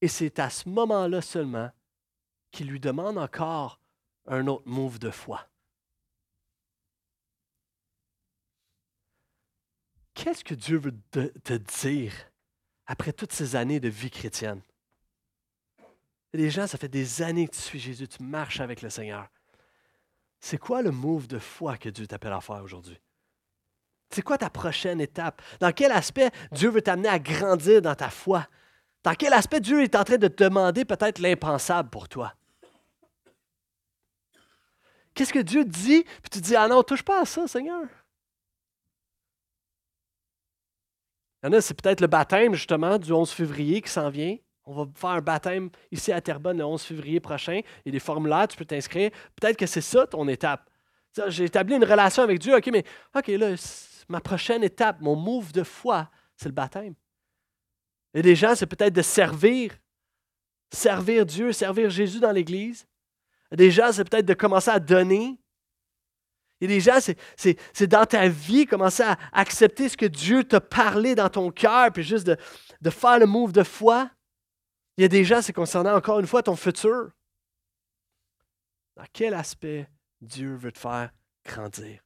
Et 0.00 0.08
c'est 0.08 0.38
à 0.38 0.50
ce 0.50 0.68
moment-là 0.68 1.22
seulement 1.22 1.70
qu'il 2.50 2.68
lui 2.68 2.80
demande 2.80 3.18
encore 3.18 3.80
un 4.26 4.46
autre 4.46 4.66
move 4.66 4.98
de 4.98 5.10
foi. 5.10 5.48
Qu'est-ce 10.14 10.44
que 10.44 10.54
Dieu 10.54 10.78
veut 10.78 10.94
te 11.10 11.54
dire 11.54 12.12
après 12.86 13.12
toutes 13.12 13.32
ces 13.32 13.56
années 13.56 13.80
de 13.80 13.88
vie 13.88 14.10
chrétienne? 14.10 14.62
Les 16.32 16.50
gens, 16.50 16.66
ça 16.66 16.78
fait 16.78 16.88
des 16.88 17.22
années 17.22 17.46
que 17.46 17.54
tu 17.54 17.60
suis 17.60 17.78
Jésus, 17.78 18.08
tu 18.08 18.22
marches 18.22 18.60
avec 18.60 18.82
le 18.82 18.90
Seigneur. 18.90 19.28
C'est 20.40 20.58
quoi 20.58 20.82
le 20.82 20.90
move 20.90 21.26
de 21.26 21.38
foi 21.38 21.76
que 21.78 21.88
Dieu 21.88 22.06
t'appelle 22.06 22.32
à 22.32 22.40
faire 22.40 22.62
aujourd'hui? 22.62 22.98
C'est 24.14 24.22
quoi 24.22 24.38
ta 24.38 24.48
prochaine 24.48 25.00
étape? 25.00 25.42
Dans 25.58 25.72
quel 25.72 25.90
aspect 25.90 26.30
Dieu 26.52 26.70
veut 26.70 26.82
t'amener 26.82 27.08
à 27.08 27.18
grandir 27.18 27.82
dans 27.82 27.96
ta 27.96 28.10
foi? 28.10 28.46
Dans 29.02 29.14
quel 29.14 29.32
aspect 29.32 29.58
Dieu 29.58 29.82
est 29.82 29.96
en 29.96 30.04
train 30.04 30.18
de 30.18 30.28
te 30.28 30.44
demander 30.44 30.84
peut-être 30.84 31.18
l'impensable 31.18 31.90
pour 31.90 32.08
toi? 32.08 32.32
Qu'est-ce 35.14 35.32
que 35.32 35.40
Dieu 35.40 35.64
dit? 35.64 36.04
Puis 36.04 36.30
tu 36.30 36.40
dis, 36.40 36.54
ah 36.54 36.68
non, 36.68 36.84
touche 36.84 37.02
pas 37.02 37.22
à 37.22 37.24
ça, 37.24 37.48
Seigneur. 37.48 37.82
Il 41.42 41.46
y 41.46 41.48
en 41.48 41.52
a, 41.52 41.60
c'est 41.60 41.74
peut-être 41.74 42.00
le 42.00 42.06
baptême, 42.06 42.54
justement, 42.54 42.98
du 42.98 43.12
11 43.12 43.32
février 43.32 43.82
qui 43.82 43.90
s'en 43.90 44.10
vient. 44.10 44.36
On 44.64 44.74
va 44.74 44.90
faire 44.94 45.10
un 45.10 45.22
baptême 45.22 45.70
ici 45.90 46.12
à 46.12 46.20
Terrebonne 46.20 46.58
le 46.58 46.64
11 46.64 46.80
février 46.80 47.18
prochain. 47.18 47.62
Il 47.84 47.86
y 47.86 47.88
a 47.88 47.92
des 47.92 47.98
formulaires, 47.98 48.46
tu 48.46 48.56
peux 48.56 48.64
t'inscrire. 48.64 49.10
Peut-être 49.34 49.56
que 49.56 49.66
c'est 49.66 49.80
ça 49.80 50.06
ton 50.06 50.28
étape. 50.28 50.70
J'ai 51.26 51.44
établi 51.44 51.74
une 51.74 51.84
relation 51.84 52.22
avec 52.22 52.38
Dieu, 52.38 52.56
OK, 52.56 52.68
mais 52.72 52.84
OK, 53.16 53.26
là, 53.26 53.56
ma 54.08 54.20
prochaine 54.20 54.62
étape, 54.62 55.00
mon 55.00 55.16
move 55.16 55.52
de 55.52 55.62
foi, 55.62 56.10
c'est 56.36 56.48
le 56.48 56.54
baptême. 56.54 56.94
Et 58.14 58.22
des 58.22 58.36
gens, 58.36 58.54
c'est 58.54 58.66
peut-être 58.66 58.92
de 58.92 59.02
servir, 59.02 59.76
servir 60.70 61.26
Dieu, 61.26 61.52
servir 61.52 61.90
Jésus 61.90 62.20
dans 62.20 62.32
l'Église. 62.32 62.86
Des 63.50 63.70
gens, 63.70 63.92
c'est 63.92 64.08
peut-être 64.08 64.26
de 64.26 64.34
commencer 64.34 64.70
à 64.70 64.80
donner. 64.80 65.38
Et 66.60 66.66
des 66.66 66.80
gens, 66.80 66.98
c'est 67.36 67.86
dans 67.86 68.06
ta 68.06 68.28
vie, 68.28 68.66
commencer 68.66 69.02
à 69.02 69.18
accepter 69.32 69.88
ce 69.88 69.96
que 69.96 70.06
Dieu 70.06 70.44
t'a 70.44 70.60
parlé 70.60 71.14
dans 71.14 71.28
ton 71.28 71.50
cœur, 71.50 71.92
puis 71.92 72.02
juste 72.02 72.26
de, 72.26 72.36
de 72.80 72.90
faire 72.90 73.18
le 73.18 73.26
move 73.26 73.52
de 73.52 73.62
foi. 73.62 74.10
Il 74.96 75.02
y 75.02 75.04
a 75.04 75.08
des 75.08 75.24
gens, 75.24 75.42
c'est 75.42 75.52
concernant 75.52 75.96
encore 75.96 76.20
une 76.20 76.26
fois 76.26 76.42
ton 76.42 76.56
futur. 76.56 77.10
Dans 78.96 79.06
quel 79.12 79.34
aspect 79.34 79.88
Dieu 80.20 80.54
veut 80.54 80.70
te 80.70 80.78
faire 80.78 81.10
grandir? 81.44 82.03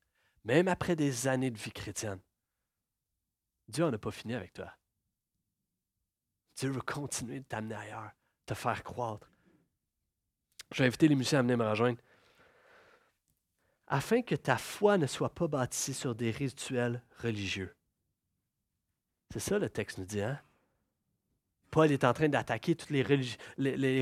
Même 0.49 0.69
après 0.69 0.97
des 0.97 1.29
années 1.29 1.51
de 1.51 1.59
vie 1.59 1.73
chrétienne, 1.73 2.21
Dieu 3.69 3.89
n'a 3.91 3.99
pas 3.99 4.11
fini 4.11 4.35
avec 4.35 4.55
toi. 4.55 4.73
Dieu 6.57 6.71
veut 6.71 6.81
continuer 6.81 7.41
de 7.41 7.45
t'amener 7.45 7.75
ailleurs, 7.75 8.13
te 8.47 8.55
faire 8.55 8.83
croître. 8.83 9.31
Je 10.73 10.83
vais 10.83 10.87
inviter 10.87 11.07
les 11.07 11.17
musiciens 11.17 11.41
à 11.41 11.43
venir 11.43 11.59
me 11.59 11.69
rejoindre. 11.69 12.01
Afin 13.89 14.23
que 14.23 14.35
ta 14.35 14.57
foi 14.57 14.97
ne 14.97 15.07
soit 15.07 15.35
pas 15.35 15.49
bâtie 15.49 15.93
sur 15.93 16.15
des 16.15 16.31
rituels 16.31 17.03
religieux. 17.19 17.77
C'est 19.31 19.41
ça 19.41 19.59
le 19.59 19.69
texte 19.69 19.99
nous 19.99 20.07
dit, 20.07 20.23
hein? 20.23 20.41
Paul 21.71 21.93
est 21.93 22.05
en 22.05 22.13
train 22.13 22.29
d'attaquer 22.29 22.75
tous 22.75 22.93
les, 22.93 23.03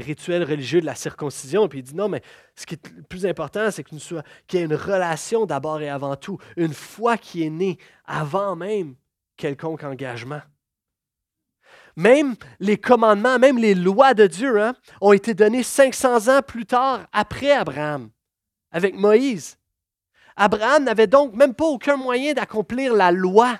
rituels 0.00 0.44
religieux 0.44 0.80
de 0.80 0.86
la 0.86 0.94
circoncision, 0.94 1.68
puis 1.68 1.80
il 1.80 1.82
dit 1.82 1.94
non, 1.94 2.08
mais 2.08 2.22
ce 2.54 2.64
qui 2.64 2.74
est 2.74 2.92
le 2.94 3.02
plus 3.02 3.26
important, 3.26 3.70
c'est 3.70 3.82
qu'il 3.82 3.98
y 3.98 4.56
ait 4.56 4.64
une 4.64 4.74
relation 4.74 5.46
d'abord 5.46 5.80
et 5.80 5.88
avant 5.88 6.16
tout, 6.16 6.38
une 6.56 6.72
foi 6.72 7.16
qui 7.18 7.44
est 7.44 7.50
née 7.50 7.78
avant 8.04 8.54
même 8.54 8.94
quelconque 9.36 9.84
engagement. 9.84 10.42
Même 11.96 12.36
les 12.60 12.76
commandements, 12.76 13.38
même 13.38 13.58
les 13.58 13.74
lois 13.74 14.14
de 14.14 14.26
Dieu 14.26 14.60
hein, 14.60 14.74
ont 15.00 15.12
été 15.12 15.34
données 15.34 15.62
500 15.62 16.28
ans 16.28 16.42
plus 16.42 16.66
tard, 16.66 17.06
après 17.12 17.52
Abraham, 17.52 18.10
avec 18.70 18.94
Moïse. 18.94 19.58
Abraham 20.36 20.84
n'avait 20.84 21.06
donc 21.06 21.34
même 21.34 21.54
pas 21.54 21.64
aucun 21.64 21.96
moyen 21.96 22.34
d'accomplir 22.34 22.92
la 22.92 23.10
loi. 23.10 23.58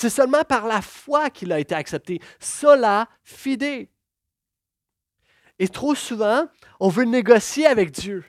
C'est 0.00 0.08
seulement 0.08 0.44
par 0.44 0.66
la 0.66 0.80
foi 0.80 1.28
qu'il 1.28 1.52
a 1.52 1.58
été 1.60 1.74
accepté. 1.74 2.22
Cela 2.38 3.06
fide. 3.22 3.86
Et 5.58 5.68
trop 5.68 5.94
souvent, 5.94 6.46
on 6.80 6.88
veut 6.88 7.04
négocier 7.04 7.66
avec 7.66 7.90
Dieu. 7.90 8.24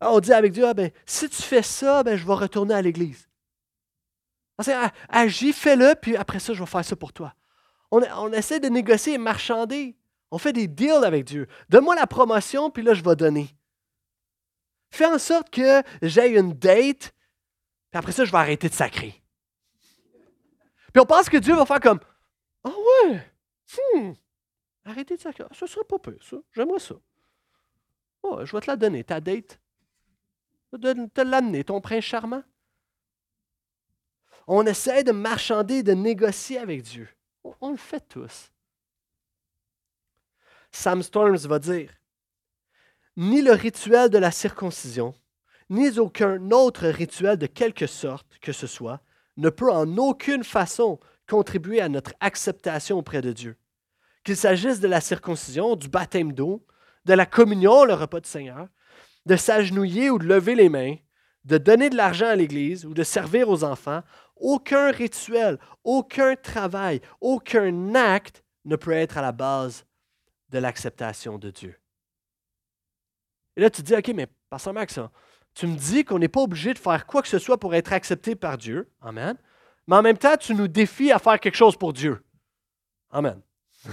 On 0.00 0.18
dit 0.20 0.32
avec 0.32 0.52
Dieu, 0.52 0.66
ah 0.66 0.72
ben, 0.72 0.90
si 1.04 1.28
tu 1.28 1.42
fais 1.42 1.62
ça, 1.62 2.02
ben, 2.02 2.16
je 2.16 2.26
vais 2.26 2.32
retourner 2.32 2.72
à 2.72 2.80
l'Église. 2.80 3.28
Agis, 5.10 5.52
fais-le, 5.52 5.94
puis 6.00 6.16
après 6.16 6.38
ça, 6.38 6.54
je 6.54 6.60
vais 6.60 6.70
faire 6.70 6.82
ça 6.82 6.96
pour 6.96 7.12
toi. 7.12 7.34
On, 7.90 8.32
essaie 8.32 8.58
de 8.58 8.68
négocier 8.68 9.12
et 9.12 9.18
marchander. 9.18 9.98
On 10.30 10.38
fait 10.38 10.54
des 10.54 10.66
deals 10.66 11.04
avec 11.04 11.26
Dieu. 11.26 11.46
Donne-moi 11.68 11.94
la 11.94 12.06
promotion, 12.06 12.70
puis 12.70 12.82
là, 12.82 12.94
je 12.94 13.04
vais 13.04 13.16
donner. 13.16 13.54
Fais 14.90 15.04
en 15.04 15.18
sorte 15.18 15.50
que 15.50 15.82
j'ai 16.00 16.38
une 16.38 16.54
date, 16.54 17.12
puis 17.90 17.98
après 17.98 18.12
ça, 18.12 18.24
je 18.24 18.32
vais 18.32 18.38
arrêter 18.38 18.70
de 18.70 18.74
sacrer. 18.74 19.19
Puis 20.92 21.00
on 21.00 21.06
pense 21.06 21.28
que 21.28 21.36
Dieu 21.36 21.54
va 21.54 21.66
faire 21.66 21.80
comme 21.80 22.00
Ah 22.64 22.72
ouais, 23.04 23.26
hmm, 23.94 24.12
arrêtez 24.84 25.16
de 25.16 25.22
ça. 25.22 25.30
Ce 25.52 25.66
serait 25.66 25.84
pas 25.84 25.98
peu, 25.98 26.16
ça. 26.20 26.36
J'aimerais 26.52 26.80
ça. 26.80 26.94
Oh, 28.22 28.44
je 28.44 28.52
vais 28.52 28.60
te 28.60 28.70
la 28.70 28.76
donner, 28.76 29.04
ta 29.04 29.20
date. 29.20 29.60
De 30.72 31.06
te 31.06 31.20
l'amener, 31.20 31.64
ton 31.64 31.80
prince 31.80 32.04
charmant. 32.04 32.42
On 34.46 34.66
essaie 34.66 35.04
de 35.04 35.12
marchander, 35.12 35.82
de 35.82 35.92
négocier 35.92 36.58
avec 36.58 36.82
Dieu. 36.82 37.08
On, 37.60 37.70
le 37.70 37.76
fait 37.76 38.06
tous. 38.08 38.52
Sam 40.72 41.02
Storms 41.02 41.46
va 41.46 41.58
dire 41.58 41.92
Ni 43.16 43.42
le 43.42 43.52
rituel 43.52 44.10
de 44.10 44.18
la 44.18 44.30
circoncision, 44.30 45.14
ni 45.68 45.98
aucun 45.98 46.50
autre 46.50 46.86
rituel 46.88 47.38
de 47.38 47.46
quelque 47.46 47.86
sorte 47.86 48.38
que 48.40 48.52
ce 48.52 48.66
soit 48.66 49.00
ne 49.40 49.50
peut 49.50 49.72
en 49.72 49.96
aucune 49.96 50.44
façon 50.44 51.00
contribuer 51.28 51.80
à 51.80 51.88
notre 51.88 52.12
acceptation 52.20 52.98
auprès 52.98 53.22
de 53.22 53.32
Dieu. 53.32 53.56
Qu'il 54.22 54.36
s'agisse 54.36 54.80
de 54.80 54.88
la 54.88 55.00
circoncision, 55.00 55.76
du 55.76 55.88
baptême 55.88 56.32
d'eau, 56.32 56.66
de 57.06 57.14
la 57.14 57.24
communion, 57.24 57.84
le 57.84 57.94
repas 57.94 58.20
du 58.20 58.28
Seigneur, 58.28 58.68
de 59.24 59.36
s'agenouiller 59.36 60.10
ou 60.10 60.18
de 60.18 60.26
lever 60.26 60.54
les 60.54 60.68
mains, 60.68 60.96
de 61.44 61.56
donner 61.56 61.88
de 61.88 61.96
l'argent 61.96 62.26
à 62.26 62.36
l'Église 62.36 62.84
ou 62.84 62.92
de 62.92 63.02
servir 63.02 63.48
aux 63.48 63.64
enfants, 63.64 64.02
aucun 64.36 64.90
rituel, 64.90 65.58
aucun 65.84 66.36
travail, 66.36 67.00
aucun 67.20 67.94
acte 67.94 68.44
ne 68.66 68.76
peut 68.76 68.92
être 68.92 69.16
à 69.16 69.22
la 69.22 69.32
base 69.32 69.86
de 70.50 70.58
l'acceptation 70.58 71.38
de 71.38 71.50
Dieu. 71.50 71.76
Et 73.56 73.62
là, 73.62 73.70
tu 73.70 73.82
te 73.82 73.86
dis, 73.86 73.94
OK, 73.94 74.08
mais 74.14 74.26
Pasteur 74.50 74.74
Max, 74.74 74.98
tu 75.54 75.66
me 75.66 75.76
dis 75.76 76.04
qu'on 76.04 76.18
n'est 76.18 76.28
pas 76.28 76.42
obligé 76.42 76.74
de 76.74 76.78
faire 76.78 77.06
quoi 77.06 77.22
que 77.22 77.28
ce 77.28 77.38
soit 77.38 77.58
pour 77.58 77.74
être 77.74 77.92
accepté 77.92 78.34
par 78.34 78.56
Dieu. 78.58 78.90
Amen. 79.00 79.36
Mais 79.86 79.96
en 79.96 80.02
même 80.02 80.18
temps, 80.18 80.36
tu 80.36 80.54
nous 80.54 80.68
défies 80.68 81.12
à 81.12 81.18
faire 81.18 81.40
quelque 81.40 81.56
chose 81.56 81.76
pour 81.76 81.92
Dieu. 81.92 82.24
Amen. 83.10 83.42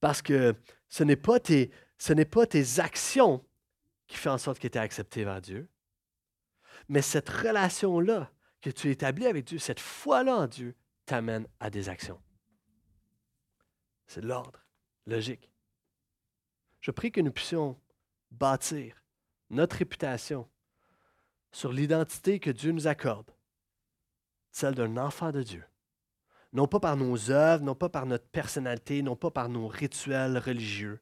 Parce 0.00 0.22
que 0.22 0.54
ce 0.88 1.04
n'est 1.04 1.16
pas 1.16 1.38
tes, 1.38 1.70
actions 2.78 3.44
qui 4.06 4.16
font 4.16 4.30
en 4.30 4.38
sorte 4.38 4.58
que 4.58 4.68
tu 4.68 4.78
es 4.78 4.80
accepté 4.80 5.24
par 5.24 5.40
Dieu, 5.40 5.68
mais 6.88 7.02
cette 7.02 7.28
relation-là 7.28 8.30
que 8.60 8.70
tu 8.70 8.90
établis 8.90 9.26
avec 9.26 9.44
Dieu, 9.44 9.58
cette 9.58 9.80
foi-là 9.80 10.36
en 10.36 10.46
Dieu, 10.46 10.74
t'amène 11.04 11.46
à 11.60 11.70
des 11.70 11.88
actions. 11.88 12.20
C'est 14.06 14.20
de 14.20 14.28
l'ordre, 14.28 14.64
logique. 15.06 15.50
Je 16.80 16.90
prie 16.92 17.10
que 17.10 17.20
nous 17.20 17.32
puissions 17.32 17.76
bâtir 18.30 19.02
notre 19.50 19.76
réputation 19.76 20.48
sur 21.52 21.72
l'identité 21.72 22.38
que 22.38 22.50
Dieu 22.50 22.72
nous 22.72 22.86
accorde, 22.86 23.30
celle 24.50 24.74
d'un 24.74 24.96
enfant 24.96 25.32
de 25.32 25.42
Dieu. 25.42 25.64
Non 26.52 26.66
pas 26.66 26.80
par 26.80 26.96
nos 26.96 27.30
œuvres, 27.30 27.64
non 27.64 27.74
pas 27.74 27.88
par 27.88 28.06
notre 28.06 28.26
personnalité, 28.28 29.02
non 29.02 29.16
pas 29.16 29.30
par 29.30 29.48
nos 29.48 29.66
rituels 29.66 30.38
religieux, 30.38 31.00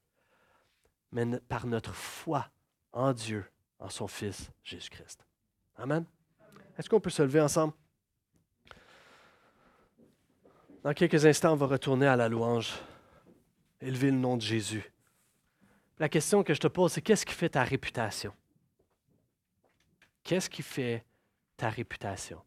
mais 1.13 1.39
par 1.41 1.67
notre 1.67 1.95
foi 1.95 2.51
en 2.93 3.13
Dieu, 3.13 3.45
en 3.79 3.89
son 3.89 4.07
Fils 4.07 4.51
Jésus-Christ. 4.63 5.25
Amen. 5.77 6.05
Est-ce 6.79 6.89
qu'on 6.89 7.01
peut 7.01 7.11
se 7.11 7.23
lever 7.23 7.41
ensemble? 7.41 7.73
Dans 10.83 10.93
quelques 10.93 11.25
instants, 11.25 11.53
on 11.53 11.57
va 11.57 11.67
retourner 11.67 12.07
à 12.07 12.17
la 12.17 12.29
louange, 12.29 12.75
élever 13.81 14.11
le 14.11 14.19
nom 14.19 14.37
de 14.37 14.43
Jésus. 14.43 14.94
La 15.99 16.09
question 16.09 16.43
que 16.43 16.55
je 16.55 16.61
te 16.61 16.67
pose, 16.67 16.93
c'est 16.93 17.03
qu'est-ce 17.03 17.25
qui 17.25 17.35
fait 17.35 17.51
ta 17.51 17.63
réputation? 17.63 18.33
Qu'est-ce 20.25 20.51
qui 20.51 20.63
fait 20.63 21.05
ta 21.57 21.71
réputation? 21.71 22.41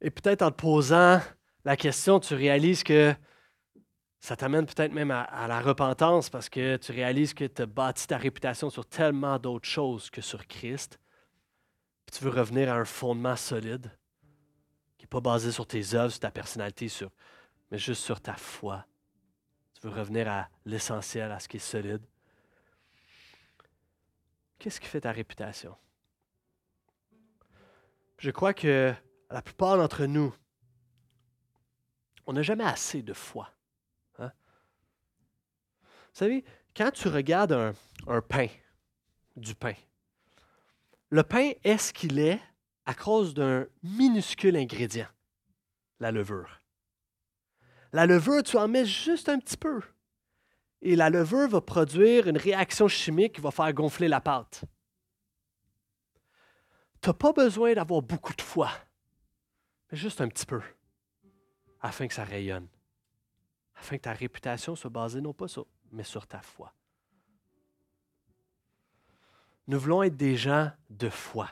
Et 0.00 0.10
peut-être 0.10 0.42
en 0.42 0.50
te 0.50 0.56
posant 0.56 1.20
la 1.64 1.76
question, 1.76 2.20
tu 2.20 2.34
réalises 2.34 2.84
que 2.84 3.14
ça 4.20 4.36
t'amène 4.36 4.66
peut-être 4.66 4.92
même 4.92 5.10
à, 5.10 5.46
la 5.48 5.60
repentance 5.60 6.30
parce 6.30 6.48
que 6.48 6.76
tu 6.76 6.92
réalises 6.92 7.34
que 7.34 7.44
tu 7.44 7.62
as 7.62 7.66
bâti 7.66 8.06
ta 8.06 8.16
réputation 8.16 8.70
sur 8.70 8.86
tellement 8.86 9.38
d'autres 9.38 9.68
choses 9.68 10.10
que 10.10 10.20
sur 10.20 10.46
Christ. 10.46 10.98
tu 12.12 12.24
veux 12.24 12.30
revenir 12.30 12.72
à 12.72 12.76
un 12.76 12.84
fondement 12.84 13.36
solide 13.36 13.90
qui 14.96 15.04
n'est 15.04 15.08
pas 15.08 15.20
basé 15.20 15.52
sur 15.52 15.66
tes 15.66 15.94
œuvres, 15.94 16.10
sur 16.10 16.20
ta 16.20 16.30
personnalité, 16.30 16.88
mais 17.70 17.78
juste 17.78 18.02
sur 18.02 18.20
ta 18.20 18.34
foi. 18.34 18.84
Tu 19.80 19.86
veux 19.86 19.92
revenir 19.92 20.28
à 20.28 20.48
l'essentiel, 20.64 21.30
à 21.30 21.38
ce 21.38 21.46
qui 21.46 21.58
est 21.58 21.60
solide. 21.60 22.02
Qu'est-ce 24.58 24.80
qui 24.80 24.88
fait 24.88 25.02
ta 25.02 25.12
réputation? 25.12 25.76
Je 28.18 28.32
crois 28.32 28.54
que 28.54 28.92
la 29.30 29.42
plupart 29.42 29.76
d'entre 29.76 30.06
nous, 30.06 30.34
on 32.26 32.32
n'a 32.32 32.42
jamais 32.42 32.64
assez 32.64 33.02
de 33.02 33.12
foi. 33.12 33.52
Vous 36.18 36.24
savez, 36.24 36.44
quand 36.76 36.90
tu 36.90 37.06
regardes 37.06 37.52
un, 38.08 38.20
pain, 38.22 38.48
du 39.36 39.54
pain, 39.54 39.74
le 41.10 41.22
pain 41.22 41.52
est 41.62 41.78
ce 41.78 41.92
qu'il 41.92 42.18
est 42.18 42.40
à 42.86 42.94
cause 42.94 43.34
d'un 43.34 43.66
minuscule 43.84 44.56
ingrédient, 44.56 45.06
la 46.00 46.10
levure. 46.10 46.57
La 47.92 48.06
levure, 48.06 48.42
tu 48.42 48.56
en 48.56 48.68
mets 48.68 48.84
juste 48.84 49.28
un 49.28 49.38
petit 49.38 49.56
peu. 49.56 49.80
Et 50.82 50.94
la 50.94 51.10
levure 51.10 51.48
va 51.48 51.60
produire 51.60 52.28
une 52.28 52.36
réaction 52.36 52.86
chimique 52.88 53.36
qui 53.36 53.40
va 53.40 53.50
faire 53.50 53.72
gonfler 53.72 54.08
la 54.08 54.20
pâte. 54.20 54.64
Tu 57.00 57.08
n'as 57.08 57.14
pas 57.14 57.32
besoin 57.32 57.74
d'avoir 57.74 58.02
beaucoup 58.02 58.34
de 58.34 58.42
foi, 58.42 58.70
mais 59.90 59.98
juste 59.98 60.20
un 60.20 60.28
petit 60.28 60.46
peu, 60.46 60.60
afin 61.80 62.06
que 62.08 62.14
ça 62.14 62.24
rayonne, 62.24 62.68
afin 63.76 63.96
que 63.96 64.02
ta 64.02 64.12
réputation 64.12 64.74
soit 64.74 64.90
basée 64.90 65.20
non 65.20 65.32
pas 65.32 65.48
sur 65.48 65.66
mais 65.90 66.04
sur 66.04 66.26
ta 66.26 66.42
foi. 66.42 66.74
Nous 69.66 69.78
voulons 69.78 70.02
être 70.02 70.16
des 70.16 70.36
gens 70.36 70.70
de 70.90 71.08
foi. 71.08 71.50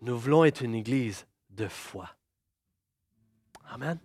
Nous 0.00 0.18
voulons 0.18 0.44
être 0.44 0.62
une 0.62 0.74
église 0.74 1.26
de 1.50 1.68
foi. 1.68 2.08
Amen. 3.64 3.98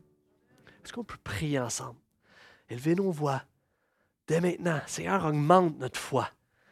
Est-ce 0.84 0.94
qu'on 0.94 1.04
peut 1.04 1.18
prier 1.24 1.60
ensemble? 1.60 2.00
Élever 2.70 2.96
nos 2.96 3.12
voix. 3.12 3.44
Dès 4.28 4.42
maintenant, 4.42 4.82
Seigneur, 4.88 5.26
augmente 5.26 5.78
notre 5.80 6.00
foi. 6.00 6.30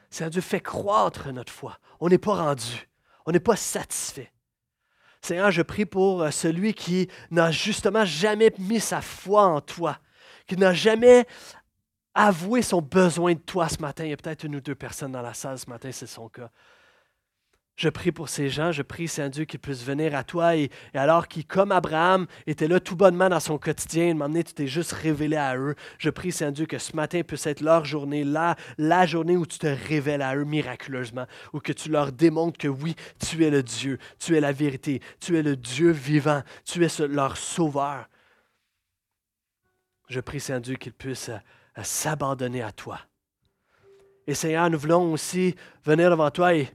Seigneur 0.09 0.31
Dieu, 0.31 0.41
fait 0.41 0.61
croître 0.61 1.31
notre 1.31 1.51
foi. 1.51 1.77
On 1.99 2.09
n'est 2.09 2.17
pas 2.17 2.35
rendu. 2.35 2.89
On 3.25 3.31
n'est 3.31 3.39
pas 3.39 3.55
satisfait. 3.55 4.31
Seigneur, 5.21 5.51
je 5.51 5.61
prie 5.61 5.85
pour 5.85 6.23
euh, 6.23 6.31
celui 6.31 6.73
qui 6.73 7.07
n'a 7.29 7.51
justement 7.51 8.05
jamais 8.05 8.51
mis 8.57 8.79
sa 8.79 9.01
foi 9.01 9.43
en 9.43 9.61
toi, 9.61 9.99
qui 10.47 10.57
n'a 10.57 10.73
jamais 10.73 11.27
avouer 12.13 12.61
son 12.61 12.81
besoin 12.81 13.33
de 13.33 13.39
toi 13.39 13.69
ce 13.69 13.79
matin. 13.79 14.03
Il 14.03 14.09
y 14.09 14.13
a 14.13 14.17
peut-être 14.17 14.43
une 14.43 14.55
ou 14.55 14.61
deux 14.61 14.75
personnes 14.75 15.11
dans 15.11 15.21
la 15.21 15.33
salle 15.33 15.59
ce 15.59 15.69
matin, 15.69 15.91
c'est 15.91 16.07
son 16.07 16.27
cas. 16.27 16.49
Je 17.81 17.89
prie 17.89 18.11
pour 18.11 18.29
ces 18.29 18.47
gens, 18.47 18.71
je 18.71 18.83
prie, 18.83 19.07
Saint-Dieu, 19.07 19.45
qu'ils 19.45 19.59
puissent 19.59 19.83
venir 19.83 20.13
à 20.13 20.23
toi 20.23 20.55
et, 20.55 20.69
alors 20.93 21.27
qu'ils, 21.27 21.47
comme 21.47 21.71
Abraham, 21.71 22.27
étaient 22.45 22.67
là 22.67 22.79
tout 22.79 22.95
bonnement 22.95 23.27
dans 23.27 23.39
son 23.39 23.57
quotidien, 23.57 24.13
donné, 24.13 24.43
tu 24.43 24.53
t'es 24.53 24.67
juste 24.67 24.91
révélé 24.91 25.35
à 25.35 25.57
eux. 25.57 25.73
Je 25.97 26.11
prie, 26.11 26.31
Saint-Dieu, 26.31 26.67
que 26.67 26.77
ce 26.77 26.95
matin 26.95 27.23
puisse 27.23 27.47
être 27.47 27.61
leur 27.61 27.83
journée, 27.83 28.23
là, 28.23 28.55
la 28.77 29.07
journée 29.07 29.35
où 29.35 29.47
tu 29.47 29.57
te 29.57 29.65
révèles 29.65 30.21
à 30.21 30.35
eux 30.35 30.43
miraculeusement, 30.43 31.25
où 31.53 31.59
que 31.59 31.73
tu 31.73 31.89
leur 31.89 32.11
démontres 32.11 32.59
que 32.59 32.67
oui, 32.67 32.95
tu 33.17 33.43
es 33.43 33.49
le 33.49 33.63
Dieu, 33.63 33.97
tu 34.19 34.37
es 34.37 34.41
la 34.41 34.51
vérité, 34.51 35.01
tu 35.19 35.35
es 35.39 35.41
le 35.41 35.55
Dieu 35.55 35.89
vivant, 35.89 36.43
tu 36.63 36.85
es 36.85 37.07
leur 37.07 37.35
sauveur. 37.35 38.07
Je 40.07 40.19
prie, 40.19 40.39
Saint-Dieu, 40.39 40.75
qu'ils 40.75 40.93
puissent 40.93 41.31
à 41.73 41.83
s'abandonner 41.83 42.61
à 42.61 42.71
toi. 42.71 42.99
Et 44.27 44.35
Seigneur, 44.35 44.69
nous 44.69 44.77
voulons 44.77 45.13
aussi 45.13 45.55
venir 45.83 46.11
devant 46.11 46.29
toi 46.29 46.53
et 46.53 46.69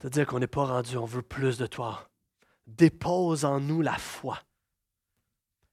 te 0.00 0.08
dire 0.08 0.26
qu'on 0.26 0.38
n'est 0.38 0.46
pas 0.46 0.64
rendu, 0.64 0.96
on 0.96 1.04
veut 1.04 1.22
plus 1.22 1.58
de 1.58 1.66
toi. 1.66 2.08
Dépose 2.66 3.44
en 3.44 3.60
nous 3.60 3.82
la 3.82 3.96
foi. 3.96 4.38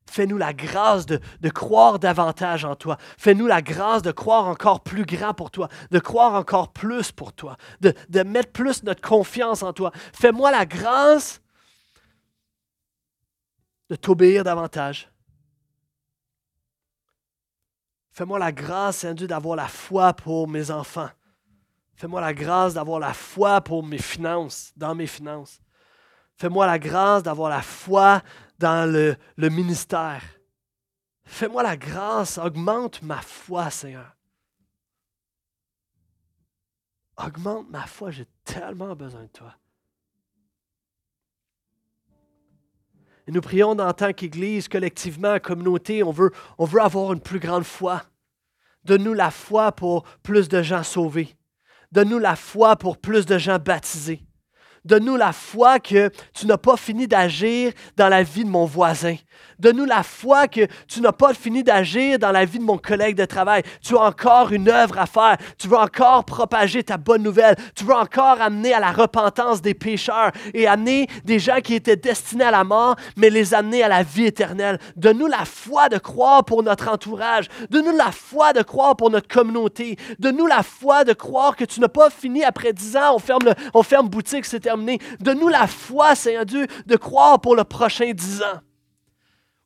Fais-nous 0.10 0.38
la 0.38 0.54
grâce 0.54 1.06
de, 1.06 1.20
croire 1.50 2.00
davantage 2.00 2.66
en 2.66 2.76
toi. 2.76 2.98
Fais-nous 3.18 3.48
la 3.48 3.62
grâce 3.62 4.02
de 4.02 4.12
croire 4.12 4.46
encore 4.48 4.82
plus 4.82 5.06
grand 5.06 5.34
pour 5.34 5.52
toi, 5.52 5.70
de 5.92 6.00
croire 6.00 6.34
encore 6.34 6.72
plus 6.72 7.12
pour 7.12 7.34
toi, 7.34 7.58
de, 7.82 7.94
de 8.10 8.24
mettre 8.24 8.52
plus 8.52 8.84
notre 8.84 9.02
confiance 9.02 9.64
en 9.64 9.74
toi. 9.74 9.92
Fais-moi 10.14 10.52
la 10.52 10.66
grâce 10.66 11.42
de 13.90 13.96
t'obéir 13.96 14.44
davantage. 14.44 15.10
Fais-moi 18.12 18.40
la 18.40 18.52
grâce, 18.52 18.98
Seigneur 18.98 19.28
d'avoir 19.28 19.56
la 19.56 19.68
foi 19.68 20.14
pour 20.14 20.48
mes 20.48 20.72
enfants. 20.72 21.10
Fais-moi 21.98 22.22
la 22.22 22.32
grâce 22.32 22.76
d'avoir 22.76 23.00
la 23.00 23.14
foi 23.14 23.60
pour 23.60 23.84
mes 23.84 23.98
finances, 23.98 24.72
dans 24.76 24.94
mes 24.94 25.08
finances. 25.08 25.60
Fais-moi 26.36 26.68
la 26.68 26.78
grâce 26.78 27.24
d'avoir 27.24 27.50
la 27.50 27.64
foi 27.64 28.22
dans 28.60 28.88
le, 28.88 29.50
ministère. 29.50 30.22
Fais-moi 31.26 31.64
la 31.64 31.76
grâce, 31.76 32.38
augmente 32.38 33.02
ma 33.02 33.20
foi, 33.20 33.72
Seigneur. 33.72 34.16
Augmente 37.18 37.68
ma 37.72 37.88
foi, 37.88 38.12
j'ai 38.12 38.28
tellement 38.44 38.96
besoin 38.96 39.24
de 39.24 39.30
toi. 39.30 39.56
Et 43.26 43.32
nous 43.32 43.42
prions 43.42 43.72
en 43.72 43.94
tant 43.94 44.14
qu'Église, 44.14 44.68
collectivement, 44.68 45.40
communauté, 45.40 46.04
on 46.04 46.12
veut, 46.12 46.32
on 46.60 46.66
veut 46.66 46.80
avoir 46.80 47.12
une 47.14 47.22
plus 47.22 47.40
grande 47.40 47.64
foi. 47.64 48.04
Donne-nous 48.84 49.16
la 49.16 49.32
foi 49.32 49.72
pour 49.72 50.04
plus 50.22 50.48
de 50.48 50.62
gens 50.62 50.84
sauvés. 50.84 51.36
Donne-nous 51.92 52.20
la 52.20 52.36
foi 52.36 52.76
pour 52.76 52.98
plus 52.98 53.26
de 53.26 53.38
gens 53.38 53.60
baptisés. 53.60 54.24
Donne-nous 54.86 55.18
la 55.18 55.34
foi 55.34 55.80
que 55.80 56.10
tu 56.34 56.46
n'as 56.46 56.58
pas 56.58 56.78
fini 56.78 57.08
d'agir 57.08 57.74
dans 57.98 58.08
la 58.08 58.24
vie 58.24 58.46
de 58.46 58.50
mon 58.50 58.66
voisin. 58.66 59.16
Donne-nous 59.60 59.86
la 59.86 60.04
foi 60.04 60.48
que 60.48 60.68
tu 60.88 61.02
n'as 61.02 61.12
pas 61.12 61.34
fini 61.34 61.64
d'agir 61.64 62.20
dans 62.20 62.32
la 62.32 62.46
vie 62.46 62.60
de 62.60 62.64
mon 62.64 62.78
collègue 62.78 63.16
de 63.16 63.26
travail. 63.26 63.64
Tu 63.82 63.96
as 63.96 64.02
encore 64.02 64.52
une 64.52 64.70
œuvre 64.70 65.00
à 65.00 65.06
faire. 65.06 65.38
Tu 65.58 65.68
veux 65.68 65.78
encore 65.78 66.26
propager 66.26 66.84
ta 66.84 66.98
bonne 66.98 67.24
nouvelle. 67.24 67.56
Tu 67.76 67.84
veux 67.84 67.96
encore 67.96 68.42
amener 68.42 68.74
à 68.74 68.80
la 68.80 68.92
repentance 68.92 69.62
des 69.62 69.74
pécheurs 69.74 70.32
et 70.54 70.68
amener 70.68 71.08
des 71.24 71.40
gens 71.40 71.60
qui 71.62 71.76
étaient 71.76 71.96
destinés 71.96 72.46
à 72.46 72.52
la 72.52 72.64
mort, 72.64 72.96
mais 73.16 73.30
les 73.30 73.54
amener 73.54 73.84
à 73.84 73.88
la 73.88 74.04
vie 74.04 74.26
éternelle. 74.26 74.80
Donne-nous 74.96 75.28
la 75.28 75.46
foi 75.46 75.90
de 75.90 75.98
croire 75.98 76.44
pour 76.46 76.64
notre 76.64 76.90
entourage. 76.90 77.48
Donne-nous 77.70 77.96
la 77.96 78.12
foi 78.12 78.54
de 78.54 78.62
croire 78.62 78.96
pour 78.96 79.10
notre 79.10 79.28
communauté. 79.28 79.98
Donne-nous 80.20 80.48
la 80.48 80.64
foi 80.64 81.04
de 81.04 81.14
croire 81.14 81.56
que 81.56 81.66
tu 81.66 81.80
n'as 81.80 81.88
pas 81.88 82.10
fini 82.10 82.44
après 82.44 82.74
dix 82.74 82.96
ans, 82.96 83.16
on 83.16 83.20
ferme, 83.20 83.54
on 83.74 83.84
ferme 83.84 84.10
boutique, 84.10 84.46
c'est 84.46 84.60
terminé. 84.60 85.00
Donne-nous 85.20 85.50
la 85.50 85.68
foi, 85.68 86.16
Seigneur 86.16 86.46
Dieu, 86.46 86.68
de 86.86 86.96
croire 86.96 87.40
pour 87.40 87.56
le 87.56 87.64
prochain 87.64 88.12
dix 88.14 88.42
ans. 88.42 88.60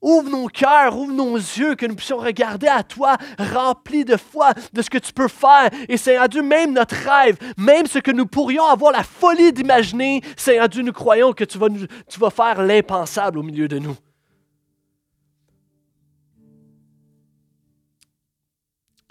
Ouvre 0.01 0.29
nos 0.29 0.47
cœurs, 0.47 0.97
ouvre 0.97 1.13
nos 1.13 1.35
yeux, 1.35 1.75
que 1.75 1.85
nous 1.85 1.95
puissions 1.95 2.17
regarder 2.17 2.67
à 2.67 2.83
toi 2.83 3.17
remplis 3.37 4.03
de 4.03 4.17
foi 4.17 4.53
de 4.73 4.81
ce 4.81 4.89
que 4.89 4.97
tu 4.97 5.13
peux 5.13 5.27
faire. 5.27 5.69
Et 5.87 5.97
Seigneur 5.97 6.27
Dieu, 6.27 6.41
même 6.41 6.73
notre 6.73 6.95
rêve, 6.95 7.37
même 7.55 7.85
ce 7.85 7.99
que 7.99 8.09
nous 8.09 8.25
pourrions 8.25 8.65
avoir 8.65 8.91
la 8.91 9.03
folie 9.03 9.53
d'imaginer, 9.53 10.21
Seigneur 10.35 10.69
Dieu, 10.69 10.81
nous 10.81 10.91
croyons 10.91 11.33
que 11.33 11.43
tu 11.43 11.59
vas, 11.59 11.67
tu 11.69 12.19
vas 12.19 12.31
faire 12.31 12.63
l'impensable 12.63 13.37
au 13.37 13.43
milieu 13.43 13.67
de 13.67 13.77
nous. 13.77 13.95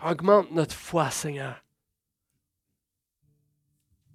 Augmente 0.03 0.51
notre 0.51 0.74
foi, 0.74 1.11
Seigneur. 1.11 1.62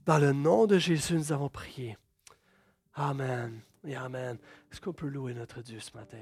Dans 0.05 0.17
le 0.17 0.33
nom 0.33 0.67
de 0.67 0.77
Jésus, 0.77 1.13
nous 1.13 1.31
avons 1.31 1.49
prié. 1.49 1.97
Amen 2.95 3.61
et 3.83 3.95
Amen. 3.95 4.37
Est-ce 4.71 4.81
qu'on 4.81 4.93
peut 4.93 5.07
louer 5.07 5.33
notre 5.33 5.61
Dieu 5.61 5.79
ce 5.79 5.95
matin? 5.95 6.17